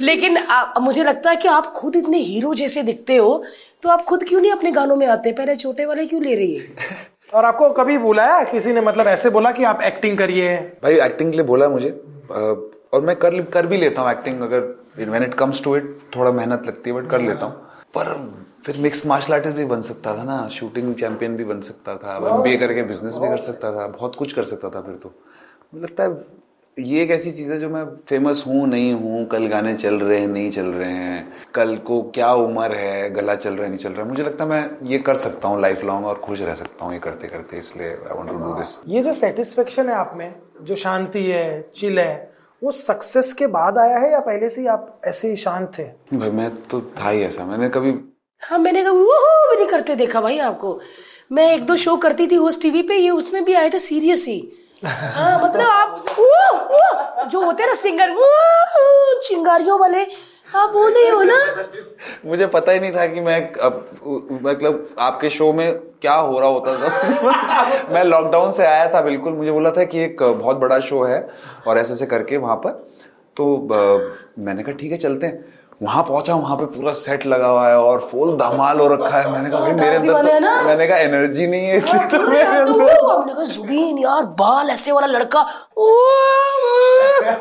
लेकिन 0.00 0.36
आ, 0.36 0.78
मुझे 0.80 1.04
लगता 1.04 1.30
है 1.30 1.36
कि 1.36 1.48
आप 1.48 1.72
खुद 1.72 1.96
इतने 1.96 2.18
हीरो 2.18 2.54
जैसे 2.54 2.82
दिखते 2.82 3.16
हो 3.16 3.44
तो 3.82 3.88
आप 3.88 4.04
खुद 4.04 4.24
क्यों 4.24 4.40
नहीं 4.40 4.52
अपने 4.52 4.72
गानों 4.72 4.96
में 4.96 5.06
आते? 5.06 5.32
पहले 5.32 5.56
छोटे 5.56 5.84
वाले 5.86 6.06
क्यों 6.06 6.22
ले 6.22 6.34
रही 6.34 6.56
है? 6.56 6.66
और 7.34 7.44
आपको 7.44 7.68
कभी 7.70 7.98
बुलाया 7.98 8.42
किसी 8.44 8.72
ने 8.72 8.80
मतलब 8.80 9.06
ऐसे 9.06 9.30
बोला 9.30 9.50
कि 9.52 9.64
आप 9.64 9.82
एक्टिंग 9.82 10.18
करिए? 10.18 10.56
भाई 10.82 11.00
एक्टिंग 11.00 11.30
के 11.30 11.36
लिए 11.36 11.46
बोला 11.46 11.68
मुझे। 11.68 11.90
और 12.92 13.00
मैं 13.00 13.16
कर 13.16 13.40
कर 13.42 13.66
भी 13.66 13.76
लेता 13.76 14.02
हूँ 14.02 14.10
एक्टिंग 14.10 14.40
अगर 14.42 14.60
when 14.98 15.22
it 15.22 15.34
comes 15.34 15.62
to 15.64 15.76
it 15.76 15.96
थोड़ा 16.16 16.32
मेहनत 16.32 16.66
लगती 16.66 16.90
है 16.90 16.96
बट 16.96 17.10
कर 17.10 17.20
लेता 17.20 17.46
हूँ। 17.46 17.54
पर 17.94 18.14
फिर 18.66 18.76
मिक्स 18.76 19.06
मार्शल 19.06 19.32
आर्टिस्ट 19.34 19.56
भी 19.56 19.64
बन 19.64 19.80
सकता 19.80 20.16
था 20.18 20.22
ना 20.22 20.36
शूटिंग 20.48 20.94
चैंपियन 20.94 21.36
भी 21.36 21.44
बन 21.44 21.60
सकता 21.60 21.94
था 21.96 22.16
एम 22.34 22.42
बी 22.42 22.56
करके 22.56 22.82
बिज़नेस 22.82 23.16
भी 23.16 23.28
कर 23.28 23.38
सकता 23.38 23.72
था 23.72 23.86
बहुत 23.86 24.14
कुछ 24.14 24.32
कर 24.32 24.44
सकता 24.44 24.70
था 24.70 24.80
फिर 24.80 24.94
तो। 24.94 25.12
मुझे 25.74 25.84
लगता 25.84 26.02
है 26.02 26.10
ये 26.78 27.02
एक 27.02 27.10
ऐसी 27.10 27.30
चीज़ 27.32 27.52
है 27.52 27.58
जो 27.60 27.68
मैं 27.68 27.84
फ़ेमस 28.08 28.42
हूँ 28.46 28.66
नहीं 28.68 28.92
हूँ 28.94 29.24
कल 29.26 29.46
गाने 29.46 29.74
चल 29.74 29.94
रहे 29.94 30.18
हैं 30.18 30.26
नहीं 30.28 30.50
चल 30.50 30.66
रहे 30.66 30.92
हैं 30.92 31.32
कल 31.54 31.76
को 31.76 32.00
क्या 32.02 32.32
उम्र 32.32 32.74
है 32.74 33.10
गला 33.10 33.34
चल 33.34 33.54
रहा 33.54 33.62
है 33.62 33.68
नहीं 33.68 33.78
चल 33.78 33.92
रहा 33.92 34.02
है 34.02 34.08
मुझे 34.08 34.22
लगता 34.22 34.44
है 34.44 34.50
मैं 34.50 34.88
ये 34.88 34.98
कर 34.98 35.14
सकता 35.14 35.48
हूँ 35.48 35.60
लाइफ 35.60 35.84
लॉन्ग 35.84 36.06
और 36.06 36.18
खुश 36.18 36.40
रह 36.40 36.54
सकता 36.54 36.84
हूँ 36.84 36.92
ये 36.92 36.98
करते 36.98 37.28
करते 37.28 37.56
इसलिए 37.56 37.88
I 37.88 38.16
want 38.16 38.28
to 38.28 38.36
do 38.36 38.54
this 38.54 38.80
ये 38.88 39.02
जो 39.02 39.12
सेटिस्फेक्शन 39.12 39.88
है 39.88 39.94
आप 39.94 40.12
में 40.16 40.34
जो 40.62 40.74
शांति 40.74 41.22
है 41.22 41.70
चिल 41.76 41.98
है 41.98 42.30
वो 42.62 42.70
सक्सेस 42.70 43.32
के 43.32 43.46
बाद 43.46 43.78
आया 43.78 43.98
है 43.98 44.12
या 44.12 44.20
पहले 44.20 44.48
से 44.48 44.60
ही 44.60 44.66
आप 44.66 45.00
ऐसे 45.04 45.28
ही 45.28 45.36
शांत 45.36 45.72
थे? 45.78 45.82
भाई 46.16 46.30
मैं 46.30 46.50
तो 46.70 46.80
था 47.00 47.10
ही 47.10 47.22
ऐसा। 47.22 47.44
मैंने 47.44 47.68
कभी 47.68 47.94
हाँ 48.42 48.58
मैंने 48.58 48.82
कहा 48.82 48.92
वो 48.92 49.50
भी 49.50 49.56
नहीं 49.56 49.66
करते 49.66 49.94
देखा 49.94 50.20
भाई 50.20 50.38
आपको। 50.38 50.80
मैं 51.32 51.52
एक 51.54 51.66
दो 51.66 51.76
शो 51.76 51.96
करती 51.96 52.26
थी 52.26 52.34
होस्ट 52.34 52.62
टीवी 52.62 52.82
पे 52.82 52.94
ये 52.94 53.10
उसमें 53.10 53.44
भी 53.44 53.54
आए 53.54 53.70
थे 53.70 53.78
सीरियस 53.78 54.24
ही 54.28 54.40
हाँ 54.84 55.44
मतलब 55.44 55.60
आप 55.60 56.04
वो, 56.18 56.24
वो, 56.58 57.24
जो 57.24 57.42
होते 57.42 57.66
ना 57.66 57.74
सिंगर 57.74 58.10
वो 58.10 58.26
चिंगारियों 59.20 59.80
वाले 59.80 60.06
आप 60.56 60.72
वो 60.74 60.88
नहीं 60.88 61.10
हो 61.10 61.22
ना? 61.22 61.64
मुझे 62.26 62.46
पता 62.46 62.72
ही 62.72 62.80
नहीं 62.80 62.92
था 62.92 63.06
कि 63.06 63.20
मैं 63.20 63.40
मतलब 64.42 64.88
आपके 64.98 65.30
शो 65.30 65.52
में 65.52 65.78
क्या 65.78 66.14
हो 66.14 66.40
रहा 66.40 66.48
होता 66.48 66.76
था। 66.76 67.88
मैं 67.94 68.04
लॉकडाउन 68.04 68.50
से 68.52 68.66
आया 68.66 68.88
था 68.94 69.00
बिल्कुल। 69.00 69.32
मुझे 69.32 69.52
बोला 69.52 69.70
था 69.70 69.84
कि 69.84 70.00
एक 70.00 70.22
बहुत 70.22 70.56
बड़ा 70.56 70.80
शो 70.80 71.02
है 71.02 71.28
और 71.66 71.78
ऐसे 71.78 71.92
ऐसे 71.92 72.06
करके 72.06 72.36
वहाँ 72.36 72.56
पर। 72.56 72.70
तो 73.36 73.68
मैंने 74.38 74.62
कहा 74.62 74.74
ठीक 74.80 74.92
है 74.92 74.98
चलते 74.98 75.26
हैं. 75.26 75.44
वहाँ 75.82 76.02
पहुँचा 76.02 76.34
वहाँ 76.34 76.56
पे 76.56 76.64
पूरा 76.76 76.92
सेट 77.00 77.26
लगा 77.26 77.46
हुआ 77.46 77.68
है 77.68 77.76
और 77.78 77.98
फुल 78.12 78.36
धमाल 78.36 78.78
हो 78.80 78.86
रखा 78.94 79.18
है। 79.18 79.30
मैंने 79.32 79.50
कहा 79.50 79.60
भाई 79.60 79.72
मेरे 79.72 79.96
अंदर 79.96 80.12
तो, 80.12 80.64
मैंने 80.66 80.86
कहा 80.86 80.96
एनर्जी 80.98 81.46
नहीं 81.46 81.66
है 81.66 81.80
तो 82.10 82.18
मेरे 82.28 82.42
अंदर 82.42 82.94
तो 82.94 83.08
हमने 83.08 83.34
कहा 83.34 83.44
जुबीन 83.44 83.98
यार 83.98 84.24
बाल 84.40 84.70
ऐसे 84.70 84.92
वाला 84.92 85.06
लड़का। 85.06 85.42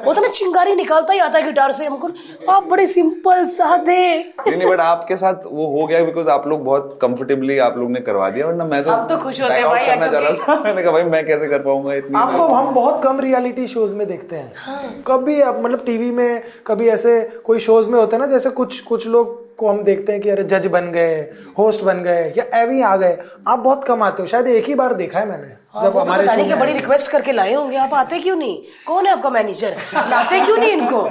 वो 0.05 0.13
तो 0.13 0.21
ना 0.21 0.27
चिंगारी 0.27 0.75
निकालता 0.75 1.13
ही 1.13 1.19
आता 1.19 1.39
है 1.39 1.45
गिटार 1.45 1.71
से 1.71 1.85
हमको 1.85 2.09
आप 2.51 2.67
बड़े 2.67 2.85
सिंपल 2.87 3.43
सादे 3.45 3.97
नहीं 4.17 4.55
नहीं 4.57 4.69
बट 4.69 4.79
आपके 4.79 5.17
साथ 5.17 5.45
वो 5.45 5.67
हो 5.71 5.85
गया 5.87 6.03
बिकॉज़ 6.03 6.29
आप 6.29 6.47
लोग 6.47 6.63
बहुत 6.65 6.97
कंफर्टेबली 7.01 7.57
आप 7.57 7.77
लोग 7.77 7.91
ने 7.91 7.99
करवा 8.01 8.29
दिया 8.29 8.47
वरना 8.47 8.65
मैं 8.65 8.83
तो 8.83 8.91
आप 8.91 9.07
तो 9.09 9.17
खुश 9.17 9.41
होते 9.41 9.53
हैं 9.53 9.63
भाई, 9.65 9.85
करना 9.85 10.07
चाह 10.07 10.21
रहा 10.21 10.31
था। 10.47 10.59
मैंने 10.63 10.83
कहा 10.83 10.91
भाई 10.91 11.03
मैं 11.03 11.25
कैसे 11.25 11.47
कर 11.47 11.59
पाऊँगा 11.59 11.93
इतनी 11.93 12.19
आपको 12.19 12.47
हम 12.47 12.73
बहुत 12.73 13.03
कम 13.03 13.19
रियलिटी 13.19 13.67
शोज़ 13.67 13.95
में 13.95 14.07
देखते 14.07 14.35
हैं। 14.35 14.53
हाँ। 14.57 14.83
कभी 15.07 15.41
आप 15.41 15.59
मतलब 15.61 15.83
टीवी 15.85 16.11
में 16.11 16.41
कभी 16.67 16.87
ऐसे 16.89 17.19
कोई 17.45 17.59
शोज़ 17.59 17.89
में 17.89 17.99
होते 17.99 18.15
हैं 18.15 18.21
ना 18.21 18.27
जैसे 18.27 18.49
कुछ 18.49 18.79
कुछ 18.79 19.07
लोग 19.07 19.46
को 19.57 19.67
हम 19.67 19.83
देखते 19.83 20.11
हैं 20.11 20.21
कि 20.21 20.29
अरे 20.29 20.43
जज 20.43 20.67
बन 20.67 20.91
गए 20.91 21.15
होस्ट 21.57 21.83
बन 21.83 22.01
गए 22.03 22.33
या 22.37 22.43
एवी 22.61 22.81
आ 22.81 22.95
गए। 22.97 23.17
आप 23.47 23.59
बहुत 23.59 23.83
कम 23.83 24.03
आते 24.03 24.23
हो 24.23 24.27
शायद 24.27 24.47
एक 24.47 24.65
ही 24.65 24.75
बार 24.75 24.93
देखा 24.93 25.19
है 25.19 25.29
मैंने 25.29 25.55
हाँ, 25.73 25.83
जब 25.83 25.97
हमारे 25.97 26.23
बताने 26.23 26.43
show 26.43 26.53
की 26.53 26.59
बड़ी 26.59 26.73
रिक्वेस्ट 26.73 27.11
करके 27.11 27.31
लाए 27.31 27.53
होंगे 27.53 27.77
आप 27.77 27.93
आते 27.93 28.19
क्यों 28.19 28.35
नहीं? 28.35 28.57
कौन 28.87 29.05
है 29.05 29.11
आपका 29.11 29.29
मैनेजर 29.29 29.75
लाते 30.09 30.39
क्यों 30.45 30.57
नहीं 30.57 30.71
इनको? 30.71 31.03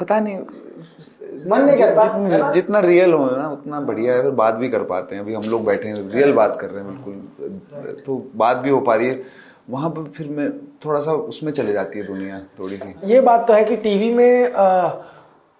पता 0.00 0.18
नहीं 0.20 0.38
मन 1.50 1.62
नहीं 1.64 1.76
करता, 1.78 2.04
जितना 2.28 2.50
जितना 2.52 2.80
रियल 2.80 3.12
हो 3.12 3.24
ना 3.30 3.48
उतना 3.50 3.80
बढ़िया 3.80 4.14
है 4.14 4.22
फिर 4.22 4.30
बात 4.40 4.54
भी 4.54 4.68
कर 4.68 4.82
पाते 4.84 5.14
हैं। 5.14 5.22
अभी 5.22 5.34
हम 5.34 5.42
लोग 5.50 5.64
बैठे 5.66 5.88
हैं 5.88 6.08
रियल 6.12 6.32
बात 6.32 6.58
कर 6.60 6.70
रहे 6.70 6.84
हैं 6.84 7.04
बिल्कुल। 7.04 7.96
तो 8.06 8.30
बात 8.36 8.56
भी 8.56 8.70
हो 8.70 8.80
पा 8.80 8.94
रही 8.94 9.08
है। 9.08 9.22
वहाँ 9.70 9.90
पर 9.90 10.04
फिर 10.16 10.28
मैं 10.28 10.50
थोड़ा 10.84 11.00
सा 11.00 11.12
उसमें 11.32 11.52
चले 11.52 11.72
जाती 11.72 11.98
है 11.98 12.06
दुनिया 12.06 12.38
थोड़ी 12.58 12.76
सी। 12.76 12.94
ये 13.04 13.20
बात 13.20 13.46
तो 13.48 13.54
है 13.54 13.64
कि 13.64 13.76
टीवी 13.76 14.10
में 14.14 14.52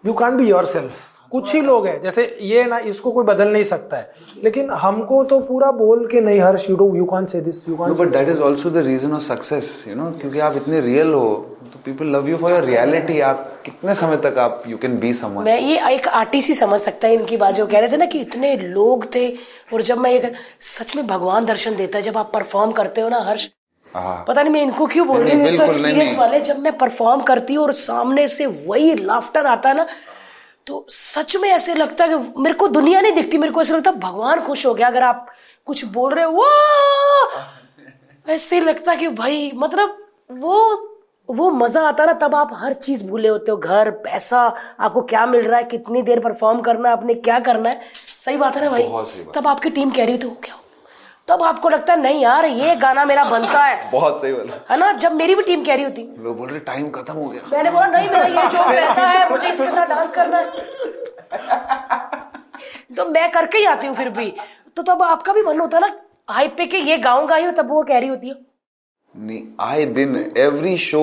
you 0.09 0.13
can 0.15 0.37
be 0.37 0.49
your 0.49 0.67
self 0.67 1.07
कुछ 1.33 1.53
ही 1.55 1.61
लोग 1.61 1.87
हैं। 1.87 2.01
जैसे 2.03 2.23
ये 2.43 2.65
ना 2.65 2.77
इसको 2.91 3.11
कोई 3.13 3.25
बदल 3.25 3.49
नहीं 3.53 3.65
सकता 3.65 3.97
है। 3.97 4.41
लेकिन 4.45 4.71
हमको 4.83 5.23
तो 5.25 5.39
पूरा 5.41 5.71
बोल 5.73 6.07
के 6.07 6.21
नहीं 6.21 6.41
harsh 6.41 6.69
you 6.71 6.77
do 6.77 6.95
you 6.97 7.05
can't 7.05 7.29
say 7.29 7.41
this 7.41 7.69
you 7.69 7.75
know 7.75 7.85
can't 7.85 7.97
but 7.99 8.13
that 8.13 8.29
is 8.29 8.41
also 8.43 8.71
the 8.71 8.85
reason 8.87 9.13
of 9.15 9.23
success 9.23 9.69
you 9.89 9.95
know 9.95 10.11
क्योंकि 10.21 10.39
आप 10.47 10.57
इतने 10.57 10.81
रियल 10.81 11.13
हो 11.15 11.29
तो 11.73 11.81
people 11.85 12.17
love 12.17 12.29
you 12.29 12.37
for 12.37 12.53
your 12.53 12.65
reality 12.65 13.21
आप 13.31 13.45
कितने 13.65 13.95
समय 13.95 14.17
तक 14.25 14.39
आप 14.39 14.63
यू 14.69 14.77
कैन 14.79 14.97
बी 14.99 15.13
समवन 15.15 15.45
मैं 15.45 15.61
ये 15.61 15.95
एक 15.95 16.09
आर्टिस्ट 16.23 16.49
ही 16.49 16.55
समझ 16.55 16.81
सकता 16.81 17.09
है 17.09 17.15
इनकी 17.15 17.37
बात 17.37 17.55
जो 17.55 17.67
कह 17.67 17.79
रहे 17.79 17.93
थे 17.93 17.97
ना 17.97 18.07
कि 18.07 18.21
इतने 18.21 18.57
लोग 18.57 19.07
थे 19.15 19.29
और 19.75 19.83
जब 19.83 19.99
मैं 19.99 20.13
ये 20.13 20.33
सच 20.73 20.97
में 20.97 21.07
भगवान 21.07 21.47
दर्शन 21.47 21.77
देता 21.77 21.99
है 21.99 22.03
जब 22.03 22.19
आप 22.19 22.31
परफॉर्म 22.35 22.73
करते 22.73 23.01
हो 23.01 23.09
ना 23.09 23.21
हर्ष 23.29 23.49
पता 23.97 24.43
नहीं 24.43 24.53
मैं 24.53 24.63
इनको 24.63 24.87
क्यों 24.87 25.07
बोल 25.07 25.21
रही 25.23 25.33
हूँ 25.33 25.57
तो 25.57 25.65
एक्सपीरियंस 25.65 26.19
वाले 26.19 26.41
जब 26.41 26.59
मैं 26.59 26.77
परफॉर्म 26.79 27.21
करती 27.23 27.55
हूँ 27.55 27.65
और 27.65 27.73
सामने 27.73 28.27
से 28.29 28.47
वही 28.47 28.95
लाफ्टर 28.97 29.47
आता 29.47 29.69
है 29.69 29.77
ना 29.77 29.87
तो 30.67 30.85
सच 30.91 31.37
में 31.43 31.49
ऐसे 31.51 31.75
लगता 31.75 32.05
है 32.05 32.19
कि 32.19 32.41
मेरे 32.43 32.55
को 32.55 32.69
दुनिया 32.69 33.01
नहीं 33.01 33.13
दिखती 33.13 33.39
मेरे 33.39 33.53
को 33.53 33.61
ऐसा 33.61 33.77
लगता 33.77 33.91
है 33.91 33.97
भगवान 34.01 34.41
खुश 34.41 34.67
हो 34.67 34.75
गया 34.75 34.87
अगर 34.87 35.03
आप 35.03 35.27
कुछ 35.67 35.85
बोल 35.93 36.15
रहे 36.15 36.25
हो 36.25 36.47
ऐसे 38.27 38.61
लगता 38.61 38.95
कि 38.95 39.09
भाई 39.23 39.51
मतलब 39.55 39.97
वो 40.41 40.55
वो 41.29 41.51
मज़ा 41.51 41.81
आता 41.89 42.05
ना 42.05 42.13
तब 42.21 42.35
आप 42.35 42.51
हर 42.57 42.73
चीज़ 42.73 43.05
भूले 43.07 43.29
होते 43.29 43.51
हो 43.51 43.57
घर 43.57 43.91
पैसा 44.05 44.41
आपको 44.81 45.01
क्या 45.03 45.25
मिल 45.27 45.47
रहा 45.47 45.59
है 45.59 45.65
कितनी 45.65 46.03
देर 46.03 46.21
परफॉर्म 46.21 46.61
करना 46.61 46.89
है 46.89 46.97
आपने 46.97 47.15
क्या 47.27 47.39
करना 47.49 47.69
है 47.71 47.81
सही 48.07 48.37
बात 48.37 48.57
है 48.57 48.63
ना 48.65 48.71
भाई। 48.71 48.83
तब 49.35 49.47
आपकी 49.47 49.71
टीम 49.71 49.91
कह 49.91 50.05
रही 50.05 50.19
थी 50.19 50.29
क्या 50.45 50.55
हो?" 50.55 50.61
तब 51.29 51.43
आपको 51.43 51.69
लगता 51.69 51.93
है 51.93 52.01
नहीं 52.03 52.21
यार 52.23 52.45
ये 52.47 52.75
गाना 52.77 53.05
मेरा 53.05 53.25
बनता 53.31 53.65
है। 53.65 53.91
बहुत 53.93 54.21
सही 54.21 54.33
बोला। 54.33 54.55
है 54.71 54.77
ना? 54.79 54.93
जब 54.93 55.13
मेरी 55.13 55.35
भी 55.35 55.43
टीम 55.43 55.65
कह 55.65 55.75
रही 55.75 55.85
होती। 55.85 56.03
लोग 56.19 56.37
बोल 56.39 56.49
रहे 56.49 56.61
टाइम 56.61 56.91
खत्म 56.91 57.15
हो 57.15 57.29
गया। 57.29 57.41
मैंने 57.53 57.71
बोला 57.71 57.87
नहीं 57.87 58.09
मेरा 58.11 58.27
ये 58.27 58.49
जोक 58.49 58.69
रहता 58.69 59.07
है 59.09 59.31
मुझे 59.31 59.49
इसके 59.49 59.71
साथ 59.71 59.87
डांस 59.87 60.11
करना 60.11 60.39
है। 60.39 60.47
तो 62.97 63.05
मैं 63.11 63.31
करके 63.31 63.59
ही 63.59 63.65
आती 63.65 63.87
हूँ 63.87 63.95
फिर 63.97 64.09
भी। 64.11 64.33
तो 64.77 64.83
तब 64.83 65.03
आपका 65.03 65.33
भी 65.33 65.43
मन 65.43 65.61
होता 65.61 65.79
है 65.79 65.89
ना 65.89 65.97
हाइप 66.35 66.55
पे 66.59 66.67
के 66.67 66.79
ये 66.79 66.97
गाऊँगा 66.99 67.37
ही 67.37 67.51
तब 67.51 67.71
वो 67.71 67.83
कह 67.83 67.99
रही 67.99 68.09
होती 68.09 68.29
है। 68.29 68.35
नहीं 69.15 69.43
आए 69.61 69.85
दिन 69.85 70.33
एवरी 70.37 70.77
शो 70.79 71.03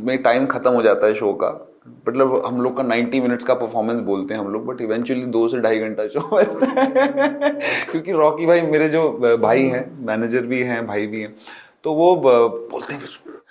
में 0.00 0.16
टाइम 0.22 0.46
खत्म 0.46 0.70
हो 0.72 0.82
जाता 0.82 1.06
है 1.06 1.14
शो 1.14 1.32
का। 1.42 1.50
मतलब 1.86 2.42
हम 2.46 2.60
लोग 2.62 2.76
का 2.76 2.82
90 2.84 3.20
मिनट्स 3.20 3.44
का 3.44 3.54
परफॉर्मेंस 3.54 4.00
बोलते 4.00 4.34
हैं 4.34 4.40
हम 4.40 4.52
लोग 4.52 4.66
बट 4.66 4.80
इवेंचुअली 4.80 5.24
दो 5.36 5.46
से 5.48 5.58
ढाई 5.60 5.78
घंटा 5.78 6.06
शो 6.08 6.20
बचता 6.32 6.66
है। 6.80 7.50
क्योंकि 7.90 8.12
रॉकी 8.12 8.46
भाई 8.46 8.60
मेरे 8.62 8.88
जो 8.88 9.10
भाई 9.42 9.62
हैं 9.66 9.84
मैनेजर 10.06 10.46
भी 10.46 10.62
हैं 10.62 10.86
भाई 10.86 11.06
भी 11.06 11.20
हैं 11.22 11.34
तो 11.84 11.92
वो 11.94 12.14
बोलते 12.16 12.94
हैं 12.94 13.00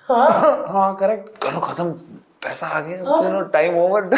हाँ? 0.09 0.95
करेक्ट 0.99 1.37
करो 1.43 1.59
खत्म 1.59 1.91
पैसा 2.43 2.67
आ 2.67 2.79
गया 2.79 3.41
टाइम 3.53 3.77
ओवर 3.77 4.03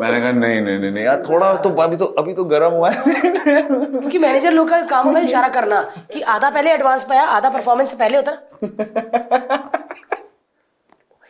मैंने 0.00 0.20
कहा 0.20 0.32
नहीं 0.32 0.60
नहीं 0.60 0.78
नहीं 0.78 0.90
नहीं 0.90 1.04
यार 1.04 1.22
थोड़ा 1.28 1.52
तो 1.62 1.70
अभी 1.82 1.96
तो 1.96 2.04
अभी 2.18 2.32
तो 2.34 2.44
गर्म 2.44 2.72
हुआ 2.72 2.90
है। 2.90 3.02
क्योंकि 3.06 4.18
मैनेजर 4.18 4.52
लोग 4.52 4.68
का 4.68 4.80
काम 4.86 5.06
होगा 5.06 5.20
इशारा 5.20 5.48
करना 5.56 5.80
कि 6.12 6.20
आधा 6.34 6.50
पहले 6.50 6.72
एडवांस 6.72 7.04
पाया 7.04 7.22
आधा 7.30 7.50
परफॉर्मेंस 7.50 7.90
से 7.90 7.96
पहले 7.96 8.16
होता। 8.16 8.32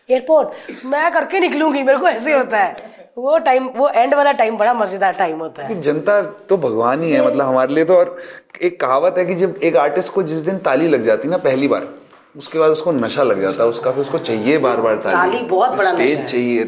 एयरपोर्ट। 0.09 0.85
मैं 0.87 1.11
करके 1.12 1.40
निकलूँगी 1.40 1.83
मेरे 1.83 1.99
को 1.99 2.09
ऐसे 2.09 2.33
होता 2.33 2.59
है। 2.59 2.75
वो 3.19 3.37
टाइम 3.38 3.69
वो 3.77 3.88
एंड 3.88 4.14
वाला 4.14 4.33
टाइम 4.33 4.57
बड़ा 4.59 4.73
मज़ेदार 4.75 5.12
टाइम 5.14 5.38
होता 5.38 5.62
है। 5.62 5.81
जनता 5.83 6.21
तो 6.49 6.57
भगवान 6.57 7.03
ही 7.03 7.12
है 7.12 7.27
मतलब 7.27 7.47
हमारे 7.47 7.75
लिए 7.75 7.85
तो 7.85 7.97
और 7.97 8.16
एक 8.62 8.81
कहावत 8.81 9.14
है 9.19 9.25
कि 9.25 9.35
जब 9.35 9.61
एक 9.62 9.77
आर्टिस्ट 9.77 10.12
को 10.12 10.23
जिस 10.23 10.38
दिन 10.38 10.59
ताली 10.59 10.88
लग 10.88 11.03
जाती 11.03 11.29
ना 11.29 11.37
पहली 11.38 11.69
बार 11.69 11.88
उसके 12.37 12.59
बाद 12.59 12.71
उसको 12.71 12.92
नशा 12.92 13.23
लग 13.23 13.40
जाता 13.40 13.62
है 13.62 13.69
उसका 13.69 13.90
फिर 13.90 14.01
उसको 14.01 14.19
चाहिए 14.21 14.59
बार 14.59 14.81
बार 14.81 14.97
ताली। 14.97 15.16
ताली 15.16 15.42
बहुत 15.45 15.71
बड़ा 15.71 15.83
नशा 15.83 15.92
स्टेज 15.95 16.19
है। 16.19 16.25
चाहिए 16.25 16.64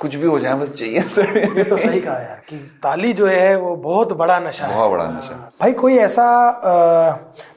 कुछ 0.00 0.14
भी 0.14 0.26
हो 0.26 0.38
जाए 0.38 0.54
बस 0.54 0.70
चाहिए। 0.70 1.00
ये 1.56 1.64
तो 1.64 1.76
सही 1.76 2.00
कहा 2.00 2.18
यार 2.18 2.42
कि 2.48 2.56
ताली 2.82 3.12
जो 3.12 3.26
है 3.26 3.56
वो 3.56 3.74
बहुत 3.76 4.12
बड़ा 4.14 4.38
नशा 4.40 4.68
बहुत 4.68 4.90
बड़ा 4.90 5.06
नशा 5.10 5.52
भाई 5.60 5.72
कोई 5.74 5.96
ऐसा 5.98 6.26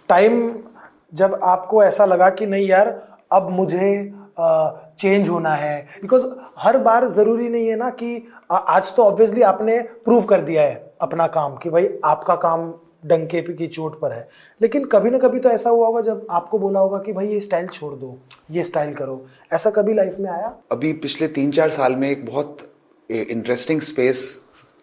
टाइम 0.09 0.53
जब 1.13 1.39
आपको 1.43 1.83
ऐसा 1.83 2.05
लगा 2.05 2.29
कि 2.29 2.45
नहीं 2.45 2.67
यार 2.67 2.99
अब 3.31 3.49
मुझे 3.51 3.89
चेंज 4.99 5.29
होना 5.29 5.53
है। 5.55 5.81
बिकॉज़ 6.01 6.25
हर 6.59 6.77
बार 6.77 7.07
ज़रूरी 7.09 7.49
नहीं 7.49 7.67
है 7.67 7.75
ना 7.75 7.89
कि 7.91 8.27
आज 8.51 8.95
तो 8.95 9.03
ऑब्वियसली 9.03 9.41
आपने 9.41 9.79
प्रूव 10.05 10.23
कर 10.23 10.41
दिया 10.41 10.63
है 10.63 10.83
अपना 11.01 11.27
काम 11.27 11.55
कि 11.57 11.69
भाई 11.69 11.89
आपका 12.05 12.35
काम 12.35 12.73
डंके 13.05 13.41
की 13.43 13.67
चोट 13.67 13.99
पर 13.99 14.11
है। 14.11 14.27
लेकिन 14.61 14.85
कभी 14.85 15.09
ना 15.09 15.17
कभी 15.17 15.39
तो 15.39 15.49
ऐसा 15.49 15.69
हुआ 15.69 15.87
होगा 15.87 16.01
जब 16.01 16.25
आपको 16.31 16.59
बोला 16.59 16.79
होगा 16.79 16.99
कि 16.99 17.13
भाई 17.13 17.27
ये 17.27 17.39
स्टाइल 17.39 17.67
छोड़ 17.67 17.93
दो 17.93 18.17
ये 18.51 18.63
स्टाइल 18.63 18.93
करो। 18.93 19.25
ऐसा 19.53 19.69
कभी 19.71 19.93
लाइफ 19.93 20.19
में 20.19 20.29
आया? 20.31 20.53
अभी 20.71 20.93
पिछले 20.93 21.27
तीन 21.29 21.51
चार 21.51 21.69
साल 21.69 21.95
में 21.95 22.09
एक 22.09 22.25
बहुत 22.25 22.57
इंटरेस्टिंग 23.09 23.81
स्पेस 23.81 24.23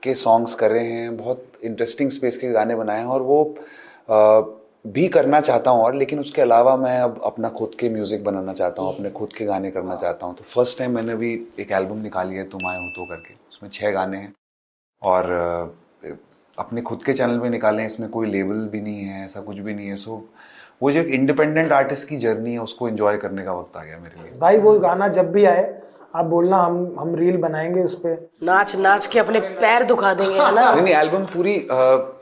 के 0.03 0.15
सॉन्ग्स 0.15 0.55
कर 0.55 0.71
रहे 0.71 0.93
हैं 0.93 1.17
बहुत 1.17 1.45
इंटरेस्टिंग 1.65 2.11
स्पेस 2.11 2.37
के 2.37 2.51
गाने 2.51 2.77
बनाए 2.77 2.99
हैं 2.99 3.07
और 3.07 3.23
वो 3.23 3.45
अ, 4.09 4.15
भी 4.85 5.07
करना 5.09 5.41
चाहता 5.41 5.71
हूँ 5.71 5.83
और 5.83 5.95
लेकिन 5.95 6.21
उसके 6.21 6.43
अलावा 6.43 6.77
मैं 6.77 6.99
अब 7.01 7.21
अपना 7.25 7.49
खुद 7.51 7.75
के 7.81 7.89
म्यूज़िक 7.89 8.25
बनाना 8.25 8.53
चाहता 8.53 8.83
हूँ 8.83 8.95
अपने 8.95 9.11
खुद 9.11 9.33
के 9.33 9.45
गाने 9.45 9.71
करना 9.71 9.97
चाहता 9.97 10.27
हूँ। 10.27 10.35
तो 10.37 10.45
फ़र्स्ट 10.45 10.79
टाइम 10.79 10.95
मैंने 10.95 11.13
अभी 11.13 11.33
एक 11.61 11.73
एल्बम 11.73 11.99
निकाली 11.99 12.37
है 12.37 12.45
तुम 12.51 12.69
आए 12.71 12.77
हो 12.77 12.89
तो 12.97 13.05
करके। 13.07 13.35
उसमें 13.51 13.71
छह 13.71 13.91
गाने 13.91 14.19
हैं। 14.19 14.33
और 15.03 15.31
अपने 16.59 16.81
खुद 16.83 17.03
के 17.05 17.13
चैनल 17.13 17.39
पे 17.41 17.49
निकाले 17.49 17.79
हैं 17.79 17.87
इसमें 17.87 18.09
कोई 18.11 18.31
लेबल 18.31 18.67
भी 18.73 18.81
नहीं 18.81 19.05
है 19.05 19.25
ऐसा 19.25 19.41
कुछ 19.41 19.59
भी 19.59 19.75
नहीं 19.75 19.89
है। 19.89 19.97
सो 19.97 20.25
वो 20.83 20.91
जो 20.93 21.01
एक 21.01 21.09
इंडिपेंडेंट 21.11 21.73
आर्टिस्ट 21.73 22.09
की 22.09 22.17
जर्नी 22.17 22.53
है 22.53 22.59
उसको 22.59 22.89
एंजॉय 22.89 23.17
करने 23.17 23.45
का 23.45 23.53
वक्त 23.53 23.77
आ 23.77 23.83
गया 23.85 23.99
मेरे 23.99 24.23
लिए। 24.23 24.39
भाई 24.41 24.59
वो 24.59 24.79
गाना 24.81 25.09
जब 25.11 25.31
भी 25.33 25.45
आए 25.45 25.63
आप 26.17 26.25
बोलना 26.25 26.57
हम 26.59 26.75
हम 26.99 27.15
रील 27.17 27.37
बनाएँगे 27.43 27.83
उस 27.83 27.95
पर 27.99 28.17
नाच 28.43 28.75
नाच 28.77 29.07
के 29.07 29.19
अपने 29.19 29.41
पैर 29.61 29.83
दुखा 29.85 30.13
देंगे 30.15 30.35
है 30.35 30.55
ना? 30.55 30.73
नहीं 30.73 30.83
नहीं 30.83 30.95
एल्बम 30.95 31.25
पूरी 31.35 31.55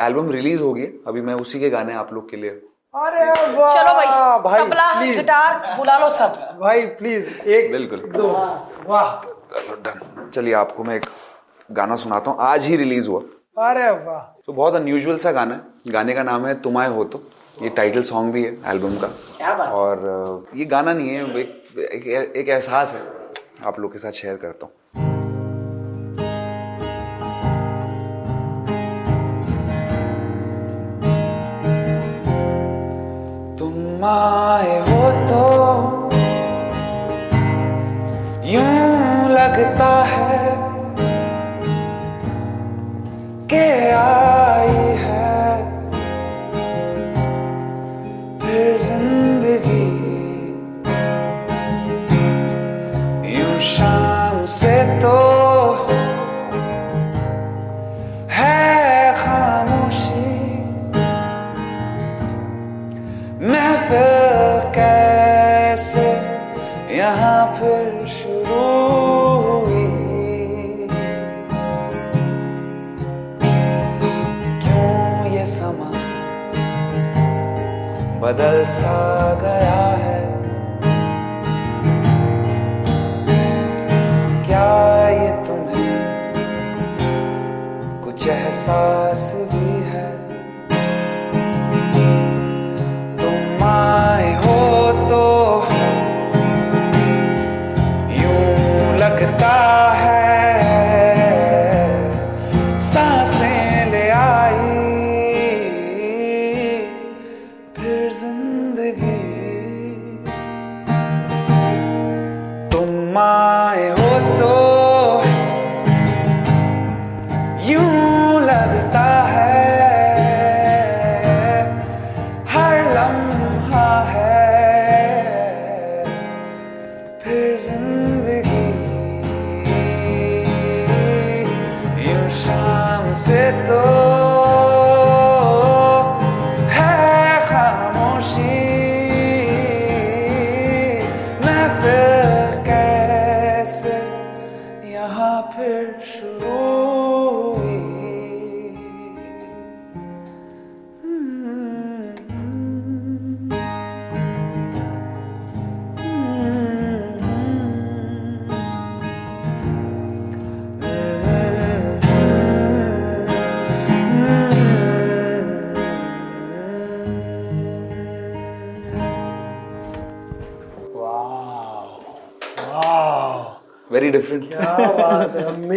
एल्बम 0.06 0.30
रिलीज़ 0.32 0.60
होगी। 0.62 0.82
अभी 1.08 1.20
मैं 1.20 1.34
उसी 1.34 1.60
के 1.60 1.70
गाने 1.70 1.94
आप 1.94 2.12
लोग 2.14 2.30
के 2.30 2.36
लिए 2.36 2.50
अरे 2.94 3.24
चलो 3.24 3.92
भाई, 3.94 4.38
भाई 4.42 4.64
तबला 4.64 4.92
प्लीज़ 4.98 5.16
गिटार 5.16 5.76
बुला 5.76 5.98
लो 5.98 6.08
सब। 6.08 6.38
भाई 6.60 6.86
प्लीज़ 7.00 7.34
एक 7.48 7.70
बिल्कुल। 7.72 8.00
दो 8.16 8.28
वाह। 8.86 9.14
डन 9.86 10.30
चलिए 10.34 10.54
आपको 10.54 10.84
मैं 10.84 10.96
एक 10.96 11.06
गाना 11.72 11.96
सुनाता 11.96 12.30
हूँ। 12.30 12.38
आज 12.42 12.64
ही 12.64 12.76
रिलीज़ 12.76 13.08
हुआ। 13.08 13.20
अरे 13.68 13.90
वाह। 14.04 14.18
तो 14.46 14.52
बहुत 14.52 14.74
अनयूजुअल 14.74 15.18
सा 15.18 15.32
गाना 15.32 15.54
है। 15.54 15.92
गाने 15.92 16.14
का 16.14 16.22
नाम 16.22 16.46
है 16.46 16.54
तुम 16.62 16.78
आए 16.78 16.88
हो 16.88 17.04
तो। 17.04 17.22
ये 17.62 17.68
टाइटल 17.68 18.02
सॉन्ग 18.02 18.32
भी 18.32 18.44
है 18.44 18.56
एल्बम 18.66 18.96
का। 18.96 19.06
क्या 19.36 19.54
बात 19.54 19.72
और 19.72 20.46
ये 20.56 20.64
गाना 20.64 20.92
नहीं 20.92 21.08
है 21.08 21.24
एक, 21.40 21.78
एक, 21.78 22.32
एक 22.36 22.48
एहसास 22.48 22.94
है। 22.94 23.19
आप 23.66 23.78
लोग 23.80 23.92
के 23.92 23.98
साथ 23.98 24.12
शेयर 24.20 24.36
करता 24.44 24.66
हूँ। 24.66 24.78
तुम 33.58 34.04
आए 34.08 34.76
हो 34.88 35.00
तो 35.30 35.42
यूँ 38.52 39.28
लगता 39.36 39.90
है 40.12 40.38
के 43.52 43.66
आई 44.00 44.79
बदल 78.22 78.64
सा 78.68 78.96
गया 79.42 79.84
है। 80.00 80.20
क्या 84.46 84.66
ये 85.08 85.30
तुम्हें 85.46 85.94
कुछ 88.04 88.26
एहसास 88.26 89.24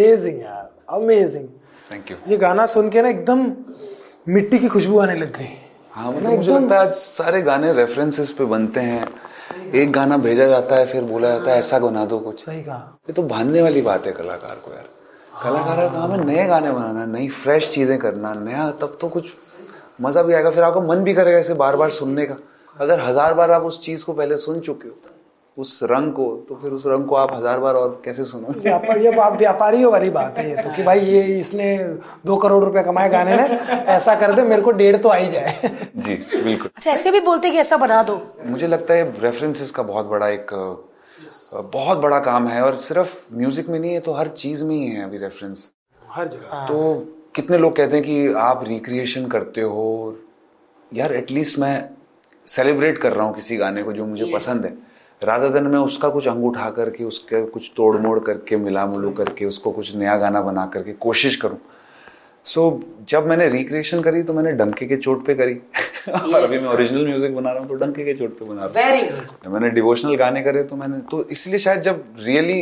अमेजिंग 0.03 0.41
यार 0.41 0.95
अमेजिंग 0.95 1.47
थैंक 1.91 2.11
यू 2.11 2.17
ये 2.27 2.37
गाना 2.37 2.65
सुन 2.67 2.89
के 2.89 3.01
ना 3.01 3.09
एकदम 3.09 3.51
मिट्टी 4.27 4.57
की 4.59 4.67
खुशबू 4.67 4.97
आने 4.99 5.15
लग 5.15 5.37
गई। 5.37 5.47
हाँ 5.91 6.11
मतलब 6.11 6.31
मुझे 6.31 6.51
लगता 6.51 6.75
है 6.75 6.81
आज 6.81 6.93
सारे 6.93 7.41
गाने 7.41 7.71
रेफरेंसेस 7.73 8.31
पे 8.31 8.45
बनते 8.45 8.79
हैं। 8.79 9.05
एक 9.73 9.91
गाना 9.91 10.17
भेजा 10.17 10.45
जाता 10.47 10.75
है 10.75 10.85
फिर 10.85 11.03
बोला 11.03 11.29
जाता 11.29 11.51
है 11.51 11.57
ऐसा 11.57 11.79
बना 11.79 12.05
दो 12.05 12.19
कुछ। 12.19 12.45
सही 12.45 12.61
कहा। 12.63 12.97
ये 13.09 13.13
तो 13.13 13.23
भानने 13.23 13.61
वाली 13.61 13.81
बात 13.81 14.05
है 14.05 14.11
कलाकार 14.11 14.55
को 14.65 14.71
यार। 14.71 14.87
कलाकार 15.43 15.77
का 15.77 15.87
काम 15.93 16.11
है 16.11 16.23
नए 16.25 16.45
गाने 16.47 16.71
बनाना 16.71 17.05
नई 17.07 17.27
फ्रेश 17.37 17.69
चीज़ें 17.71 17.97
करना 17.99 18.33
नया 18.35 18.69
तब 18.81 18.97
तो 19.01 19.09
कुछ 19.09 19.31
मज़ा 20.01 20.23
भी 20.23 20.33
आएगा। 20.33 20.51
फिर 20.51 20.63
आपका 20.63 20.81
मन 20.83 21.03
भी 21.03 21.13
करेगा 21.13 21.37
इसे 21.37 21.53
बार 21.55 21.75
बार 21.75 21.89
सुनने 21.91 22.25
का। 22.25 22.37
अगर 22.77 22.99
हज़ार 22.99 23.33
बार 23.33 23.51
आप 23.51 23.63
उस 23.63 23.81
चीज़ 23.81 24.05
को 24.05 24.13
पहले 24.13 24.37
सुन 24.37 24.59
चुके 24.59 24.87
हो 24.87 24.95
उस 25.57 25.79
रंग 25.83 26.11
को 26.13 26.25
तो 26.49 26.55
फिर 26.55 26.71
उस 26.71 26.85
रंग 26.87 27.05
को 27.07 27.15
आप 27.15 27.33
हज़ार 27.33 27.59
बार 27.59 27.75
और 27.75 28.01
कैसे 28.05 28.23
सुनो? 28.25 28.53
व्यापार 28.59 28.99
ये 28.99 29.11
आप 29.21 29.37
व्यापारियों 29.37 29.91
वाली 29.91 30.09
बात 30.09 30.37
है 30.37 30.49
ये 30.49 30.63
तो 30.63 30.69
कि 30.75 30.83
भाई 30.83 30.99
ये 30.99 31.21
इसने 31.39 31.77
दो 32.25 32.37
करोड़ 32.37 32.63
रुपए 32.63 32.83
कमाए 32.83 33.09
गाने 33.09 33.35
में 33.37 33.43
ऐसा 33.95 34.15
कर 34.15 34.33
दे 34.33 34.43
मेरे 34.43 34.61
को 34.61 34.71
डेढ़ 34.73 34.95
तो 34.97 35.09
आ 35.09 35.15
ही 35.15 35.29
जाए। 35.31 35.69
जी 35.97 36.15
बिल्कुल। 36.33 36.69
अच्छा 36.75 36.91
ऐसे 36.91 37.11
भी 37.11 37.19
बोलते 37.21 37.51
कि 37.51 37.57
ऐसा 37.57 37.77
बना 37.77 38.01
दो। 38.03 38.15
मुझे 38.45 38.67
लगता 38.67 38.93
है 38.93 39.03
रेफरेंसेस 39.21 39.71
का 39.71 39.83
बहुत 39.83 40.05
बड़ा 40.05 40.27
एक 40.29 40.53
बहुत 41.53 41.97
बड़ा 41.97 42.19
काम 42.21 42.47
है 42.47 42.61
और 42.61 42.75
सिर्फ़ 42.77 43.15
म्यूज़िक 43.33 43.69
में 43.69 43.79
नहीं 43.79 43.93
है 43.93 43.99
तो 43.99 44.13
हर 44.13 44.27
चीज़ 44.37 44.63
में 44.63 44.75
ही 44.75 44.85
है 44.85 45.03
अभी 45.03 45.17
रेफरेंस 45.17 45.71
हर 46.01 46.27
जगह। 46.27 46.65
तो 46.67 46.79
कितने 47.35 47.57
लोग 47.57 47.75
कहते 47.75 47.95
हैं 47.95 48.05
कि 48.05 48.33
आप 48.39 48.63
रिक्रिएशन 48.67 49.27
करते 49.27 49.61
हो 49.63 49.85
यार 50.91 51.13
एटलीस्ट 51.13 51.59
मैं 51.59 51.89
सेलिब्रेट 52.47 52.97
कर 52.97 53.13
रहा 53.13 53.25
हूँ 53.25 53.35
किसी 53.35 53.57
गाने 53.57 53.83
को 53.83 53.93
जो 53.93 54.05
मुझे 54.05 54.31
पसंद 54.33 54.65
है। 54.65 54.73
राधा 55.23 55.47
दिन 55.47 55.67
मैं 55.67 55.79
उसका 55.79 56.09
कुछ 56.09 56.27
अंग 56.27 56.45
उठा 56.45 56.69
करके 56.69 57.03
उसके 57.03 57.41
कुछ 57.45 57.71
तोड़ 57.75 57.95
मोड़ 57.97 58.19
करके 58.19 58.57
मिला 58.57 58.85
मुलू 58.85 59.11
करके 59.11 59.45
उसको 59.45 59.71
कुछ 59.71 59.95
नया 59.95 60.17
गाना 60.17 60.41
बना 60.41 60.65
करके 60.65 60.93
कोशिश 60.99 61.35
करूँ। 61.35 61.57
सो 62.45 62.69
so, 62.69 63.09
जब 63.09 63.27
मैंने 63.27 63.47
रिक्रिएशन 63.49 64.01
करी 64.01 64.23
तो 64.23 64.33
मैंने 64.33 64.51
डंके 64.51 64.85
के 64.85 64.97
चोट 64.97 65.25
पे 65.25 65.35
करी। 65.35 65.53
और 66.13 66.43
अभी 66.43 66.57
मैं 66.57 66.67
ओरिजिनल 66.67 67.05
म्यूज़िक 67.07 67.35
बना 67.35 67.51
रहा 67.51 67.59
हूँ 67.59 67.67
तो 67.69 67.75
डंके 67.75 68.05
के 68.05 68.13
चोट 68.13 68.37
पे 68.39 68.45
बना 68.45 68.63
रहा 68.63 68.87
हूँ। 68.87 69.01
वेरी 69.01 69.49
मैंने 69.49 69.69
डिवोशनल 69.69 70.15
गाने 70.15 70.41
करे 70.41 70.63
तो 70.63 70.75
मैंने 70.75 70.97
तो 71.11 71.23
इसलिए 71.31 71.59
शायद 71.59 71.81
जब 71.81 72.03
रियली 72.19 72.61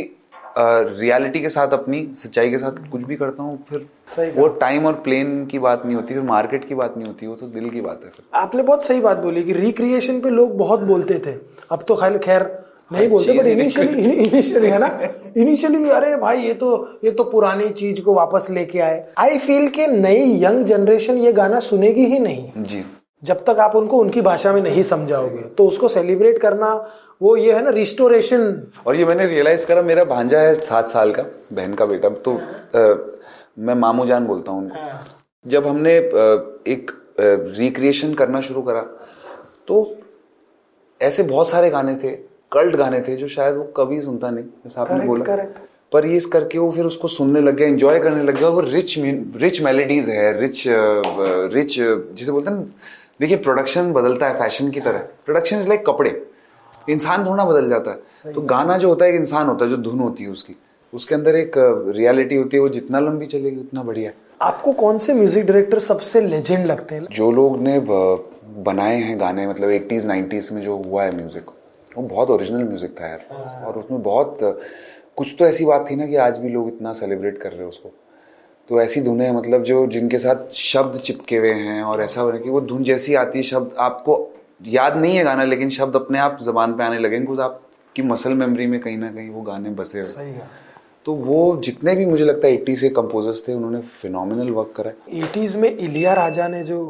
रियलिटी 0.56 1.38
uh, 1.38 1.44
के 1.44 1.48
साथ 1.48 1.72
अपनी 1.72 2.06
सच्चाई 2.16 2.50
के 2.50 2.58
साथ 2.58 2.90
कुछ 2.90 3.02
भी 3.02 3.16
करता 3.16 3.42
हूँ 3.42 3.64
फिर 3.68 3.86
सही 4.16 4.30
वो 4.30 4.48
टाइम 4.60 4.86
और 4.86 4.94
प्लेन 5.04 5.44
की 5.46 5.58
बात 5.58 5.86
नहीं 5.86 5.96
होती 5.96 6.14
फिर 6.14 6.22
मार्केट 6.22 6.68
की 6.68 6.74
बात 6.74 6.96
नहीं 6.96 7.06
होती 7.06 7.26
वो 7.26 7.34
तो 7.34 7.46
दिल 7.46 7.70
की 7.70 7.80
बात 7.80 8.00
है 8.04 8.10
फिर। 8.10 8.24
आपने 8.38 8.62
बहुत 8.62 8.84
सही 8.84 9.00
बात 9.00 9.18
बोली 9.18 9.42
कि 9.42 9.52
रिक्रिएशन 9.52 10.20
पे 10.20 10.30
लोग 10.30 10.56
बहुत 10.58 10.80
बोलते 10.80 11.18
थे। 11.26 11.32
अब 11.70 11.84
तो 11.88 11.94
खैर 11.96 12.18
खैर 12.18 12.50
नहीं 12.92 13.08
बोलते 13.08 13.32
बट 13.32 13.46
इनिशियली 13.46 14.02
इनिशियली 14.22 14.68
है। 14.68 14.78
ना? 14.78 14.88
इनिशियली 15.36 15.88
अरे 15.90 16.16
भाई 16.16 16.38
ये 16.38 16.54
तो 16.54 16.70
ये 17.04 17.10
तो 17.10 17.24
पुरानी 17.24 17.68
चीज़ 17.74 18.00
को 18.00 18.14
वापस 18.14 18.46
लेके 18.50 18.78
आए। 18.80 19.04
आई 19.18 19.38
फील 19.38 19.68
के 19.68 19.86
नई 19.86 20.42
यंग 20.42 20.64
जनरेशन 20.66 21.18
ये 21.18 21.32
गाना 21.32 21.60
सुनेगी 21.60 22.04
ही 22.06 22.18
नहीं। 22.18 22.62
जी। 22.62 22.84
जब 23.22 23.44
तक 23.44 23.58
आप 23.60 23.76
उनको 23.76 23.98
उनकी 23.98 24.20
भाषा 24.20 24.52
में 24.52 24.60
नहीं 24.62 24.82
समझाओगे 24.82 25.42
तो 25.58 25.66
उसको 25.68 25.88
सेलिब्रेट 25.88 26.38
करना 26.38 26.72
वो 27.22 27.36
ये 27.36 27.52
है 27.52 27.62
ना 27.64 27.70
रिस्टोरेशन 27.70 28.62
और 28.86 28.96
ये 28.96 29.04
मैंने 29.04 29.26
रियलाइज़ 29.26 29.66
करा 29.66 29.82
मेरा 29.82 30.04
भांजा 30.04 30.38
है 30.40 30.54
सात 30.60 30.88
साल 30.88 31.12
का 31.12 31.24
बहन 31.52 31.74
का 31.74 31.84
बेटा। 31.86 32.08
तो 32.08 32.34
अ, 32.74 32.80
मैं 33.58 33.74
मामू 33.76 34.06
जान 34.06 34.26
बोलता 34.26 34.52
हूँ 34.52 34.62
उनको। 34.62 35.50
जब 35.50 35.66
हमने 35.66 35.96
एक 36.72 36.90
रिक्रिएशन 37.58 38.14
करना 38.14 38.40
शुरू 38.40 38.62
करा 38.62 38.80
तो 39.68 39.82
ऐसे 41.02 41.22
बहुत 41.24 41.48
सारे 41.48 41.70
गाने 41.70 41.94
थे 41.94 42.10
कल्ट 42.52 42.76
गाने 42.76 43.00
थे 43.00 43.16
जो 43.16 43.28
शायद 43.28 43.56
वो 43.56 43.64
कभी 43.76 44.00
सुनता 44.00 44.30
नहीं 44.30 44.44
जैसे 44.44 44.80
आपने 44.80 45.04
बोला। 45.06 45.24
correct. 45.24 45.60
पर 45.92 46.06
ये 46.06 46.16
इस 46.16 46.26
करके 46.26 46.58
वो 46.58 46.70
फिर 46.70 46.84
उसको 46.84 47.08
सुनने 47.08 47.40
लग 47.40 47.56
गया 47.56 47.68
एंजॉय 47.68 47.98
करने 48.00 48.22
लग 48.22 48.38
गया 48.38 48.48
वो 48.48 48.60
रिच 48.60 48.98
रिच 49.36 49.60
मेलेडीज 49.62 50.08
है 50.08 50.40
रिच 50.40 50.64
रिच 50.68 51.78
जिसे 52.18 52.32
बोलते 52.32 52.50
हैं 52.50 52.62
देखिए 53.20 53.36
प्रोडक्शन 53.38 53.92
बदलता 53.92 54.28
है 54.28 54.38
फ़ैशन 54.38 54.70
की 54.70 54.80
तरह। 54.80 54.98
प्रोडक्शन 55.26 55.58
इज़ 55.58 55.68
लाइक 55.68 55.84
कपड़े। 55.86 56.10
इंसान 56.88 57.26
थोड़ा 57.26 57.44
बदल 57.44 57.68
जाता 57.70 57.90
है। 57.90 58.32
तो 58.32 58.40
गाना 58.40 58.76
जो 58.78 58.88
होता 58.88 59.04
है 59.04 59.10
एक 59.10 59.20
इंसान 59.20 59.46
होता 59.46 59.64
है 59.64 59.70
जो 59.70 59.76
धुन 59.76 59.98
होती 59.98 60.24
है 60.24 60.30
उसकी। 60.30 60.54
उसके 60.92 61.14
अंदर 61.14 61.36
एक 61.36 61.52
रियलिटी 61.96 62.36
होती 62.36 62.56
है 62.56 62.62
वो 62.62 62.68
जितना 62.68 63.00
लंबी 63.00 63.26
चलेगी 63.26 63.60
उतना 63.60 63.82
बढ़िया। 63.82 64.10
आपको 64.42 64.72
कौन 64.72 64.98
से 64.98 65.14
म्यूज़िक 65.14 65.46
डायरेक्टर 65.46 65.78
सबसे 65.78 66.20
लेजेंड 66.20 66.66
लगते 66.66 66.94
हैं? 66.94 67.06
जो 67.12 67.30
लोग 67.30 67.60
ने 67.62 67.78
बनाए 68.60 68.96
हैं 68.96 69.18
गाने 69.20 69.46
मतलब 69.46 69.70
80s 69.70 70.06
90s 70.06 70.50
में 70.52 70.62
जो 70.62 70.76
हुआ 70.78 71.04
है 71.04 71.16
म्यूज़िक 71.16 71.50
वो 71.96 72.02
बहुत 72.02 72.30
ओरिजिनल 72.30 72.64
म्यूज़िक 72.64 72.94
था 73.00 73.08
यार। 73.08 73.64
और 73.64 73.78
उसमें 73.78 74.02
बहुत 74.02 74.38
कुछ 75.16 75.34
तो 75.38 75.46
ऐसी 75.46 75.64
बात 75.64 75.90
थी 75.90 75.96
ना 75.96 76.06
कि 76.06 76.16
आज 76.16 76.38
भी 76.38 76.48
लोग 76.48 76.68
इतना 76.68 76.92
सेलिब्रेट 76.92 77.38
कर 77.38 77.50
रहे 77.50 77.60
हैं 77.60 77.68
उसको। 77.68 77.90
तो 78.70 78.80
ऐसी 78.80 79.00
धुनें 79.00 79.24
हैं 79.26 79.32
मतलब 79.32 79.62
जो 79.62 79.86
जिनके 79.86 80.18
साथ 80.18 80.52
शब्द 80.54 80.98
चिपके 80.98 81.36
हुए 81.36 81.52
हैं 81.52 81.82
और 81.82 82.02
ऐसा 82.02 82.20
हो 82.20 82.28
रहा 82.28 82.36
है 82.38 82.42
कि 82.44 82.50
वो 82.50 82.60
धुन 82.60 82.82
जैसी 82.82 83.14
आती 83.14 83.38
है 83.38 83.42
शब्द 83.42 83.74
आपको 83.78 84.16
याद 84.66 84.96
नहीं 84.96 85.16
है 85.16 85.24
गाना 85.24 85.44
लेकिन 85.44 85.70
शब्द 85.70 85.96
अपने 85.96 86.18
आप 86.18 86.38
जबान 86.42 86.74
पे 86.74 86.84
आने 86.84 86.98
लगे 86.98 87.20
कुछ 87.20 87.38
आपकी 87.40 88.02
मसल 88.02 88.34
मेमोरी 88.34 88.66
में 88.66 88.80
कहीं 88.80 88.98
ना 88.98 89.12
कहीं 89.12 89.30
वो 89.30 89.42
गाने 89.42 89.70
बसे 89.70 90.00
हुए। 90.00 90.32
तो 91.06 91.14
वो 91.14 91.56
जितने 91.64 91.94
भी 91.94 92.06
मुझे 92.06 92.24
लगता 92.24 92.46
है 92.46 92.54
एट्टी 92.54 92.76
से 92.76 92.88
कंपोजर्स 92.90 93.46
थे 93.48 93.54
उन्होंने 93.54 93.80
फिनोमिनल 94.02 94.50
वर्क 94.50 94.72
करा 94.76 94.90
है। 94.90 95.22
एटीज 95.22 95.56
में 95.56 95.68
इलिया 95.70 96.12
राजा 96.14 96.48
ने 96.48 96.62
जो 96.64 96.84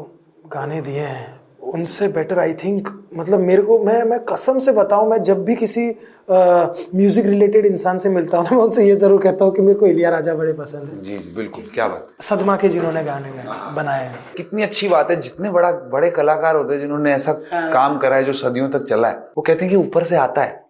गाने 0.47 0.81
दिए 0.81 0.99
हैं 0.99 1.42
उनसे 1.63 2.07
बेटर 2.07 2.39
आई 2.39 2.53
थिंक 2.53 2.87
मतलब 3.17 3.39
मेरे 3.39 3.61
को 3.61 3.77
मैं 3.79 4.03
मैं 4.03 4.19
कसम 4.19 4.59
से 4.59 4.71
बताऊँ 4.71 5.09
मैं 5.09 5.21
जब 5.23 5.43
भी 5.45 5.55
किसी 5.55 5.87
म्यूज़िक 6.31 7.25
रिलेटेड 7.25 7.65
इंसान 7.65 7.97
से 7.97 8.09
मिलता 8.09 8.37
हूँ 8.37 8.45
ना 8.45 8.55
मैं 8.55 8.63
उनसे 8.63 8.85
ये 8.85 8.95
ज़रूर 8.95 9.21
कहता 9.21 9.45
हूँ 9.45 9.53
कि 9.55 9.61
मेरे 9.61 9.79
को 9.79 9.87
इलिया 9.87 10.09
राजा 10.09 10.33
बड़े 10.33 10.53
पसंद 10.53 10.83
है। 10.83 11.01
जी 11.03 11.17
जी 11.17 11.33
बिल्कुल 11.35 11.63
क्या 11.73 11.87
बात। 11.87 12.23
सदमा 12.23 12.55
के 12.55 12.69
जिन्होंने 12.69 13.03
गाने 13.03 13.29
गाए- 13.29 13.75
बनाए 13.75 14.05
हैं। 14.05 14.19
कितनी 14.37 14.63
अच्छी 14.63 14.87
बात 14.87 15.11
है 15.11 15.15
जितने 15.21 15.49
बड़ा 15.49 15.71
बड़े 15.71 16.09
कलाकार 16.11 16.55
होते 16.55 16.73
हैं 16.73 16.81
जिन्होंने 16.81 17.13
ऐसा 17.13 17.33
काम 17.53 17.97
करा 17.97 18.15
है 18.15 18.23
जो 18.23 18.33
सदियों 18.33 18.69
तक 18.69 18.83
चला 18.83 19.07
है 19.07 19.15
वो 19.37 19.41
कहते 19.41 19.65
हैं 19.65 19.69
कि 19.69 19.75
ऊपर 19.75 20.03
से 20.03 20.15
आता 20.15 20.41
है 20.41 20.49
हाँ। 20.49 20.62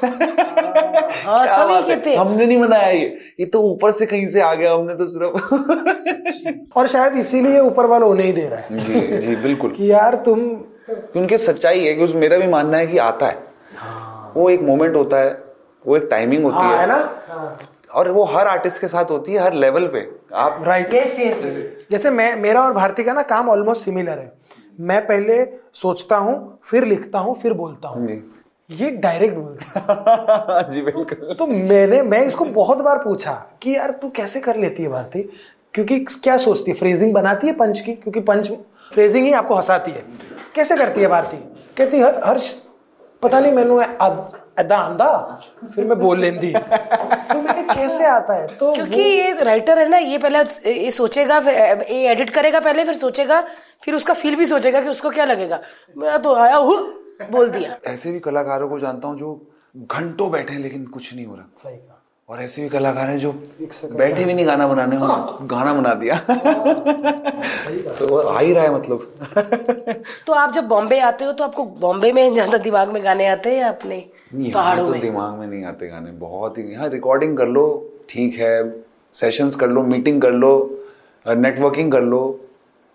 सभी 0.00 1.74
है? 1.74 1.82
कहते 1.82 2.10
हैं। 2.10 2.16
हमने 2.18 2.46
नहीं 2.46 2.60
बनाया 2.60 2.88
ये। 2.88 3.06
ये 3.40 3.46
तो 3.46 3.60
ऊपर 3.62 3.90
से 3.90 4.06
कहीं 4.06 4.26
से 4.28 4.40
आ 4.40 4.54
गया 4.54 4.72
हमने 4.72 4.94
तो 4.94 5.06
सिर्फ़ 5.06 6.74
और 6.78 6.86
शायद 6.86 7.16
इसीलिए 7.16 7.60
ऊपर 7.60 7.86
वाला 7.86 8.06
उन्हें 8.06 8.26
ही 8.26 8.32
दे 8.32 8.48
रहा 8.48 8.60
है। 8.60 8.78
जी 8.78 9.16
जी 9.18 9.36
बिल्कुल। 9.36 9.70
कि 9.70 9.90
यार 9.92 10.14
तुम 10.24 10.40
उनके 11.16 11.38
सच्चाई 11.38 11.84
है 11.84 11.94
कि 11.94 12.04
उस 12.04 12.14
मेरा 12.14 12.36
भी 12.38 12.46
मानना 12.46 12.76
है 12.76 12.86
कि 12.86 12.98
आता 12.98 13.26
है। 13.26 13.38
वो 14.36 14.48
एक 14.50 14.62
मोमेंट 14.62 14.96
होता 14.96 15.16
है 15.16 15.38
वो 15.84 15.96
एक 15.96 16.06
टाइमिंग 16.10 16.44
होती 16.44 16.56
हाँ 16.56 16.72
है। 16.74 16.80
है 16.80 16.86
ना? 16.86 17.58
और 17.94 18.10
वो 18.10 18.24
हर 18.24 18.46
आर्टिस्ट 18.46 18.80
के 18.80 18.86
साथ 18.86 19.10
होती 19.10 19.32
है 19.32 19.42
हर 19.42 19.54
लेवल 19.54 19.86
पे। 19.86 20.08
आप 20.34 20.62
राइट 20.66 20.94
यस 20.94 21.18
यस 21.20 21.44
यस 21.44 21.66
जैसे 21.90 22.10
मैं 22.10 22.34
मेरा 22.36 22.62
और 22.62 22.72
भारती 22.72 23.04
का 23.04 23.12
ना 23.12 23.22
काम 23.22 23.48
ऑलमोस्ट 23.50 23.84
सिमिलर 23.84 24.18
है। 24.18 24.32
मैं 24.80 25.00
पहले 25.06 25.44
सोचता 25.74 26.16
हूँ 26.16 26.58
फिर 26.64 26.84
लिखता 26.84 27.18
हूँ 27.18 27.34
फिर 27.40 27.52
बोलता 27.52 27.88
हूँ। 27.88 28.06
जी। 28.06 28.14
ये 28.70 28.90
डायरेक्ट 28.90 29.34
बोलता 29.36 30.60
जी 30.72 30.82
बिल्कुल। 30.82 31.34
तो 31.38 31.46
मैंने 31.46 32.02
मैं 32.02 32.20
इसको 32.26 32.44
बहुत 32.44 32.78
बार 32.78 32.98
पूछा 32.98 33.32
कि 33.62 33.74
यार 33.76 33.90
तू 34.02 34.08
कैसे 34.16 34.40
कर 34.40 34.56
लेती 34.56 34.82
है 34.82 34.88
भारती 34.88 35.22
क्योंकि 35.74 35.98
क्या 35.98 36.36
सोचती 36.36 36.70
है? 36.70 36.76
फ्रेजिंग 36.76 37.12
बनाती 37.14 37.46
है 37.46 37.52
पंच 37.54 37.80
की? 37.80 37.92
क्योंकि 37.94 38.20
पंच 38.20 38.50
फ्रेजिंग 38.92 39.26
ही 39.26 39.32
आपको 39.32 39.54
हंसाती 39.54 39.90
है। 39.90 40.04
कैसे 40.54 40.76
करती 40.76 41.00
है 41.00 41.08
भारती 41.08 41.36
कहती 41.78 41.98
है 41.98 42.12
हर्ष 42.26 42.50
पता 43.22 43.40
नहीं 43.40 43.52
मैनू 43.52 43.76
अदा 44.58 44.76
आंदा 44.76 45.08
फिर 45.74 45.84
मैं 45.84 45.98
बोल 45.98 46.18
लेंदी। 46.20 46.52
तो 46.52 47.40
मैंने 47.42 47.62
कैसे 47.74 48.04
आता 48.06 48.34
है? 48.34 48.46
तो 48.56 48.72
क्योंकि 48.74 49.00
ये 49.00 49.32
राइटर 49.44 49.78
है 49.78 49.88
ना 49.88 49.98
ये 49.98 50.18
पहले 50.18 50.38
ये 50.72 50.90
सोचेगा 50.90 51.40
फिर 51.40 51.54
ये 51.90 52.10
एडिट 52.10 52.30
करेगा 52.30 52.60
पहले 52.60 52.84
फिर 52.84 52.94
सोचेगा 52.94 53.40
फिर 53.84 53.94
उसका 53.94 54.14
फील 54.14 54.36
भी 54.36 54.46
सोचेगा 54.46 54.80
कि 54.80 54.88
उसको 54.88 55.10
क्या 55.10 55.24
लगेगा। 55.24 55.60
मैं 55.98 56.18
तो 56.22 56.34
आया 56.34 56.56
हूँ। 56.56 57.01
बोल 57.30 57.50
दिया। 57.50 57.76
ऐसे 57.86 58.12
भी 58.12 58.20
कलाकारों 58.20 58.68
को 58.68 58.78
जानता 58.78 59.08
हूँ 59.08 59.18
जो 59.18 59.40
घंटों 59.76 60.30
बैठे 60.30 60.52
हैं 60.52 60.60
लेकिन 60.60 60.84
कुछ 60.86 61.14
नहीं 61.14 61.26
हो 61.26 61.34
रहा। 61.34 61.46
सही 61.58 61.76
कहा। 61.76 61.98
और 62.28 62.42
ऐसे 62.42 62.62
भी 62.62 62.68
कलाकार 62.68 63.08
हैं 63.08 63.18
जो 63.18 63.32
बैठे 63.92 64.24
भी 64.24 64.34
नहीं 64.34 64.46
गाना 64.46 64.66
बनाने 64.68 64.96
और 64.96 65.38
गाना 65.46 65.72
बना 65.74 65.94
दिया। 65.94 66.18
तो 67.98 68.16
आ 68.16 68.38
ही 68.40 68.52
रहा 68.52 68.64
है 68.64 68.74
मतलब। 68.74 68.98
तो 70.26 70.32
आप 70.32 70.52
जब 70.52 70.68
बॉम्बे 70.68 70.98
आते 71.00 71.24
हो 71.24 71.32
तो 71.32 71.44
आपको 71.44 71.64
बॉम्बे 71.80 72.12
में 72.12 72.32
ज़्यादा 72.32 72.58
दिमाग 72.60 72.92
में 72.92 73.02
गाने 73.04 73.26
आते 73.26 73.50
हैं 73.50 73.58
या 73.58 73.68
अपने 73.68 73.98
पहाड़ों 74.34 74.84
तो 74.84 74.90
में? 74.92 75.00
दिमाग 75.00 75.38
में 75.38 75.46
नहीं 75.46 75.64
आते 75.64 75.88
गाने 75.88 76.10
बहुत 76.18 76.58
ही 76.58 76.62
यहाँ 76.64 76.88
रिकॉर्डिंग 76.88 77.36
कर 77.38 77.48
लो 77.48 77.64
ठीक 78.10 78.34
है। 78.34 78.82
सेशंस 79.14 79.56
कर 79.56 79.68
लो 79.68 79.82
मीटिंग 79.84 80.20
कर 80.22 80.32
लो 80.32 80.54
नेटवर्किंग 81.26 81.92
कर 81.92 82.02
लो। 82.02 82.22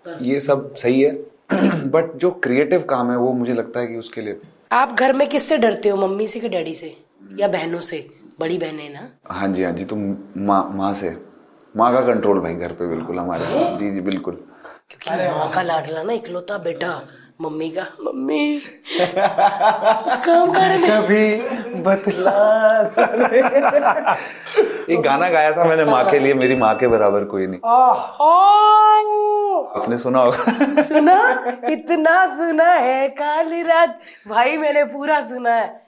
ये 0.05 0.39
सब 0.41 0.73
सही 0.75 1.01
है। 1.01 1.11
बट 1.91 2.15
जो 2.15 2.31
क्रिएटिव 2.31 2.81
काम 2.81 3.11
है 3.11 3.17
वो 3.17 3.33
मुझे 3.33 3.53
लगता 3.53 3.79
है 3.79 3.87
कि 3.87 3.95
उसके 3.95 4.21
लिए 4.21 4.39
आप 4.71 4.93
घर 4.93 5.13
में 5.13 5.27
किससे 5.29 5.57
डरते 5.57 5.89
हो? 5.89 6.07
मम्मी 6.07 6.27
से 6.27 6.39
कि 6.39 6.49
डैडी 6.49 6.73
से? 6.73 6.97
या 7.39 7.47
बहनों 7.47 7.79
से? 7.79 8.07
बड़ी 8.39 8.57
बहन 8.57 8.79
है 8.79 8.93
ना? 8.93 9.09
हाँ 9.31 9.47
जी 9.47 9.63
हाँ 9.63 9.71
जी 9.71 9.85
तो 9.85 9.95
माँ 10.37 10.71
माँ 10.73 10.93
से। 10.93 11.17
माँ 11.77 11.93
का 11.93 12.01
कंट्रोल 12.01 12.39
भाई 12.39 12.55
घर 12.55 12.71
पे 12.71 12.87
बिल्कुल 12.87 13.19
हमारे। 13.19 13.45
जी 13.77 13.91
जी 13.91 14.01
बिल्कुल। 14.01 14.43
क्योंकि 14.89 15.37
माँ 15.39 15.49
का 15.51 15.61
लाडला 15.61 16.03
ना 16.03 16.13
इकलौता 16.13 16.57
बेटा। 16.57 17.01
मम्मी 17.41 17.69
का 17.69 17.81
मम्मी। 18.01 18.61
काम 20.25 20.51
कर 20.51 20.77
कभी 20.77 21.35
बतला 21.81 22.33
एक 24.89 25.01
गाना 25.01 25.29
गाया 25.29 25.51
था 25.51 25.63
मैंने 25.63 25.85
माँ 25.85 26.09
के 26.09 26.19
लिए 26.19 26.33
मेरी 26.33 26.55
माँ 26.55 26.75
के 26.75 26.88
बराबर 26.88 27.23
कोई 27.23 27.47
नहीं। 27.47 27.59
आह। 27.65 27.99
आपने 29.81 29.97
सुना 29.97 30.19
होगा। 30.19 30.81
सुना? 30.81 31.43
इतना 31.69 32.25
सुना 32.25 32.71
है 32.71 33.09
काली 33.09 33.61
रात। 33.61 33.99
भाई 34.27 34.57
मैंने 34.57 34.83
पूरा 34.83 35.21
सुना 35.21 35.53
है। 35.53 35.86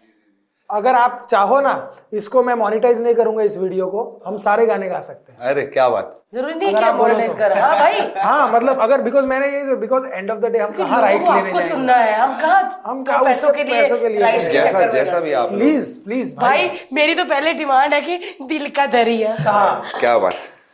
अगर 0.69 0.95
आप 0.95 1.27
चाहो 1.31 1.59
ना 1.61 1.71
इसको 2.13 2.41
मैं 2.43 2.53
मोनिटाइज 2.55 3.01
नहीं 3.01 3.13
करूँगा 3.15 3.43
इस 3.43 3.57
वीडियो 3.57 3.85
को 3.87 4.01
हम 4.25 4.37
सारे 4.37 4.65
गाने 4.65 4.89
गा 4.89 4.99
सकते 5.01 5.31
हैं। 5.31 5.49
अरे 5.49 5.61
क्या 5.67 5.87
बात। 5.89 6.15
ज़रूरी 6.33 6.53
नहीं 6.53 6.69
अगर 6.69 6.79
कि 6.79 6.85
आप 6.85 6.95
बोलो 6.95 7.13
मोनेटाइज। 7.13 7.37
कर। 7.39 7.57
हाँ 7.59 7.71
भाई। 7.79 7.99
हाँ 8.23 8.51
मतलब 8.53 8.79
अगर 8.81 9.01
बिकॉज़ 9.01 9.25
मैंने 9.25 9.47
ये 9.47 9.75
because 9.75 10.05
end 10.07 10.31
of 10.31 10.39
the 10.39 10.51
day 10.51 10.59
हम 10.59 10.71
कहाँ 10.71 11.01
राइट्स 11.01 11.25
लेने 11.25 11.39
आपको 11.39 11.59
जाएँगे? 11.59 11.69
सुनना 11.69 11.93
है। 11.93 12.19
हम 12.19 12.35
कहाँ 12.41 12.81
हम 12.85 13.03
कहाँ 13.03 13.23
पैसों 13.23 13.53
के 13.53 13.63
लिए 13.63 13.81
पैसों 13.81 13.97
के 13.97 14.09
लिए 14.09 14.19
राइट्स 14.19 14.47
के 14.47 14.53
जैसा 14.53 14.85
जैसा 14.87 15.19
भी 15.19 15.33
आप 15.33 15.49
प्लीज़ 15.49 15.97
प्लीज़ 16.05 16.35
भाई 16.35 16.69
मेरी 16.93 17.15
तो 17.15 17.25
पहले 17.25 17.53
डिमांड 17.53 17.93
है 17.93 18.01
कि 18.01 18.17
दिल 18.43 18.69
का 18.69 18.85
दरिया। 18.97 19.35
हाँ। 19.39 19.99
क्या 19.99 20.17
बात। 20.17 20.33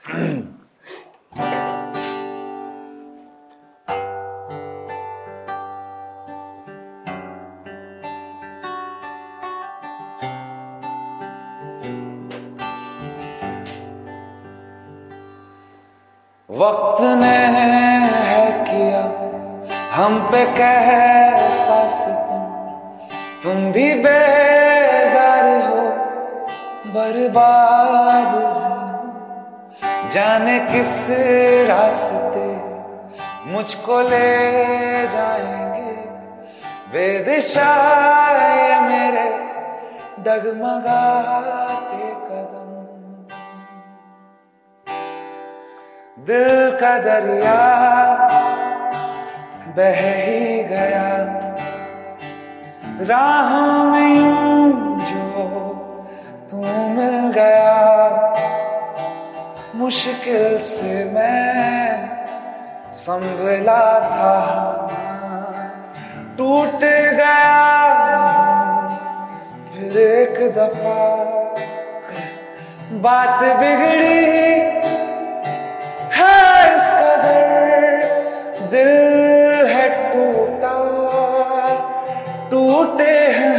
किस 30.86 31.08
रास्ते 31.70 32.48
मुझको 33.52 34.02
ले 34.02 35.08
जाएँगे। 35.08 35.94
बेदिशा 36.94 37.70
ये 38.32 38.80
मेरे 38.82 39.24
डगमगाते 40.24 42.10
कदम। 42.28 42.70
दिल 46.24 46.78
का 46.78 46.98
दरिया 46.98 47.58
बह 49.78 50.02
ही 50.22 50.64
गया। 50.64 51.08
राह 53.02 53.84
में 53.84 54.18
जो 54.98 55.50
तू 56.52 56.58
मिल 56.90 57.32
गया। 57.32 57.76
मुश्किल 59.76 60.60
से 60.62 61.04
मैं 61.06 62.26
संभला 62.94 63.84
था। 64.02 64.36
टूट 66.38 66.84
गया 67.18 67.34
फिर 69.72 69.98
एक 69.98 70.38
दफ़ा 70.56 71.04
बात 73.04 73.44
बिगड़ी 73.60 74.24
है 76.18 76.38
इस 76.76 76.88
कदर। 77.00 77.84
दिल 78.72 78.94
है 79.74 79.90
टूटा, 80.14 80.76
टूटे 82.52 83.18
हैं 83.38 83.58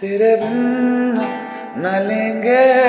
तेरे 0.00 0.34
बिन 0.36 0.60
न 1.78 1.98
लेंगे 2.08 2.81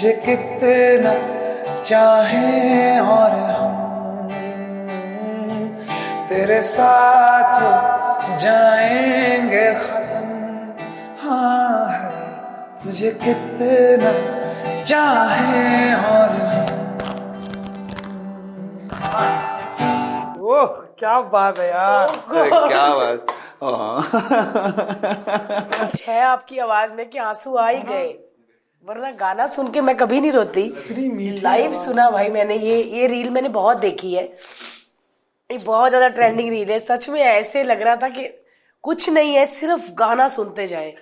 तुझे 0.00 0.12
कितना 0.12 1.12
चाहे 1.84 3.00
और 3.00 3.30
हम 3.50 3.72
तेरे 6.28 6.62
साथ 6.62 7.58
जाएँगे 8.38 9.74
खत्म। 9.74 10.28
हाँ 11.22 11.88
है 11.88 12.78
तुझे 12.84 13.10
कितना 13.24 14.12
चाहे 14.84 15.94
और 15.94 16.32
हम। 16.46 16.78
ओह 20.40 20.66
क्या 20.98 21.20
बात 21.20 21.58
है 21.58 21.68
यार। 21.68 22.16
क्या 22.32 22.88
बात। 22.94 23.36
हाँ। 23.62 24.00
है 26.06 26.20
आपकी 26.22 26.58
आवाज़ 26.58 26.94
में 26.94 27.08
कि 27.10 27.18
आँसू 27.18 27.56
आ 27.56 27.68
ही। 27.68 27.82
गए? 27.82 28.29
वरना 28.84 29.10
गाना 29.10 29.46
सुन 29.46 29.70
के 29.70 29.80
मैं 29.80 29.96
कभी 29.96 30.20
नहीं 30.20 30.32
रोती। 30.32 30.62
लाइव 31.42 31.72
सुना 31.74 32.08
भाई 32.10 32.28
मैंने 32.28 32.54
ये 32.56 32.82
ये 32.82 33.06
रील 33.06 33.28
मैंने 33.30 33.48
बहुत 33.48 33.76
देखी 33.76 34.12
है। 34.14 34.22
ये 35.50 35.58
बहुत 35.58 35.88
ज़्यादा 35.88 36.08
ट्रेंडिंग 36.08 36.48
रील 36.50 36.70
है। 36.70 36.78
सच 36.78 37.08
में 37.08 37.20
ऐसे 37.20 37.62
लग 37.64 37.82
रहा 37.82 37.96
था 37.96 38.08
कि 38.08 38.24
कुछ 38.84 39.08
नहीं 39.10 39.34
है 39.34 39.44
सिर्फ़ 39.46 39.90
गाना 39.94 40.28
सुनते 40.28 40.66
जाए। 40.66 40.94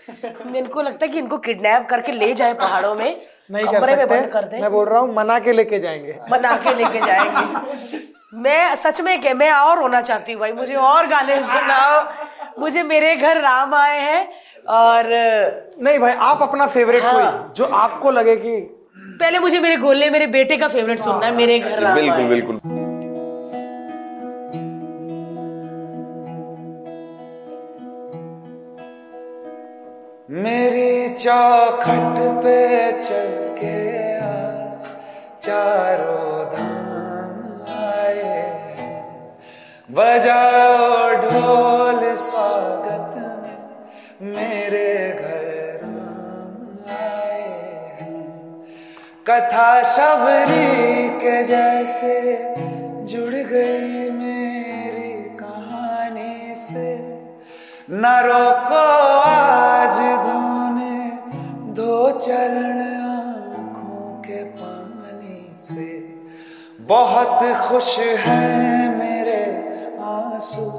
इनको 0.56 0.82
लगता 0.82 1.06
है 1.06 1.12
कि 1.12 1.18
इनको 1.18 1.38
किडनैप 1.38 1.86
करके 1.90 2.12
ले 2.12 2.32
जाए 2.34 2.54
पहाड़ों 2.54 2.94
में 2.94 3.20
नहीं 3.50 3.66
कमरे 3.66 3.96
में 3.96 4.06
बंद 4.08 4.26
कर 4.32 4.44
दे। 4.44 4.60
मैं 4.60 4.70
बोल 4.72 4.88
रहा 4.88 4.98
हूँ 4.98 5.14
मना 5.14 5.38
के 5.38 5.52
लेके 5.52 5.78
जाएँगे। 5.78 6.18
बना 6.30 6.56
के 6.56 6.74
लेके 6.74 7.06
जाएँगे। 7.06 8.06
मैं 8.38 8.74
सच 8.76 9.00
में 9.00 9.20
क्या 9.20 9.34
मैं 9.34 9.50
और 9.52 9.78
रोना 9.78 10.00
चाहती 10.00 10.32
हूँ 10.32 10.40
भाई। 10.40 10.52
मुझे 10.52 10.74
और 10.74 11.06
गाने 11.06 11.40
सुनाओ। 11.42 12.60
मुझे 12.60 12.82
मेरे 12.82 13.14
घर 13.16 13.40
राम 13.40 13.74
आए 13.74 14.00
हैं। 14.00 14.28
और 14.68 15.06
नहीं 15.82 15.98
भाई 15.98 16.12
आप 16.22 16.42
अपना 16.42 16.66
फेवरेट 16.66 17.02
हाँ। 17.02 17.12
कोई 17.12 17.54
जो 17.56 17.64
आपको 17.76 18.10
लगे 18.10 18.36
कि 18.36 18.56
पहले 19.20 19.38
मुझे 19.38 19.60
मेरे 19.60 19.76
गोले 19.76 20.10
मेरे 20.10 20.26
बेटे 20.34 20.56
का 20.56 20.68
फेवरेट 20.68 20.98
सुनना 20.98 21.26
है 21.26 21.34
मेरे 21.36 21.58
घर 21.58 21.94
बिल्कुल 21.94 22.24
बिल्कुल। 22.24 22.60
मेरी 30.38 31.14
चौखट 31.14 32.18
पे 32.42 32.58
चल 32.98 33.30
के 33.58 33.76
आज 34.18 34.82
चारों 35.42 36.44
धाम 36.52 37.72
आए 37.76 38.34
बजाओ 39.90 41.14
ढोल 41.22 42.00
में 42.02 42.14
मेरे 44.48 45.08
घर 45.20 45.46
राम 45.82 46.92
आए 46.96 48.06
कथा 49.28 49.82
शबरी 49.94 51.08
के 51.20 51.42
जैसे 51.44 52.14
जुड़ 53.12 53.34
गई 53.34 54.10
मेरी 54.10 55.12
कहानी 55.36 56.54
से। 56.54 56.88
न 57.90 58.14
रोको 58.26 58.84
आज 59.20 59.98
धोने 60.24 60.96
दो 61.74 62.10
चरण 62.18 62.80
आँखों 62.80 64.22
के 64.22 64.42
पानी 64.44 65.56
से। 65.60 65.88
बहुत 66.88 67.38
खुश 67.68 67.98
है 67.98 68.96
मेरे 68.96 69.42
आँसू 70.08 70.70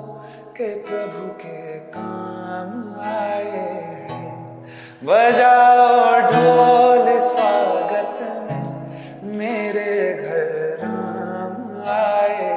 के 0.59 0.73
प्रभु 0.83 1.27
के 1.41 1.77
काम 1.91 2.71
आए 3.01 3.43
हैं। 3.43 4.65
बजाओ 5.03 6.17
ढोल 6.31 7.19
स्वागत 7.27 8.17
में 8.47 9.37
मेरे 9.37 9.93
घर 10.15 10.51
राम 10.83 11.55
आए 11.87 12.49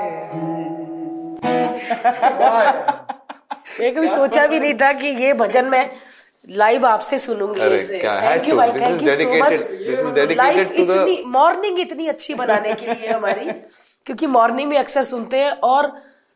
मैं 3.81 3.95
कभी 3.95 4.09
सोचा 4.09 4.47
भी 4.47 4.61
नहीं 4.61 4.75
था 4.75 4.93
कि 4.93 5.15
ये 5.25 5.33
भजन 5.35 5.65
मैं 5.65 5.87
लाइव 6.49 6.87
आपसे 6.87 7.19
सुनूँगी 7.19 7.75
इसे। 7.75 7.99
थैंक 7.99 8.49
यू 8.49 8.57
भाई 8.57 8.73
thank 8.73 9.03
you 9.03 9.17
so 9.17 9.27
much 9.45 10.33
life 10.37 10.73
इतनी 10.73 11.23
मॉर्निंग 11.33 11.81
इतनी 11.81 12.09
अच्छी 12.09 12.35
बनाने 12.35 12.75
के 12.75 12.95
लिए 12.95 13.09
हमारी 13.09 13.53
क्योंकि 14.07 14.27
मॉर्निंग 14.39 14.69
में 14.71 14.79
अक्सर 14.79 15.05
सुनते 15.17 15.45
हैं 15.45 15.53
और 15.75 15.95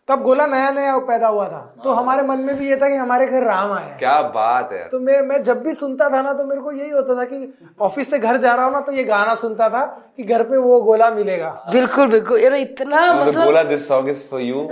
तब 0.08 0.22
गोला 0.22 0.46
नया 0.46 0.70
नया 0.70 0.96
पैदा 1.06 1.28
हुआ 1.28 1.46
था। 1.48 1.60
तो 1.84 1.92
हमारे 1.92 2.22
मन 2.22 2.38
में 2.38 2.56
भी 2.56 2.68
ये 2.68 2.76
था 2.76 2.88
कि 2.88 2.96
हमारे 2.96 3.26
घर 3.26 3.42
राम 3.42 3.72
आए। 3.72 3.96
क्या 3.98 4.20
बात 4.34 4.72
है। 4.72 4.82
तो 4.88 4.98
मैं 5.00 5.20
मैं 5.22 5.42
जब 5.42 5.62
भी 5.62 5.74
सुनता 5.74 6.08
था 6.10 6.20
ना 6.22 6.32
तो 6.32 6.44
मेरे 6.44 6.60
को 6.60 6.72
यही 6.72 6.90
होता 6.90 7.14
था 7.14 7.24
कि 7.24 7.52
ऑफ़िस 7.80 8.10
से 8.10 8.18
घर 8.18 8.36
जा 8.36 8.54
रहा 8.54 8.64
हूँ 8.64 8.72
ना 8.72 8.80
तो 8.80 8.92
ये 8.92 9.04
गाना 9.04 9.34
सुनता 9.34 9.68
था 9.68 9.84
कि 10.16 10.22
घर 10.24 10.42
पे 10.42 10.56
वो 10.58 10.80
गोला 10.82 11.10
मिलेगा। 11.10 11.48
बिल्कुल 11.72 12.06
बिल्कुल। 12.10 12.40
यार 12.40 12.54
इतना 12.54 13.00
मतलब 13.12 13.28
मतलब 13.28 13.44
बोला 13.44 13.62
this 13.62 13.88
song 13.88 14.08
is 14.08 14.26
for 14.28 14.40
you 14.40 14.68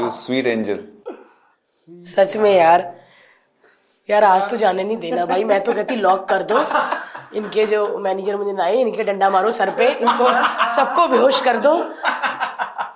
you 0.00 0.10
sweet 0.12 0.46
angel 0.46 0.84
सच 2.06 2.36
में 2.36 2.54
यार। 2.54 2.92
यार 4.08 4.24
आज 4.24 4.48
तो 4.50 4.56
जाने 4.56 4.84
नहीं 4.84 4.96
देना 4.98 5.26
भाई। 5.26 5.44
मैं 5.44 5.62
तो 5.64 5.72
कहती 5.72 5.96
लॉक 5.96 6.28
कर 6.28 6.42
दो। 6.42 6.60
इनके 7.36 7.66
जो 7.66 7.86
मैनेजर 7.98 8.36
मुझे 8.36 8.52
ना 8.52 8.66
इनके 8.66 9.04
डंडा 9.04 9.28
मारो 9.30 9.50
सर 9.50 9.70
पे। 9.70 9.88
इनको 9.88 10.28
सबको 10.76 11.06
बेहोश 11.08 11.40
कर 11.44 11.56
दो। 11.58 11.74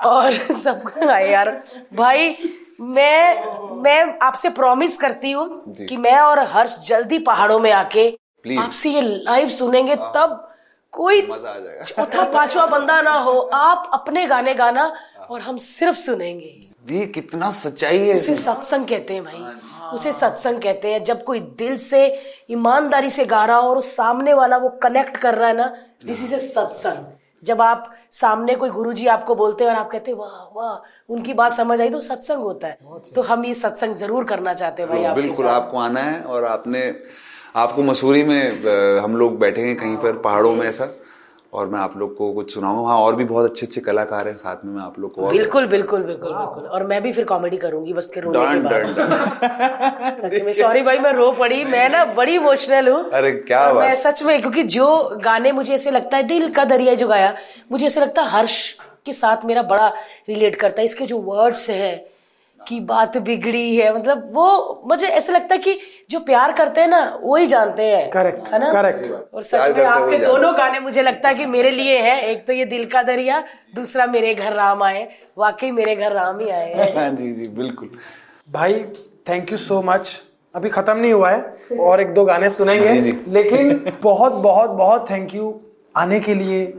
और 0.05 0.32
सब 0.53 0.82
यार 1.30 1.50
भाई 1.94 2.36
मैं 2.80 3.80
मैं 3.82 4.18
आपसे 4.22 4.48
प्रॉमिस 4.48 4.96
करती 4.96 5.30
हूँ। 5.32 5.74
कि 5.86 5.96
मैं 5.96 6.18
और 6.18 6.38
हर्ष 6.38 6.78
जल्दी 6.86 7.18
पहाड़ों 7.18 7.59
में 7.59 7.70
आके 7.72 8.09
आपसे 8.59 8.90
ये 8.90 9.00
लाइव 9.03 9.48
सुनेंगे 9.48 9.96
तब 9.96 10.48
कोई 10.92 11.20
चौथा 11.22 12.24
पांचवा 12.32 12.66
बंदा 12.66 13.00
ना 13.03 13.12
हो। 13.12 13.38
आप 13.55 13.90
अपने 13.94 14.26
गाने 14.26 14.55
गाना 14.55 14.92
और 15.30 15.40
हम 15.40 15.57
सिर्फ़ 15.57 15.96
सुनेंगे। 15.96 16.61
ये 16.90 17.07
कितना 17.07 17.50
सच्चाई 17.50 17.98
है 17.98 18.16
उसे 18.16 18.34
सत्संग 18.34 18.86
कहते 18.86 19.14
हैं 19.14 19.24
भाई। 19.24 19.44
उसे 19.94 20.12
सत्संग 20.12 20.59
कहते 20.59 20.92
हैं। 20.92 21.03
जब 21.05 21.22
कोई 21.24 21.40
दिल 21.40 21.76
से 21.76 22.05
ईमानदारी 22.50 23.11
से 23.11 23.24
गा 23.24 23.44
रहा 23.44 23.57
हो 23.57 23.68
और 23.70 23.78
उस 23.78 23.96
सामने 23.96 24.34
वाला 24.34 24.57
वो 24.57 24.68
कनेक्ट 24.82 25.16
कर 25.16 25.34
रहा 25.34 25.48
है 25.48 25.57
ना 25.57 25.66
दिस 26.07 26.24
इज़ 26.24 26.34
ए 26.34 26.38
सत्संग। 26.38 27.05
जब 27.43 27.62
आप 27.62 27.90
सामने 28.12 28.55
कोई 28.55 28.70
गुरुजी 28.70 29.07
आपको 29.09 29.34
बोलते 29.34 29.64
हैं 29.64 29.70
और 29.70 29.76
आप 29.76 29.90
कहते 29.90 30.11
हैं 30.11 30.18
वाह 30.18 30.36
वाह 30.57 31.12
उनकी 31.14 31.34
बात 31.34 31.53
समझ 31.53 31.80
आई 31.80 31.90
तो 31.90 32.01
सत्संग 32.03 32.43
होता 32.43 32.68
है। 32.68 32.78
तो 33.14 33.22
हम 33.22 33.45
ये 33.45 33.55
सत्संग 33.55 33.95
ज़रूर 33.97 34.24
करना 34.24 34.55
चाहते 34.55 34.82
हैं 34.82 34.90
भाई 34.90 35.14
बिल्कुल 35.14 35.47
आपको 35.49 35.78
आना 35.80 36.01
है 36.01 36.20
और 36.24 36.45
आपने 36.47 36.82
आपको 37.57 37.82
मसूरी 37.82 38.24
में 38.24 39.01
हम 39.01 39.16
लोग 39.16 39.38
बैठे 39.38 39.62
हैं 39.62 39.76
कहीं 39.76 39.97
पर 39.97 40.18
पहाड़ों 40.20 40.55
में 40.55 40.66
ऐसा। 40.66 40.86
और 41.53 41.68
मैं 41.68 41.78
आप 41.80 41.96
लोग 41.96 42.14
को 42.16 42.32
कुछ 42.32 42.53
सुनाऊँगा 42.55 42.80
वहाँ 42.82 42.96
और 42.98 43.16
भी 43.16 43.24
बहुत 43.24 43.50
अच्छे 43.50 43.66
अच्छे 43.66 43.80
कलाकार 43.80 44.28
हैं 44.28 44.34
साथ 44.36 44.64
में 44.64 44.72
मैं 44.74 44.82
आप 44.82 44.98
लोग 44.98 45.14
को 45.14 45.26
बिल्कुल 45.28 45.66
बिल्कुल 45.66 46.03
बिल्कुल 46.03 46.32
बिल्कुल। 46.32 46.64
और 46.64 46.84
मैं 46.86 47.03
भी 47.03 47.12
फिर 47.12 47.24
कॉमेडी 47.24 47.57
करूँगी 47.57 47.92
बस 47.92 48.11
के 48.14 48.20
रोने 48.20 48.38
के 48.53 48.61
बाद। 48.61 50.14
सच 50.20 50.40
में 50.42 50.53
सॉरी 50.53 50.82
भाई 50.82 50.98
मैं 50.98 51.12
रो 51.12 51.30
पड़ी। 51.32 51.64
मैं 51.64 51.88
ना 51.90 52.05
बड़ी 52.14 52.34
इमोशनल 52.34 52.88
हूँ। 52.88 53.11
अरे 53.11 53.32
क्या 53.32 53.61
और 53.61 53.80
मैं 53.80 53.94
सच 53.94 54.22
में 54.22 54.40
क्योंकि 54.40 54.62
जो 54.62 55.18
गाने 55.24 55.53
मुझे 55.53 55.74
ऐसे 55.74 55.90
लगता 55.90 56.16
है 56.16 56.22
दिल 56.22 56.48
का 56.53 56.64
दरिया 56.64 56.94
जो 56.94 57.09
गाया 57.09 57.34
मुझे 57.72 57.86
ऐसे 57.86 58.00
लगता 58.00 58.22
है 58.22 58.28
हर्ष 58.28 58.57
के 59.07 59.12
साथ 59.12 59.44
मेरा 59.44 59.62
बड़ा 59.62 59.88
रिलेट 60.28 60.55
करता 60.55 60.80
है। 60.82 60.84
इसके 60.84 61.05
जो 61.05 61.18
वर्ड्स 61.18 61.68
है 61.70 62.11
कि 62.68 62.80
बात 62.80 63.16
बिगड़ी 63.16 63.76
है। 63.76 63.96
मतलब 63.96 64.30
वो 64.32 64.82
मुझे 64.86 65.06
ऐसा 65.06 65.32
लगता 65.32 65.54
है 65.54 65.58
कि 65.58 65.78
जो 66.10 66.20
प्यार 66.20 66.52
करते 66.52 66.80
हैं 66.80 66.88
ना 66.88 67.20
वो 67.22 67.36
ही 67.36 67.46
जानते 67.46 67.84
हैं। 67.84 68.10
Correct, 68.10 68.52
है 68.52 68.58
ना? 68.58 68.72
correct। 68.72 69.34
और 69.34 69.42
सच 69.42 69.76
में 69.76 69.84
आपके 69.84 70.18
दोनों 70.18 70.58
गाने 70.58 70.80
मुझे 70.80 71.02
लगता 71.02 71.28
है 71.28 71.34
कि 71.34 71.46
मेरे 71.46 71.70
लिए 71.70 71.98
है। 71.98 72.20
एक 72.20 72.46
तो 72.46 72.52
ये 72.52 72.64
दिल 72.64 72.86
का 72.86 73.02
दरिया 73.02 73.44
दूसरा 73.74 74.06
मेरे 74.06 74.34
घर 74.34 74.52
राम 74.52 74.82
आए। 74.82 75.08
वाकई 75.38 75.70
मेरे 75.70 75.96
घर 75.96 76.12
राम 76.12 76.40
ही 76.40 76.50
आए 76.50 76.72
हैं। 76.72 76.96
हाँ 76.96 77.10
जी 77.10 77.32
जी 77.32 77.48
बिल्कुल। 77.48 77.90
भाई 78.50 78.84
थैंक 79.28 79.52
यू 79.52 79.58
सो 79.58 79.82
मच 79.82 80.20
अभी 80.54 80.68
खत्म 80.68 80.96
नहीं 80.96 81.12
हुआ 81.12 81.30
है 81.30 81.56
और 81.80 82.00
एक 82.00 82.14
दो 82.14 82.24
गाने 82.24 82.50
सुनेंगे। 82.50 82.88
जी, 82.88 83.12
जी। 83.12 83.30
लेकिन 83.30 83.92
बहुत 84.02 84.32
बहुत 84.32 84.70
बहुत 84.70 85.10
थैंक 85.10 85.34
यू 85.34 85.60
आने 85.96 86.20
के 86.20 86.34
लिए। 86.34 86.78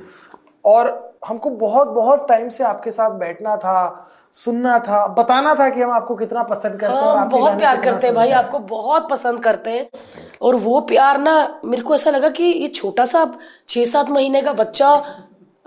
और 0.65 1.13
हमको 1.27 1.49
बहुत 1.49 1.87
बहुत 1.87 2.25
टाइम 2.29 2.49
से 2.49 2.63
आपके 2.63 2.91
साथ 2.91 3.11
बैठना 3.11 3.57
था। 3.57 4.09
सुनना 4.33 4.79
था 4.79 5.07
बताना 5.07 5.55
था 5.55 5.69
कि 5.69 5.81
हम 5.81 5.91
आपको 5.91 6.15
कितना 6.15 6.43
पसंद 6.43 6.79
करते 6.79 6.93
हैं 6.93 7.01
और 7.01 7.17
हाँ, 7.17 7.29
बहुत 7.29 7.57
प्यार 7.57 7.81
करते 7.81 8.07
हैं 8.07 8.15
भाई 8.15 8.31
आपको 8.31 8.59
बहुत 8.59 9.09
पसंद 9.09 9.43
करते 9.43 9.69
हैं। 9.69 9.89
और 10.41 10.55
वो 10.55 10.81
प्यार 10.81 11.17
ना 11.17 11.61
मेरे 11.65 11.83
को 11.83 11.95
ऐसा 11.95 12.11
लगा 12.11 12.29
कि 12.29 12.43
ये 12.43 12.67
छोटा 12.67 13.05
सा 13.05 13.39
छह 13.69 13.85
सात 13.85 14.09
महीने 14.09 14.41
का 14.41 14.53
बच्चा 14.53 15.05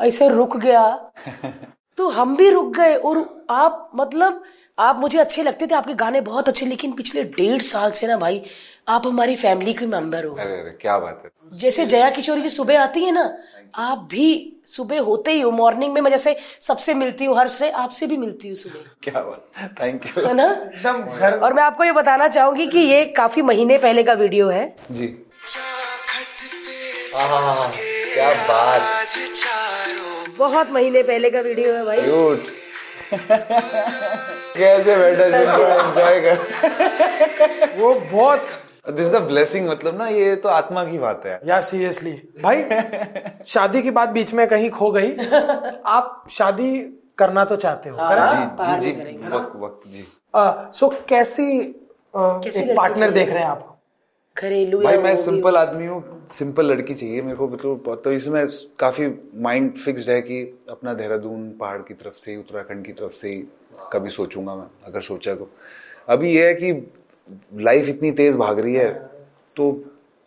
ऐसे 0.00 0.28
रुक 0.28 0.56
गया। 0.56 1.10
तो 1.96 2.08
हम 2.08 2.36
भी 2.36 2.50
रुक 2.50 2.76
गए 2.76 2.94
और 2.94 3.46
आप 3.50 3.90
मतलब 3.94 4.42
आप 4.78 4.98
मुझे 5.00 5.18
अच्छे 5.18 5.42
लगते 5.42 5.66
थे 5.66 5.74
आपके 5.74 5.94
गाने 6.00 6.20
बहुत 6.20 6.48
अच्छे 6.48 6.66
लेकिन 6.66 6.92
पिछले 6.92 7.22
डेढ़ 7.36 7.62
साल 7.62 7.90
से 7.98 8.06
ना 8.06 8.16
भाई 8.16 8.42
आप 8.88 9.06
हमारी 9.06 9.36
फैमिली 9.36 9.72
के 9.74 9.86
मेंबर 9.86 10.24
हो। 10.24 10.34
अरे 10.34 10.58
अरे 10.60 10.70
क्या 10.80 10.98
बात 10.98 11.22
है। 11.24 11.30
जैसे 11.58 11.84
जया 11.86 12.10
किशोरी 12.10 12.40
जी 12.40 12.48
सुबह 12.50 12.80
आती 12.82 13.04
है 13.04 13.12
ना 13.12 13.22
आप 13.84 14.06
भी 14.10 14.26
सुबह 14.66 15.00
होते 15.00 15.32
ही 15.32 15.40
हो 15.40 15.50
मॉर्निंग 15.50 15.92
में 15.94 16.00
मैं 16.00 16.10
जैसे 16.10 16.36
सबसे 16.60 16.94
मिलती 16.94 17.24
हूँ 17.24 17.36
हर 17.38 17.48
से 17.48 17.70
आपसे 17.84 18.06
भी 18.06 18.16
मिलती 18.16 18.48
हूँ 18.48 18.56
सुबह। 18.56 18.84
क्या 19.02 19.20
बात 19.22 19.72
थैंक 19.80 20.06
यू 20.06 20.26
है 20.26 20.34
ना? 20.34 20.44
एकदम 20.44 21.02
घर। 21.02 21.38
और 21.38 21.54
मैं 21.54 21.62
आपको 21.62 21.84
ये 21.84 21.92
बताना 21.92 22.28
चाहूँगी 22.28 22.66
कि 22.66 22.78
ये 22.78 23.04
काफ़ी 23.16 23.42
महीने 23.42 23.78
पहले 23.78 24.02
का 24.02 24.12
वीडियो 24.14 24.48
है। 24.48 24.64
जी। 24.90 25.06
क्या 28.14 28.30
बात। 28.48 29.06
बहुत 30.38 30.70
महीने 30.70 31.02
पहले 31.02 31.30
का 31.30 31.40
वीडियो 31.40 31.74
है 31.74 31.84
भाई। 31.84 32.00
कैसे 34.56 34.96
बैठा 34.96 35.24
एंजॉय 35.24 36.20
कर। 36.20 36.36
वो 37.80 37.92
बहुत 38.12 38.46
दिस 38.96 39.12
द 39.12 39.16
ब्लेसिंग 39.22 39.68
मतलब 39.68 39.98
ना 39.98 40.06
ये 40.08 40.34
तो 40.36 40.48
आत्मा 40.48 40.84
की 40.84 40.98
बात 40.98 41.22
है। 41.26 41.40
यार 41.46 41.62
सीरियसली 41.62 42.12
भाई 42.42 42.62
शादी 43.46 43.82
की 43.82 43.90
बात 43.90 44.08
बीच 44.08 44.32
में 44.34 44.46
कहीं 44.48 44.70
खो 44.70 44.90
गई। 44.90 45.12
आप 45.86 46.24
शादी 46.32 46.70
करना 47.18 47.44
तो 47.44 47.56
चाहते 47.56 47.88
हो 47.88 47.96
हाँ, 47.96 48.16
जी 48.30 48.36
जी 48.36 48.46
बाहर 48.56 48.80
जी 48.80 48.90
वक्त 49.36 49.56
वक्त 49.56 49.88
जी। 49.88 50.04
सो 50.78 50.88
कैसी 51.08 51.60
अ, 51.62 52.18
कैसी 52.44 52.60
एक 52.60 52.76
पार्टनर 52.76 53.10
देख 53.10 53.28
रहे 53.30 53.42
हैं 53.42 53.48
आप? 53.48 53.75
घरेलू 54.38 54.78
भाई 54.80 54.96
मैं 54.98 55.14
सिंपल 55.16 55.56
आदमी 55.56 55.86
हूँ 55.86 56.02
सिंपल 56.32 56.66
लड़की 56.66 56.94
चाहिए 56.94 57.20
मेरे 57.22 57.36
को 57.36 57.46
मतलब 57.48 58.00
तो 58.04 58.12
इसमें 58.12 58.46
काफ़ी 58.78 59.06
माइंड 59.42 59.72
फिक्स्ड 59.76 60.10
है 60.10 60.20
कि 60.22 60.40
अपना 60.70 60.94
देहरादून 60.94 61.50
पहाड़ 61.60 61.80
की 61.82 61.94
तरफ़ 61.94 62.14
से 62.14 62.30
ही 62.30 62.36
उत्तराखंड 62.36 62.84
की 62.86 62.92
तरफ़ 62.92 63.12
से 63.12 63.28
ही 63.28 63.42
कभी 63.92 64.10
सोचूँगा 64.10 64.54
मैं 64.54 64.66
अगर 64.86 65.00
सोचा 65.00 65.34
तो। 65.34 65.48
अभी 66.08 66.32
यह 66.32 66.46
है 66.46 66.54
कि 66.54 66.72
लाइफ 67.62 67.88
इतनी 67.88 68.10
तेज 68.12 68.36
भाग 68.36 68.60
रही 68.60 68.74
है 68.74 68.92
तो 69.56 69.70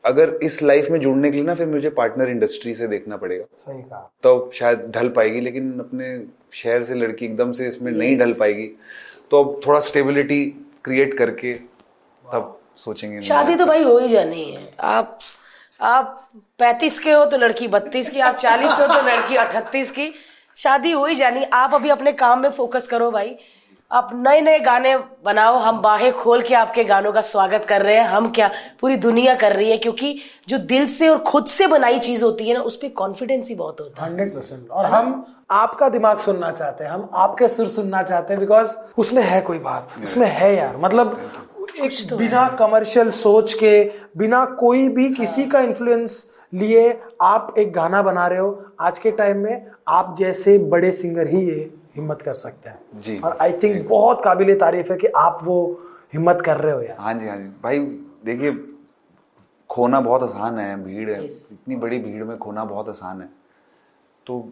अगर 0.04 0.34
इस 0.44 0.62
लाइफ 0.64 0.90
में 0.92 1.00
जुड़ने 1.00 1.30
के 1.32 1.38
लिए 1.38 1.46
ना 1.46 1.56
फिर 1.56 1.68
मुझे 1.68 1.90
पार्टनर 1.98 2.30
इंडस्ट्री 2.30 2.74
से 2.74 2.88
देखना 2.88 3.18
पड़ेगा। 3.18 3.46
सही 3.56 3.82
कहा। 3.82 4.00
तो 4.24 4.50
शायद 4.54 4.92
ढल 4.96 5.10
पाएगी 5.16 5.42
लेकिन 5.42 5.80
अपने 5.80 6.08
शहर 6.54 6.84
से 6.84 6.96
लड़की 6.96 7.26
एकदम 7.26 7.52
से 7.52 7.68
इसमें 7.68 7.92
नहीं 7.92 8.16
ढल 8.20 8.34
पाएगी। 8.40 8.68
तो 9.32 9.44
अब 9.44 9.60
थोड़ा 9.66 9.80
स्टेबिलिटी 9.88 10.46
क्रिएट 10.86 11.14
करके 11.14 11.54
तब 11.54 12.56
सोचेंगे 12.80 13.22
शादी 13.22 13.56
तो 13.56 13.66
भाई 13.66 13.84
हो 13.84 13.98
ही 14.00 14.10
जानी 14.10 14.44
है। 14.52 14.72
आप 14.80 15.18
आप 15.82 16.30
पैंतीस 16.60 17.00
के 17.00 17.12
हो 17.12 17.26
तो 17.26 17.38
लड़की 17.38 17.68
बत्तीस 17.68 18.10
की 18.10 18.20
आप 18.20 18.36
चालीस 18.36 18.72
हो 18.72 18.88
तो 18.88 19.02
लड़की 19.02 19.36
अठतीस 19.36 19.92
की। 19.92 20.14
शादी 20.56 20.92
हो 20.92 21.06
ही 21.06 21.16
जानी। 21.16 21.44
आप 21.44 21.74
अभी 21.74 21.90
अपने 21.90 22.12
काम 22.12 22.40
में 22.40 22.50
फोकस 22.50 22.88
करो 22.88 23.12
भाई। 23.12 23.36
आप 23.92 24.10
नए 24.14 24.42
नए 24.42 24.60
गाने 24.60 24.96
बनाओ। 25.26 25.58
हम 25.58 25.80
बाहें 25.82 26.12
खोल 26.14 26.42
के 26.42 26.54
आपके 26.54 26.84
गानों 26.84 27.12
का 27.12 27.22
स्वागत 27.22 27.66
कर 27.66 27.82
रहे 27.82 27.96
हैं। 27.96 28.06
हम 28.06 28.30
क्या 28.32 28.50
पूरी 28.82 28.96
दुनिया 28.96 29.36
कर 29.36 29.56
रही 29.56 29.72
है? 29.72 29.78
क्योंकि 29.78 30.20
जो 30.48 30.58
दिल 30.58 30.88
से 30.88 31.08
और 31.10 31.18
खुद 31.18 31.46
से 31.46 31.68
बनाई 31.68 32.00
चीज़ 32.00 32.24
होती 32.24 32.48
है 32.50 32.54
ना 32.54 32.62
उस 32.62 32.76
पर 32.76 32.88
कॉन्फिडेंस 32.88 33.50
ही 33.50 33.56
बहुत 33.56 33.80
होता 33.80 34.04
है। 34.04 34.10
Hundred 34.10 34.34
percent. 34.36 34.70
और 34.70 34.86
हम 34.86 35.26
आपका 35.52 35.90
दिमाग 35.90 36.20
सुनना 36.20 36.52
चाहते 36.52 36.84
हैं। 36.84 36.92
हम 36.92 37.10
आपके 37.14 37.48
सुर 37.48 37.70
सुनना 37.70 38.04
चाहते 38.04 38.34
हैं। 38.34 38.40
बिकॉज़ 38.40 38.76
उसमें 38.98 39.24
है 39.24 39.42
कोई 39.42 39.60
बात। 39.60 39.96
उसमें 40.04 40.28
है 40.28 40.56
यार। 40.56 40.78
मतलब 40.78 41.49
एक 41.60 41.92
तो 42.10 42.18
बिना 42.18 42.48
कमर्शियल 42.50 43.10
सोच 43.12 43.54
के 43.54 43.92
बिना 44.18 44.44
कोई 44.60 44.88
भी 44.90 45.10
किसी 45.14 45.46
का 45.46 45.60
इन्फ्लुएंस 45.60 46.24
लिए 46.54 47.02
आप 47.22 47.54
एक 47.58 47.74
गाना 47.74 48.02
बना 48.02 48.28
रहे 48.28 48.40
हो। 48.40 48.66
आज 48.80 49.00
के 49.00 49.12
टाइम 49.12 49.38
में 49.38 49.68
आप 49.88 50.16
जैसे 50.20 50.58
बड़े 50.60 50.92
सिंगर 50.92 51.28
ही 51.28 51.42
ये 51.50 51.74
हिम्मत 51.96 52.22
कर 52.22 52.34
सकते 52.34 52.70
हैं। 52.70 53.02
जी। 53.02 53.20
और 53.20 53.38
आई 53.42 53.54
थिंक 53.54 53.88
बहुत 53.90 54.22
काबिल 54.24 54.56
तारीफ़ 54.60 54.92
है 54.92 54.98
कि 54.98 55.08
आप 55.08 55.40
वो 55.44 55.60
हिम्मत 56.14 56.42
कर 56.46 56.58
रहे 56.58 56.74
हो 56.74 56.82
यार। 56.82 56.98
हाँ 57.00 57.14
जी 57.14 57.28
हाँ 57.28 57.38
जी। 57.38 57.50
भाई 57.64 57.80
देखिए 58.26 58.58
खोना 59.70 60.00
बहुत 60.00 60.24
आसान 60.24 60.60
है 60.60 60.84
भीड़ 60.84 61.10
है। 61.12 61.24
इतनी 61.26 61.76
बड़ी 61.76 62.00
भीड़ 62.00 62.24
में 62.24 62.38
खोना 62.38 62.66
बहुत 62.66 62.90
आसान 62.90 63.22
है। 63.22 63.30
तो 64.28 64.48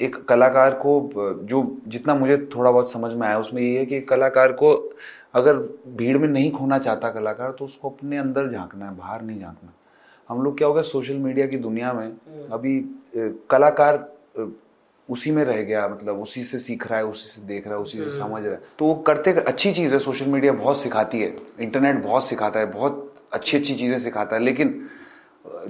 एक 0.00 0.16
कलाकार 0.24 0.74
को 0.74 1.10
जो 1.44 1.76
जितना 1.88 2.14
मुझे 2.14 2.36
थोड़ा 2.56 2.70
बहुत 2.70 2.92
समझ 2.92 3.12
में 3.12 3.26
आया 3.28 3.38
उसमें 3.38 3.62
ये 3.62 3.78
है 3.78 3.86
कि 3.86 4.00
कलाकार 4.00 4.52
को 4.52 4.74
अगर 5.34 5.56
भीड़ 5.96 6.16
में 6.18 6.28
नहीं 6.28 6.50
खोना 6.52 6.78
चाहता 6.78 7.10
कलाकार 7.10 7.50
तो 7.50 7.64
उसको 7.64 7.90
अपने 7.90 8.16
अंदर 8.16 8.50
झांकना 8.50 8.86
है 8.86 8.96
बाहर 8.96 9.22
नहीं 9.22 9.40
झांकना 9.40 9.72
हम 10.28 10.42
लोग 10.42 10.56
क्या 10.58 10.68
हो 10.68 10.74
गया 10.74 10.82
सोशल 10.82 11.16
मीडिया 11.18 11.46
की 11.46 11.58
दुनिया 11.58 11.92
में 11.92 12.12
अभी 12.52 12.78
कलाकार 13.50 14.04
उसी 15.08 15.30
में 15.30 15.44
रह 15.44 15.62
गया 15.62 15.86
मतलब 15.88 16.20
उसी 16.20 16.42
से 16.44 16.58
सीख 16.58 16.86
रहा 16.86 16.98
है 16.98 17.04
उसी 17.04 17.28
से 17.28 17.46
देख 17.46 17.66
रहा 17.66 17.76
है 17.76 17.82
उसी 17.82 18.02
से 18.04 18.10
समझ 18.10 18.42
रहा 18.42 18.52
है। 18.52 18.60
तो 18.78 18.84
वो 18.84 18.94
करते 19.06 19.32
अच्छी 19.32 19.72
चीज़ 19.72 19.92
है 19.92 19.98
सोशल 19.98 20.26
मीडिया 20.26 20.52
बहुत 20.52 20.78
सिखाती 20.78 21.20
है 21.20 21.34
इंटरनेट 21.60 22.02
बहुत 22.04 22.24
सिखाता 22.24 22.60
है 22.60 22.66
बहुत 22.72 23.14
अच्छी 23.32 23.56
अच्छी 23.56 23.74
चीज़ें 23.74 23.98
सिखाता 23.98 24.36
है 24.36 24.42
लेकिन 24.42 24.88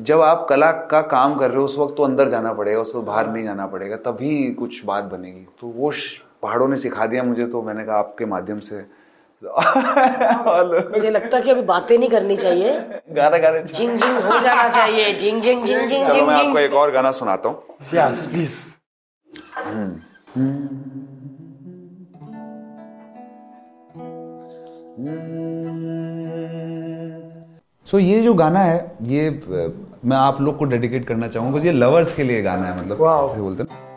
जब 0.00 0.20
आप 0.20 0.46
कला 0.50 0.70
का 0.90 1.00
काम 1.02 1.38
कर 1.38 1.50
रहे 1.50 1.58
हो 1.58 1.64
उस 1.64 1.78
वक्त 1.78 1.94
तो 1.96 2.02
अंदर 2.02 2.28
जाना 2.28 2.52
पड़ेगा 2.52 2.80
उस 2.80 2.94
वक्त 2.94 3.06
बाहर 3.06 3.30
नहीं 3.32 3.44
जाना 3.44 3.66
पड़ेगा 3.66 3.96
तभी 3.96 4.50
कुछ 4.54 4.84
बात 4.84 5.04
बनेगी। 5.04 5.46
तो 5.60 5.66
वो 5.68 5.92
पहाड़ों 6.42 6.68
ने 6.68 6.76
सिखा 6.76 7.06
दिया 7.06 7.22
मुझे 7.22 7.46
तो 7.46 7.62
मैंने 7.62 7.84
कहा 7.84 7.96
आपके 7.96 8.24
माध्यम 8.24 8.60
से 8.60 8.84
मुझे 10.92 11.10
लगता 11.10 11.36
है 11.36 11.42
कि 11.42 11.50
अभी 11.50 11.62
बातें 11.70 11.96
नहीं 11.98 12.08
करनी 12.10 12.36
चाहिए। 12.36 12.72
गाना 13.16 13.38
गाने 13.38 13.62
झिंग 13.62 13.98
झिंग 13.98 14.18
हो 14.24 14.38
जाना 14.40 14.68
चाहिए। 14.68 15.12
झिंग 15.12 15.40
झिंग 15.40 15.64
झिंग 15.64 15.88
चलो 15.88 16.12
झिंग 16.12 16.26
मैं 16.26 16.34
आपको 16.34 16.58
एक 16.58 16.74
और 16.82 16.90
गाना 16.92 17.10
सुनाता 17.12 17.48
हूँ। 17.48 17.62
यस 17.94 18.26
प्लीज़ 18.32 18.60
सो 27.86 27.98
ये 27.98 28.20
जो 28.22 28.34
गाना 28.34 28.60
है 28.64 28.76
ये 29.12 29.28
मैं 30.04 30.16
आप 30.16 30.40
लोग 30.40 30.56
को 30.58 30.64
डेडिकेट 30.64 31.06
करना 31.08 31.28
चाहूँगा 31.28 31.60
ये 31.60 31.72
लवर्स 31.72 32.14
के 32.14 32.22
लिए 32.22 32.42
गाना 32.42 32.66
है 32.66 32.78
मतलब 32.78 32.98
बोलते 33.38 33.62
हैं। 33.62 33.90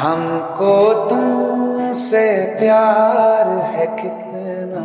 हमको 0.00 1.08
तुमसे 1.08 2.56
प्यार 2.58 3.48
है 3.48 3.86
कितना। 3.86 4.84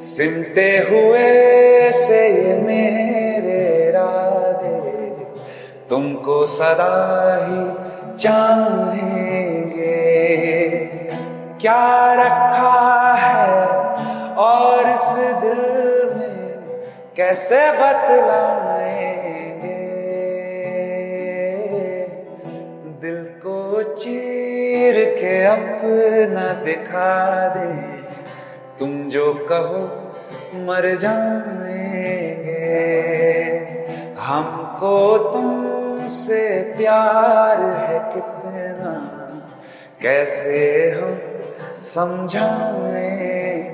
सिमटे 0.00 0.78
हुए 0.90 1.90
से 1.90 2.28
ये 2.28 2.56
मेरे 2.62 3.88
इरादे, 3.88 5.10
तुमको 5.90 6.46
सदा 6.46 6.94
ही 7.42 7.62
चाहेंगे। 8.18 9.88
क्या 11.60 12.12
रखा 12.14 13.14
है 13.14 13.50
और 14.34 14.90
इस 14.90 15.08
दिल 15.42 15.91
कैसे 17.16 17.72
बतलाएँगे? 17.72 19.22
दिल 23.00 23.24
को 23.24 23.82
चीर 23.82 24.94
के 24.94 25.44
अपना 25.44 26.64
दिखा 26.64 27.48
दे। 27.48 27.82
तुम 28.78 29.08
जो 29.08 29.34
कहो 29.52 30.12
मर 30.54 30.94
जाएँगे। 30.94 31.52
हमको 34.18 35.18
तुमसे 35.18 36.74
प्यार 36.76 37.60
है 37.62 37.98
कितना। 38.14 39.12
कैसे 40.02 40.90
हम 40.90 41.18
समझाएँगे 41.82 43.71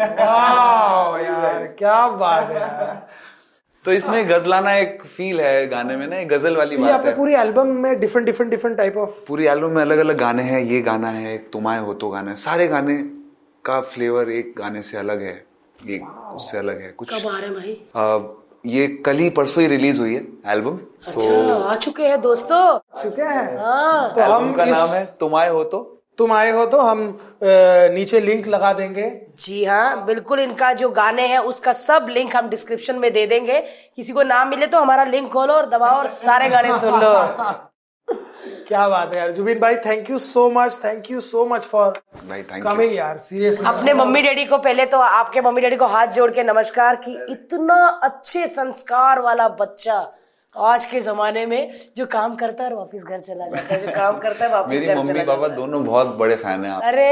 वाह 0.00 1.18
यार 1.20 1.66
क्या 1.78 2.06
बात 2.18 2.50
है 2.50 2.96
तो 3.84 3.92
इसमें 3.92 4.28
गजलाना 4.28 4.72
एक 4.76 5.02
फील 5.06 5.40
है 5.40 5.66
गाने 5.66 5.96
में 5.96 6.06
ना 6.06 6.22
गज़ल 6.30 6.56
वाली 6.56 6.76
बात 6.76 7.04
है। 7.06 7.14
पूरी 7.16 7.34
एल्बम 7.34 7.66
में 7.82 7.98
different 8.00 8.26
different 8.26 8.50
different 8.50 8.76
type 8.78 8.96
of 8.96 9.10
पूरी 9.28 9.46
एल्बम 9.46 9.70
में 9.70 9.82
अलग 9.82 9.98
अलग 9.98 10.18
गाने 10.18 10.42
हैं 10.42 10.60
ये 10.62 10.80
गाना 10.80 11.10
है 11.10 11.34
एक 11.34 11.48
तुम्हारे 11.52 11.80
हो 11.82 11.94
तो 11.94 12.08
गाना 12.10 12.30
है। 12.30 12.36
सारे 12.36 12.66
गाने 12.68 12.96
का 13.64 13.80
फ्लेवर 13.92 14.30
एक 14.30 14.52
गाने 14.58 14.82
से 14.82 14.98
अलग 14.98 15.22
है 15.22 15.34
एक 15.90 16.06
उससे 16.34 16.58
अलग 16.58 16.80
है 16.82 16.90
कुछ 16.98 17.14
कब 17.14 17.28
आ 17.28 17.38
रहे 17.38 17.50
भाई 17.50 17.72
अ, 17.96 18.34
ये 18.66 18.86
कल 19.06 19.16
ही 19.16 19.28
परसों 19.30 19.62
ही 19.62 19.68
रिलीज़ 19.68 20.00
हुई 20.00 20.14
है 20.14 20.26
एल्बम 20.52 20.76
सो 21.00 21.20
अच्छा 21.20 21.54
आ 21.70 21.74
चुके 21.76 22.02
हैं 22.02 22.20
दोस्तों। 22.20 22.78
चुके 23.02 23.22
हैं। 23.22 23.56
हाँ। 23.58 24.14
तो 24.14 24.20
एल्बम 24.20 24.34
हम 24.36 24.52
का 24.54 24.64
इस 24.64 24.76
नाम 24.76 24.88
है 24.88 25.04
तुम 25.20 25.36
आए 25.36 25.48
हो 25.48 25.62
तो 25.64 25.78
तुम 26.18 26.32
आए 26.32 26.50
हो 26.50 26.64
तो 26.66 26.80
हम 26.80 27.00
नीचे 27.94 28.20
लिंक 28.20 28.46
लगा 28.48 28.72
देंगे। 28.72 29.10
जी 29.38 29.64
हाँ 29.64 30.04
बिल्कुल 30.06 30.40
इनका 30.40 30.72
जो 30.72 30.88
गाने 30.90 31.26
हैं 31.26 31.38
उसका 31.50 31.72
सब 31.74 32.06
लिंक 32.10 32.36
हम 32.36 32.48
डिस्क्रिप्शन 32.48 32.98
में 32.98 33.12
दे 33.12 33.26
देंगे। 33.26 33.60
किसी 33.96 34.12
को 34.12 34.22
नाम 34.24 34.48
मिले 34.48 34.66
तो 34.66 34.80
हमारा 34.80 35.04
लिंक 35.06 35.30
खोलो 35.32 35.54
और 35.54 35.66
दबाओ 35.70 35.98
और 35.98 36.08
सारे 36.18 36.48
गाने 36.50 36.72
सुन 36.78 37.00
लो। 37.00 37.12
क्या 38.68 38.88
बात 38.88 39.12
है 39.12 39.18
यार 39.18 39.30
जुबिन 39.32 39.58
भाई 39.60 39.76
thank 39.84 40.10
you 40.10 40.18
so 40.18 40.48
much 40.50 40.80
thank 40.84 41.10
you 41.10 41.20
so 41.20 41.44
much 41.46 41.64
for 41.64 41.92
भाई 42.28 42.42
कमिंग 42.42 42.94
यार 42.94 43.18
सीरियसली 43.18 43.66
अपने 43.66 43.92
मम्मी 43.94 44.22
डैडी 44.22 44.44
को 44.44 44.58
पहले 44.58 44.86
तो 44.86 44.98
आपके 45.00 45.40
मम्मी 45.40 45.60
डैडी 45.60 45.76
को 45.76 45.86
हाथ 45.86 46.06
जोड़ 46.16 46.30
के 46.30 46.42
नमस्कार 46.44 46.96
की 47.06 47.18
इतना 47.30 47.76
अच्छे 48.02 48.46
संस्कार 48.46 49.20
वाला 49.20 49.48
बच्चा 49.60 50.00
आज 50.58 50.84
के 50.84 51.00
जमाने 51.00 51.44
में 51.46 51.70
जो 51.96 52.04
काम 52.12 52.34
करता 52.36 52.64
है 52.64 52.70
और 52.70 52.76
वापस 52.76 53.04
घर 53.04 53.18
चला 53.18 53.46
जाता 53.46 53.74
है 53.74 53.80
जो 53.80 53.92
काम 53.94 54.18
करता 54.18 54.44
है 54.44 54.50
वापस 54.52 54.70
मेरी 54.70 54.86
घर 54.86 54.96
मम्मी 54.96 55.12
चला 55.12 55.22
पापा 55.24 55.48
जाता 55.48 55.52
है। 55.52 55.56
दोनों 55.56 55.84
बहुत 55.84 56.14
बड़े 56.18 56.36
फ़ैन 56.36 56.64
हैं 56.64 56.70
आप। 56.72 56.82
अरे 56.84 57.08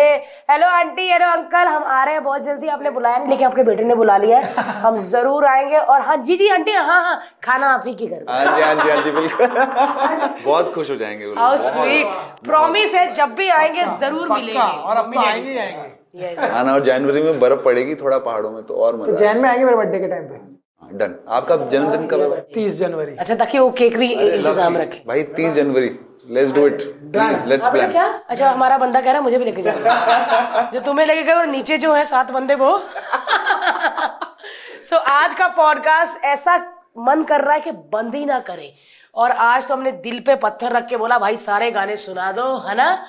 हेलो 0.51 0.67
आंटी 0.69 1.09
हेलो 1.11 1.27
अंकल 1.33 1.69
हम 1.69 1.83
आ 1.85 2.03
रहे 2.05 2.15
हैं 2.15 2.23
बहुत 2.25 2.43
जल्दी 2.43 2.69
आपने 2.69 2.91
बुलाया 2.91 3.19
नहीं 3.19 3.29
लेकिन 3.29 3.47
आपके 3.47 3.63
बेटे 3.63 3.85
ने 3.85 3.95
बुला 3.95 4.17
लिया 4.17 4.39
है। 4.39 4.65
हम 4.81 4.97
ज़रूर 5.11 5.47
आएँगे 5.47 5.77
और 5.79 6.01
हाँ 6.07 6.17
जी 6.19 6.37
जी 6.37 6.49
आंटी 6.49 6.73
हाँ 6.73 7.03
हाँ 7.03 7.21
खाना 7.45 7.69
आप 7.75 7.83
ही 7.87 7.95
के 7.95 8.07
घर 8.07 8.25
हाँ 8.31 8.57
जी 8.57 8.63
हाँ 8.63 8.75
जी 8.75 8.91
हाँ 8.91 9.03
जी 9.03 9.11
बिल्कुल। 9.11 9.47
बहुत 10.45 10.73
खुश 10.75 10.91
हो 10.91 10.97
जाएँगे 10.97 11.27
वो 11.27 11.35
हाउ 11.35 11.57
स्वीट 11.69 12.45
प्रॉमिस 12.45 12.95
है 12.95 13.13
जब 13.13 13.35
भी 13.35 13.49
आएँगे 13.51 13.85
ज़रूर 13.99 14.29
मिलेंगे। 14.33 14.61
और 14.61 14.97
अब 14.97 15.13
तो 15.15 15.21
आएँगे 15.21 15.59
आएँगे। 15.59 16.35
हाँ 16.43 16.65
और 16.75 16.85
जनवरी 16.85 17.23
में 17.23 17.39
बर्फ़ 17.41 17.65
पड़ेगी 17.65 17.95
थोड़ा 17.95 18.19
पहाड़ों 18.19 18.51
में 18.51 18.63
तो 18.67 18.75
और 18.75 18.93
तो 18.93 19.03
मज़ा 19.03 19.17
जैन 19.17 19.39
में 19.39 19.49
आएँगे 19.49 19.65
मेरे 19.65 19.77
बर्थडे 19.77 19.99
के 19.99 20.09
टाइम 20.09 20.25
पे? 20.25 20.56
डन 20.93 21.15
आपका 21.29 21.57
जन्मदिन 21.71 22.07
कब 22.07 22.33
है 22.33 22.41
तीस 22.55 22.77
जनवरी। 22.79 23.17
अच्छा 23.17 23.35
ताकि 23.35 23.59
वो 23.59 23.71
केक 23.79 23.97
भी 23.99 24.13
इंतज़ाम 24.13 24.77
रखे। 24.77 25.03
भाई 25.09 25.23
तीस 25.37 25.53
जनवरी। 25.55 25.91
Let's 26.31 26.53
do 26.53 26.67
it 26.67 26.83
please 27.13 27.47
let's 27.47 27.69
plan 27.69 27.91
क्या? 27.91 28.07
अच्छा 28.29 28.51
हमारा 28.51 28.79
बंदा 28.79 29.01
कह 29.01 29.07
रहा 29.07 29.17
है 29.17 29.23
मुझे 29.23 29.39
भी 29.39 29.45
लेके 29.45 29.63
जाओ 29.63 30.71
जो 30.73 30.81
तुम्हें 30.81 31.07
लेके 31.07 31.23
गए 31.23 31.33
और 31.33 31.47
नीचे 31.47 31.79
जो 31.79 31.93
है 31.95 32.05
सात 32.05 32.31
बंदे 32.31 32.55
वो। 32.55 32.79
सो 34.89 34.97
आज 34.97 35.35
का 35.35 35.47
पॉडकास्ट 35.57 36.25
ऐसा 36.25 36.57
मन 36.99 37.23
कर 37.29 37.41
रहा 37.41 37.55
है 37.55 37.61
कि 37.61 37.71
बंद 37.93 38.15
ही 38.15 38.25
ना 38.27 38.39
करे। 38.41 38.73
और 39.17 39.31
आज 39.31 39.69
तो 39.69 39.75
हमने 39.75 39.93
दिल 39.93 40.21
पे 40.21 40.35
पत्थर 40.35 40.73
रख 40.73 40.87
के 40.87 40.97
बोला 40.97 41.19
भाई 41.19 41.37
सारे 41.37 41.71
गाने 41.71 41.97
सुना 41.97 42.33
दो 42.33 42.59
है 42.69 42.75
ना? 42.75 43.05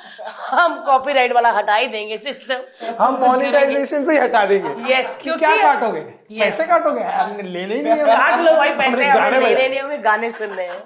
हम 0.50 0.84
कॉपीराइट 0.86 1.34
वाला 1.34 1.52
हटा 1.52 1.76
ही 1.76 1.88
देंगे 1.88 2.18
सिस्टम 2.18 2.86
हम 3.00 3.16
मोनेटाइजेशन 3.16 4.04
से 4.04 4.12
ही 4.12 4.18
हटा 4.18 4.46
देंगे। 4.46 4.70
Yes, 4.70 5.10
क्योंकि- 5.24 5.48
क्या 5.48 5.74
काटोगे? 5.74 6.02
Yes. 6.32 6.40
पैसे 6.40 6.64
काटोगे? 6.64 7.04
हमने 7.04 7.44
लेने 7.44 7.76
ही 7.76 7.84
नहीं 7.84 7.94
है। 7.94 8.06
काट 8.06 8.40
लो 8.40 8.54
भाई 8.54 8.70
पैसे 8.70 9.06
हमने 9.06 9.38
हमें 9.38 9.48
लेने 9.48 9.70
नहीं 9.70 9.80
हमें 9.80 10.04
गाने 10.04 10.32
सुनने 10.32 10.64
हैं। 10.64 10.84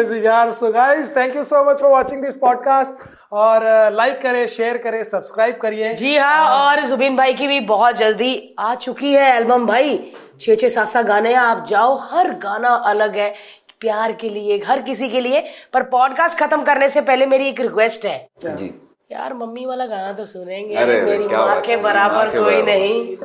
Amazing 0.00 0.26
यार। 0.26 0.50
So 0.50 0.72
guys 0.72 1.16
thank 1.16 1.36
you 1.36 1.44
so 1.44 1.70
much 1.70 1.80
for 1.80 1.90
watching 1.90 2.24
this 2.24 2.36
podcast 2.36 3.16
और 3.32 3.60
लाइक 3.92 4.22
करें 4.22 4.46
शेयर 4.46 4.76
करें 4.78 5.04
सब्सक्राइब 5.04 5.58
करिए। 5.62 5.94
जी 5.94 6.16
हाँ 6.16 6.48
और 6.48 6.80
जुबिन 6.80 7.16
भाई 7.16 7.34
की 7.34 7.46
भी 7.46 7.60
बहुत 7.60 7.96
जल्दी 7.96 8.54
आ 8.58 8.74
चुकी 8.74 9.12
है 9.12 9.36
एल्बम 9.36 9.66
भाई। 9.66 10.12
छह 10.40 10.54
छह 10.54 10.68
सात 10.68 10.88
सात 10.88 11.06
गाने 11.06 11.28
हैं 11.28 11.36
आप 11.36 11.64
जाओ 11.66 11.98
हर 11.98 12.30
गाना 12.30 12.68
अलग 12.68 13.16
है। 13.16 13.34
प्यार 13.80 14.12
के 14.12 14.28
लिए 14.28 14.62
हर 14.66 14.82
किसी 14.82 15.08
के 15.08 15.20
लिए। 15.20 15.44
पर 15.72 15.82
पॉडकास्ट 15.82 16.38
खत्म 16.38 16.62
करने 16.62 16.88
से 16.88 17.00
पहले 17.00 17.26
मेरी 17.26 17.48
एक 17.48 17.60
रिक्वेस्ट 17.60 18.06
है। 18.06 18.28
जी। 18.44 18.82
यार 19.12 19.34
मम्मी 19.34 19.66
वाला 19.66 19.86
गाना 19.86 20.12
तो 20.12 20.26
सुनेंगे। 20.26 20.74
अरे, 20.74 21.02
मेरी 21.02 21.24
माँ 21.24 21.60
के 21.60 21.76
बराबर 21.76 22.28
कोई 22.28 22.62
नहीं। 22.62 23.16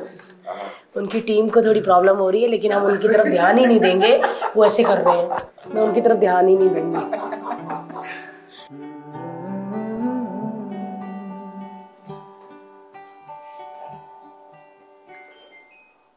उनकी 0.96 1.20
टीम 1.20 1.48
को 1.48 1.62
थोड़ी 1.62 1.80
प्रॉब्लम 1.80 2.16
हो 2.16 2.30
रही 2.30 2.42
है 2.42 2.48
लेकिन 2.48 2.72
हम 2.72 2.82
उनकी 2.82 3.08
तरफ़ 3.08 3.28
ध्यान 3.28 3.58
ही 3.58 3.66
नहीं 3.66 3.80
देंगे। 3.80 4.16
वो 4.56 4.66
ऐसे 4.66 4.84
कर 4.84 4.98
रहे 4.98 5.18
हैं। 5.18 5.28
मैं 5.74 5.82
उनकी 5.82 6.00
तरफ़ 6.00 6.18
ध्यान 6.18 6.48
ही 6.48 6.56
नहीं 6.56 6.70
दूँगी। 6.70 7.32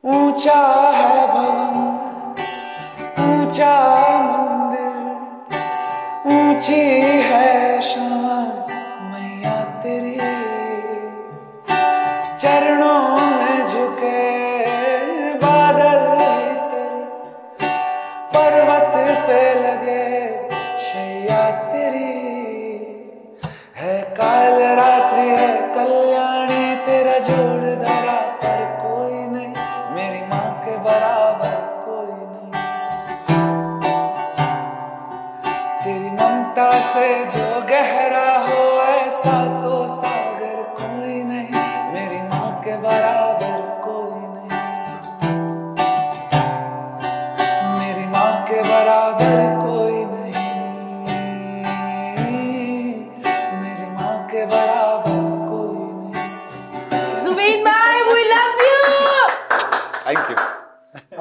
ऊँचा 0.03 0.61
है 0.91 1.27
भवन 1.27 1.94
ऊँचा 3.55 3.75
मंदिर 4.21 4.95
ऊँची 6.27 6.81
है 7.23 7.81
शान। 7.81 8.54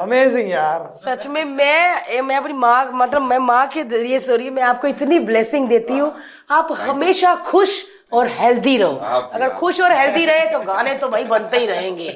अमेजिंग 0.04 0.50
यार 0.50 0.88
सच 0.94 1.26
में 1.26 1.44
मैं 1.44 2.20
मैं 2.22 2.36
अपनी 2.36 2.52
माँ 2.52 2.90
मतलब 2.94 3.22
मैं 3.22 3.38
माँ 3.40 3.66
के 3.74 3.84
ज़रिए 3.84 4.18
सॉरी 4.20 4.50
मैं 4.50 4.62
आपको 4.62 4.88
इतनी 4.88 5.18
ब्लेसिंग 5.28 5.68
देती 5.68 5.98
हूँ। 5.98 6.12
आप 6.50 6.68
हमेशा 6.80 7.34
खुश 7.46 7.70
और 8.12 8.28
हेल्दी 8.28 8.76
रहो। 8.76 8.94
अगर 9.34 9.48
खुश 9.50 9.80
और 9.80 9.92
हेल्दी 9.92 10.24
रहे 10.26 10.44
तो 10.46 10.58
गाने 10.58 10.92
तो 10.94 11.08
भाई 11.08 11.24
बनते 11.24 11.58
ही 11.58 11.66
रहेंगे। 11.66 12.08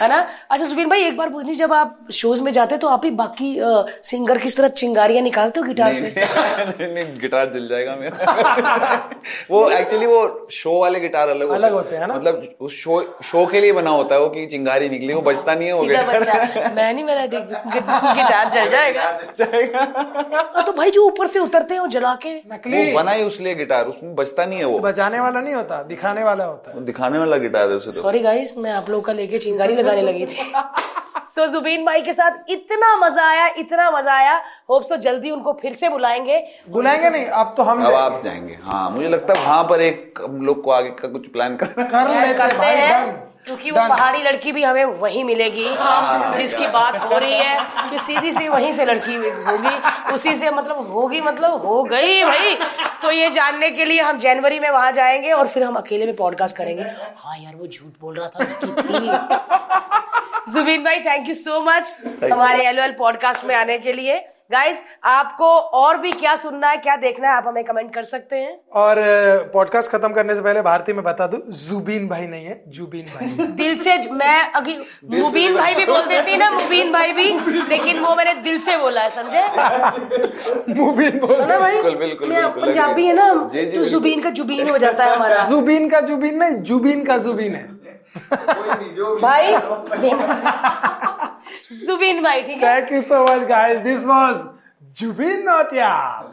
है 0.00 0.08
ना? 0.08 0.16
अच्छा 0.50 0.66
सुबीन 0.66 0.88
भाई 0.88 1.02
एक 1.04 1.16
बार 1.16 1.28
पूछनी 1.28 1.54
जब 1.54 1.72
आप 1.72 1.96
शोज़ 2.12 2.42
में 2.42 2.52
जाते 2.52 2.76
तो 2.78 2.88
आप 2.88 3.04
ही 3.04 3.10
बाकी 3.20 3.58
अ, 3.58 3.84
सिंगर 4.04 4.38
किस 4.38 4.56
तरह 4.56 4.68
चिंगारियाँ 4.80 5.22
निकालते 5.22 5.60
हो 5.60 5.66
गिटार 5.66 5.94
से? 5.94 6.12
नहीं 6.16 6.92
नहीं 6.94 7.18
गिटार 7.20 7.50
जल 7.54 7.68
जाएगा 7.68 7.96
मेरा। 7.96 9.10
वो 9.50 9.68
एक्चुअली 9.70 10.06
वो 10.06 10.48
शो 10.52 10.78
वाले 10.80 11.00
गिटार 11.00 11.28
अलग 11.28 11.48
अलग 11.48 11.72
होते 11.72 11.96
हैं 11.96 12.06
ना? 12.06 12.14
मतलब 12.14 12.44
उस 12.60 12.76
शो 12.76 13.00
शो 13.24 13.46
के 13.46 13.60
लिए 13.60 13.72
बना 13.72 13.90
होता 13.90 14.14
है 14.14 14.20
वो 14.20 14.28
कि 14.28 14.46
चिंगारी 14.46 14.88
निकली 14.88 15.14
वो 15.14 15.20
बजता 15.22 15.54
नहीं 15.54 15.68
है 15.68 15.74
वो 15.74 15.82
गिटार 15.84 16.72
मैं 16.76 16.92
नहीं 16.94 17.04
मेरा 17.04 17.26
गिटार 17.30 18.50
जल 18.50 18.68
जाएगा। 18.70 19.02
हाँ, 19.02 20.64
तो 20.66 20.72
भाई 20.72 20.90
जो 20.90 21.04
ऊपर 21.06 21.26
से 21.26 21.38
उतरते 21.38 21.74
हैं 21.74 21.80
वो 21.80 21.86
जला 21.88 22.14
के 22.22 22.34
नकली। 22.54 22.86
वो 22.86 22.98
बना 22.98 23.12
ही 23.12 23.24
उसलिए 23.24 23.54
गिटार 23.54 23.84
उसमें 23.86 24.14
बजता 24.14 24.44
नहीं 24.46 24.58
है 24.58 24.64
वो। 24.64 24.78
बजाने 24.78 25.20
वाला 25.20 25.29
नहीं 25.32 25.54
होता 25.54 25.82
दिखाने 25.84 26.24
वाला 26.24 26.44
होता 26.44 26.70
है। 26.70 26.84
दिखाने 26.84 27.18
वाला 27.18 27.36
गिटार 27.38 27.70
है 27.70 27.76
उसे 27.76 27.86
तो। 27.86 27.92
सॉरी 27.92 28.20
गाइस 28.20 28.56
मैं 28.58 28.70
आप 28.72 28.90
लोग 28.90 29.04
का 29.04 29.12
लेके 29.12 29.38
चिंगारी 29.38 29.74
लगाने 29.74 30.02
लगी 30.02 30.26
थी। 30.26 30.52
सो 31.26 31.46
जुबीन 31.46 31.84
भाई 31.84 32.00
के 32.02 32.12
साथ 32.12 32.50
इतना 32.50 32.94
मज़ा 32.96 33.24
आया 33.24 33.46
इतना 33.58 33.90
मज़ा 33.90 34.14
आया। 34.14 34.40
होप 34.70 34.84
सो 34.84 34.96
जल्दी 34.98 35.30
उनको 35.30 35.52
फिर 35.62 35.72
से 35.72 35.88
बुलाएँगे। 35.88 36.42
बुलाएँगे 36.70 37.10
नहीं 37.10 37.26
अब 37.26 37.54
तो 37.56 37.62
हम 37.62 37.84
अब 37.84 37.90
जाएँगे। 37.90 37.98
आप 37.98 38.22
जाएँगे। 38.24 38.58
हाँ 38.64 38.90
मुझे 38.90 39.08
लगता 39.08 39.34
है 39.34 39.44
वहाँ 39.44 39.62
पर 39.64 39.80
एक 39.82 40.20
हम 40.24 40.40
लोग 40.46 40.62
को 40.62 40.70
आगे 40.70 40.90
का 40.90 41.08
कुछ 41.08 41.26
प्लान 41.28 41.56
करना 41.56 41.84
कर 41.84 42.08
लेते 42.10 42.64
हैं 42.64 43.29
क्योंकि 43.46 43.70
वो 43.70 43.88
पहाड़ी 43.88 44.22
लड़की 44.22 44.52
भी 44.52 44.62
हमें 44.62 44.84
वही 44.84 45.22
मिलेगी 45.24 45.66
जिसकी 46.36 46.66
बात 46.66 46.96
हो 46.96 47.18
रही 47.18 47.32
है 47.32 47.90
कि 47.90 47.98
सीधी 47.98 48.32
सी 48.32 48.48
वहीं 48.48 48.72
से 48.72 48.84
लड़की 48.84 49.14
होगी 49.14 50.12
उसी 50.12 50.34
से 50.34 50.50
मतलब 50.50 50.90
होगी 50.92 51.20
मतलब 51.20 51.66
हो 51.66 51.82
गई 51.84 52.24
भाई। 52.24 52.54
तो 53.02 53.10
ये 53.10 53.30
जानने 53.30 53.70
के 53.70 53.84
लिए 53.84 54.00
हम 54.00 54.18
जनवरी 54.18 54.58
में 54.58 54.70
वहाँ 54.70 54.92
जाएँगे 54.92 55.32
और 55.32 55.48
फिर 55.48 55.62
हम 55.64 55.74
अकेले 55.74 56.06
में 56.06 56.16
पॉडकास्ट 56.16 56.56
करेंगे। 56.56 56.82
हाँ 57.16 57.38
यार 57.38 57.54
वो 57.54 57.66
झूठ 57.66 57.92
बोल 58.00 58.18
रहा 58.18 58.28
था 58.28 58.44
उसकी 58.44 58.66
जुबीन 60.52 60.84
भाई 60.84 61.00
थैंक 61.00 61.28
यू 61.28 61.34
सो 61.34 61.60
मच 61.60 61.96
हमारे 62.32 62.66
एल 62.66 62.92
पॉडकास्ट 62.92 63.44
में 63.44 63.54
आने 63.56 63.78
के 63.78 63.92
लिए। 63.92 64.24
गाइस 64.50 64.82
आपको 65.04 65.46
और 65.80 65.96
भी 65.96 66.12
क्या 66.12 66.34
सुनना 66.36 66.68
है 66.68 66.76
क्या 66.76 66.96
देखना 66.96 67.28
है 67.28 67.34
आप 67.34 67.44
हमें 67.46 67.64
कमेंट 67.64 67.94
कर 67.94 68.04
सकते 68.04 68.36
हैं। 68.36 68.58
और 68.72 68.96
पॉडकास्ट 69.52 69.90
खत्म 69.90 70.12
करने 70.12 70.34
से 70.34 70.40
पहले 70.40 70.62
भारती 70.62 70.92
में 70.92 71.02
बता 71.04 71.26
दू 71.26 71.38
जुबीन 71.52 72.08
भाई 72.08 72.26
नहीं 72.26 72.44
है 72.44 72.62
जुबीन 72.68 73.06
भाई 73.06 73.46
दिल 73.60 73.78
से 73.78 73.96
मैं 74.10 74.52
अभी 74.52 74.76
मुबीन 75.10 75.56
भाई 75.56 75.74
भी 75.74 75.84
बोल 75.84 76.06
देती 76.06 76.36
ना 76.36 76.50
मुबीन 76.50 76.92
भाई 76.92 77.12
भी 77.12 77.28
लेकिन 77.68 78.00
वो 78.00 78.14
मैंने 78.14 78.34
दिल 78.34 78.58
से 78.60 78.76
बोला 78.76 79.02
है 79.02 79.10
समझे? 79.10 79.40
मुबीन 80.74 81.18
बोल 81.18 81.36
ना 81.44 81.58
भाई? 81.58 81.72
बिल्कुल, 81.72 81.96
बिल्कुल, 81.96 82.46
पंजाबी 82.60 83.06
है 83.06 83.14
ना? 83.14 83.32
तो 83.54 83.84
जुबीन 83.84 84.22
का 84.22 84.30
जुबीन 84.30 84.70
हो 84.70 84.78
जाता 84.78 85.04
है 85.04 85.16
हमारा। 85.16 85.48
जुबीन 85.48 85.88
का 85.90 86.00
जुबीन 86.00 86.38
नहीं 86.38 86.54
जुबीन 86.62 87.04
का 87.04 87.16
जुबीन 87.18 87.54
है। 87.54 87.80
भाई 89.22 89.52
जुबिन 91.86 92.22
भाई 92.22 92.42
ठीक 92.42 92.62
है? 92.62 92.64
Thank 92.64 92.92
you 92.92 93.00
so 93.02 93.22
much 93.24 93.46
guys 93.48 93.78
this 93.80 94.04
was 94.04 94.48
Jubin 95.00 95.42
Nautiyal 95.48 96.30